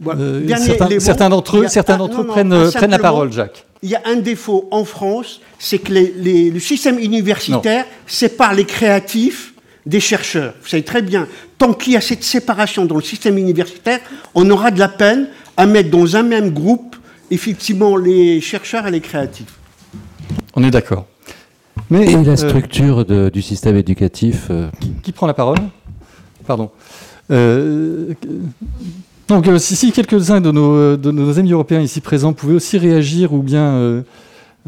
[0.00, 3.64] Dernier certains, d'entre eux, a certains un- d'entre non, eux non, prennent, la parole, Jacques.
[3.82, 8.54] Il y a un défaut en France, c'est que les- les- le système universitaire sépare
[8.54, 9.51] les créatifs
[9.86, 10.54] des chercheurs.
[10.62, 11.26] Vous savez très bien,
[11.58, 14.00] tant qu'il y a cette séparation dans le système universitaire,
[14.34, 16.96] on aura de la peine à mettre dans un même groupe,
[17.30, 19.58] effectivement, les chercheurs et les créatifs.
[20.54, 21.06] On est d'accord.
[21.90, 24.68] Mais, Et la euh, structure de- du système éducatif euh,
[25.02, 25.58] Qui prend la parole?
[26.46, 26.70] Pardon.
[27.30, 28.14] Euh,
[29.28, 33.32] donc, si, si quelques-uns de nos, de nos amis européens ici présents pouvaient aussi réagir
[33.32, 34.02] ou bien euh,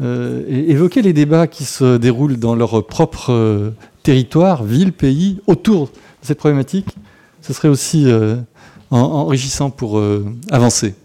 [0.01, 3.71] euh, évoquer les débats qui se déroulent dans leur propre
[4.05, 5.91] euh, territoire, ville, pays, autour de
[6.27, 6.95] cette problématique,
[7.41, 8.35] ce serait aussi euh,
[8.91, 10.95] en- enrichissant pour euh, avancer.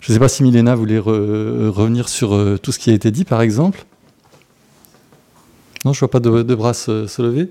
[0.00, 2.94] Je ne sais pas si Milena voulait re- revenir sur euh, tout ce qui a
[2.94, 3.84] été dit, par exemple.
[5.84, 7.50] Non, je vois pas de, de bras se, se lever.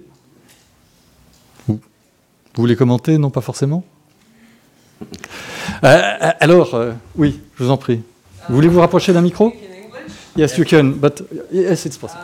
[1.68, 3.18] Vous, vous voulez commenter?
[3.18, 3.84] Non, pas forcément
[5.84, 8.02] Euh, euh, Alors, euh, oui, je vous en prie.
[8.50, 9.54] Vous voulez vous rapprocher d'un micro?
[10.36, 12.22] Yes, you can, but yes, it's possible.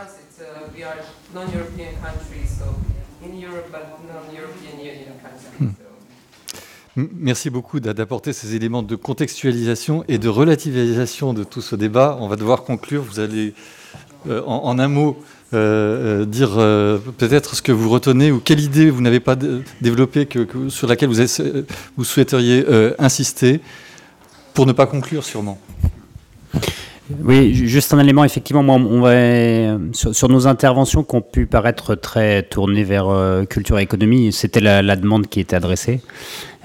[0.00, 0.44] Us, it's uh,
[0.76, 0.96] we are
[1.34, 2.64] non-European country, so
[3.24, 5.48] in Europe but non-European Union countries.
[5.60, 5.72] Hmm.
[6.96, 11.76] M- Merci beaucoup d'a- d'apporter ces éléments de contextualisation et de relativisation de tout ce
[11.76, 12.16] débat.
[12.20, 13.02] On va devoir conclure.
[13.02, 13.54] Vous allez,
[14.28, 15.16] euh, en, en un mot,
[15.54, 19.36] euh, euh, dire euh, peut-être ce que vous retenez ou quelle idée vous n'avez pas
[19.36, 21.08] dé- développée que, que- sur laquelle
[21.96, 22.64] vous, souhaiteriez
[22.98, 23.60] insister
[24.54, 25.58] pour ne pas conclure sûrement.
[27.24, 31.46] Oui, ju- juste un élément, effectivement, moi, on va, sur, nos interventions qui ont pu
[31.46, 36.02] paraître très tournées vers euh, culture et économie, c'était la, demande qui était adressée.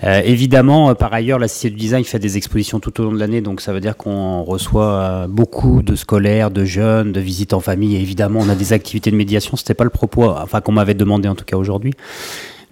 [0.03, 3.13] Euh, évidemment, euh, par ailleurs, la Cité du Design fait des expositions tout au long
[3.13, 7.53] de l'année, donc ça veut dire qu'on reçoit beaucoup de scolaires, de jeunes, de visites
[7.53, 10.73] en famille, évidemment, on a des activités de médiation, c'était pas le propos, enfin, qu'on
[10.73, 11.93] m'avait demandé en tout cas aujourd'hui.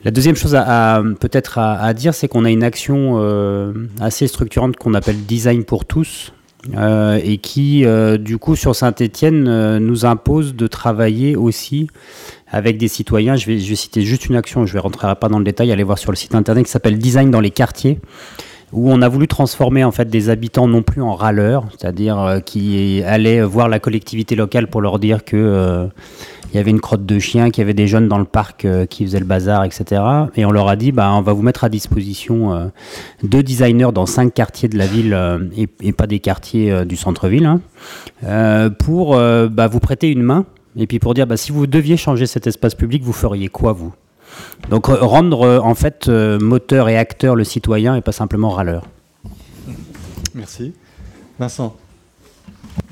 [0.04, 3.22] La deuxième chose à, peut-être à, dire, c'est qu'on a une action
[4.00, 6.34] assez structurante qu'on appelle Design pour tous,
[6.76, 11.88] euh, et qui, euh, du coup, sur Saint-Étienne, euh, nous impose de travailler aussi
[12.48, 13.36] avec des citoyens.
[13.36, 15.72] Je vais, je vais citer juste une action, je ne rentrerai pas dans le détail,
[15.72, 18.00] allez voir sur le site internet qui s'appelle Design dans les quartiers
[18.74, 23.04] où on a voulu transformer en fait des habitants non plus en râleurs, c'est-à-dire qui
[23.06, 25.90] allaient voir la collectivité locale pour leur dire que
[26.52, 28.66] il y avait une crotte de chien, qu'il y avait des jeunes dans le parc
[28.66, 30.02] euh, qui faisaient le bazar, etc.
[30.36, 32.68] Et on leur a dit, bah, on va vous mettre à disposition euh,
[33.24, 36.86] deux designers dans cinq quartiers de la ville euh, et, et pas des quartiers euh,
[36.86, 37.62] du centre-ville, hein,
[38.26, 40.46] euh, pour euh, bah, vous prêter une main
[40.76, 43.74] et puis pour dire, bah, si vous deviez changer cet espace public, vous feriez quoi
[43.74, 43.94] vous?
[44.70, 48.50] Donc euh, rendre euh, en fait euh, moteur et acteur le citoyen et pas simplement
[48.50, 48.86] râleur.
[50.34, 50.74] Merci.
[51.40, 51.76] Vincent.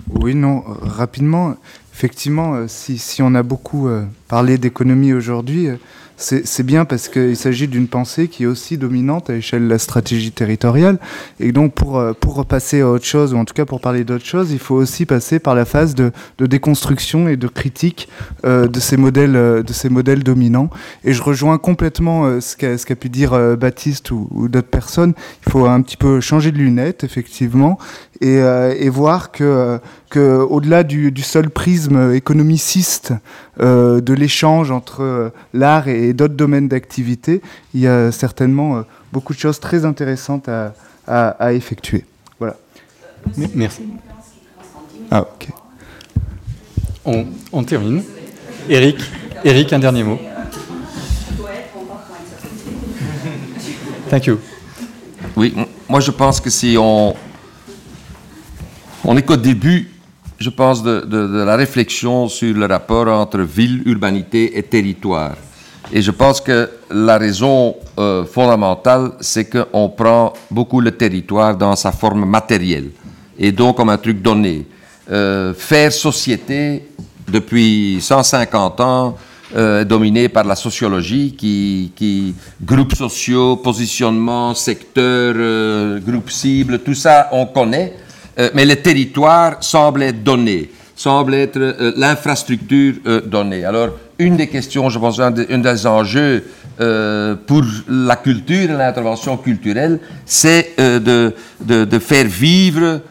[0.10, 1.56] Oui, non, rapidement,
[1.99, 5.76] effectivement, euh, si, on a beaucoup euh, parlé d'économie aujourd'hui, euh,
[6.17, 9.80] c'est bien parce qu'il s'agit d'une pensée qui est aussi dominante à l'échelle de la
[9.80, 10.99] stratégie territoriale.
[11.39, 14.26] Et donc, pour, pour repasser à autre chose, ou en tout cas pour parler d'autre
[14.26, 18.09] chose, il faut aussi passer par la phase de, déconstruction et de critique
[18.43, 20.69] de, ces modèles, dominants.
[21.05, 25.13] Et je rejoins complètement ce qu'a pu dire Baptiste ou, d'autres personnes.
[25.47, 27.77] Il faut un petit peu changer de lunettes, effectivement,
[28.19, 29.80] et, voir que,
[30.10, 33.14] que au-delà du, du seul prisme économiciste
[33.60, 37.41] euh, de l'échange entre euh, l'art et, d'autres domaines d'activité,
[37.73, 38.81] il y a certainement euh,
[39.14, 40.73] beaucoup de choses très intéressantes à,
[41.07, 42.06] à, à effectuer.
[42.40, 42.56] Voilà.
[43.53, 43.84] Merci.
[45.11, 45.49] Ah, ok.
[47.06, 48.03] On, on termine.
[48.68, 48.98] Eric,
[49.44, 50.19] Eric, un dernier mot.
[54.10, 54.40] Thank you.
[55.36, 55.53] Oui,
[55.88, 57.15] moi je pense que si on,
[59.03, 59.98] on est qu'au début,
[60.39, 65.35] je pense, de, de- de la réflexion sur le rapport entre ville, urbanité et territoire.
[65.91, 71.75] Et je pense que la raison euh, fondamentale, c'est qu'on prend beaucoup le territoire dans
[71.75, 72.91] sa forme matérielle,
[73.37, 74.65] et donc comme un truc donné.
[75.11, 76.85] Euh, faire société
[77.27, 79.17] depuis 150 ans
[79.55, 86.79] euh, est dominé par la sociologie qui, qui groupes sociaux, positionnement, secteur, euh, groupe cible,
[86.79, 87.95] tout ça on connaît,
[88.39, 93.65] Euh, mais le territoire semble être donné, semble être euh, l'infrastructure euh, donnée.
[93.65, 96.43] Alors une des questions, je pense, un, des- enjeux
[97.45, 103.01] pour la culture et l'intervention culturelle, c'est de, de, faire vivre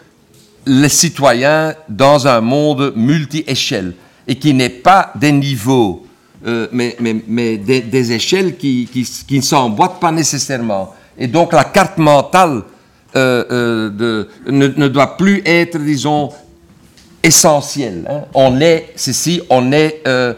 [0.66, 3.92] les citoyens dans un monde multi-échelle
[4.26, 6.06] et qui n'est pas des niveaux,
[6.72, 8.88] mais, mais, mais des, échelles qui,
[9.26, 10.94] qui ne s'emboîtent pas nécessairement.
[11.18, 12.62] Et donc la carte mentale
[13.16, 16.30] euh, euh, ne, ne doit plus être, disons,
[17.22, 18.04] essentielle.
[18.08, 18.24] hein.
[18.34, 20.34] On est ceci, on est euh,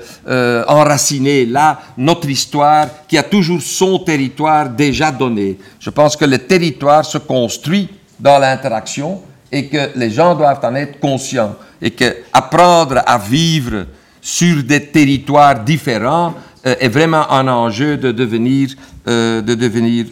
[0.68, 5.59] enraciné là, notre histoire qui a toujours son territoire déjà donné.
[5.80, 7.88] Je pense que le territoire se construit
[8.18, 9.20] dans l'interaction
[9.51, 13.86] et que les gens doivent en être conscients et que apprendre à vivre
[14.22, 18.68] sur des territoires différents est vraiment un enjeu de devenir,
[19.06, 20.06] de devenir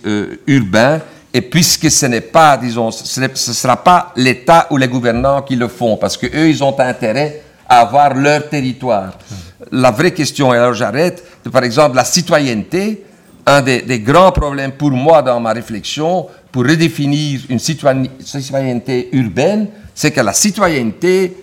[0.46, 1.00] urbain.
[1.32, 5.56] Et puisque ce n'est pas, disons, ce ne sera pas l'État ou les gouvernants qui
[5.56, 9.12] le font, parce qu'eux, ils ont intérêt à avoir leur territoire.
[9.70, 11.22] La vraie question, et alors j'arrête,
[11.52, 13.04] par exemple la citoyenneté.
[13.50, 19.08] Un des, des grands problèmes pour moi dans ma réflexion, pour redéfinir une citoyen- citoyenneté
[19.12, 21.34] urbaine, c'est que la citoyenneté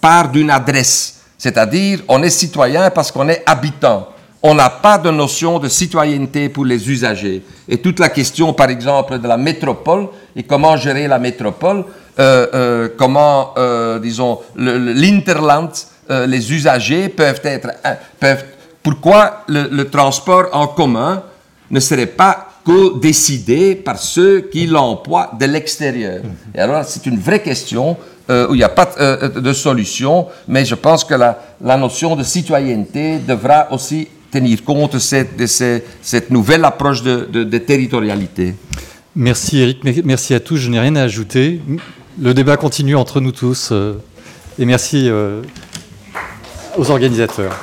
[0.00, 1.20] part d'une adresse.
[1.38, 4.08] C'est-à-dire, on est citoyen parce qu'on est habitant.
[4.44, 7.42] On n'a pas de notion de citoyenneté pour les usagers.
[7.68, 11.84] Et toute la question, par exemple, de la métropole et comment gérer la métropole,
[12.18, 15.70] euh, euh, comment, euh, disons, l'interland,
[16.26, 17.68] les usagers peuvent être,
[18.18, 18.44] peuvent,
[18.82, 21.22] pourquoi le, transport en commun
[21.70, 26.20] ne serait pas co-décidé par ceux qui l'emploient de l'extérieur?
[26.54, 27.96] Et alors, c'est une vraie question
[28.28, 28.90] où il n'y a pas
[29.28, 34.94] de solution, mais je pense que la, la notion de citoyenneté devra aussi tenir compte
[34.94, 38.54] de cette, de cette nouvelle approche de, territorialité.
[39.14, 41.60] Merci Eric, mer- merci à tous, je n'ai rien à ajouter.
[42.20, 43.94] Le débat continue entre nous tous euh,
[44.58, 45.42] et merci euh,
[46.76, 47.54] aux organisateurs.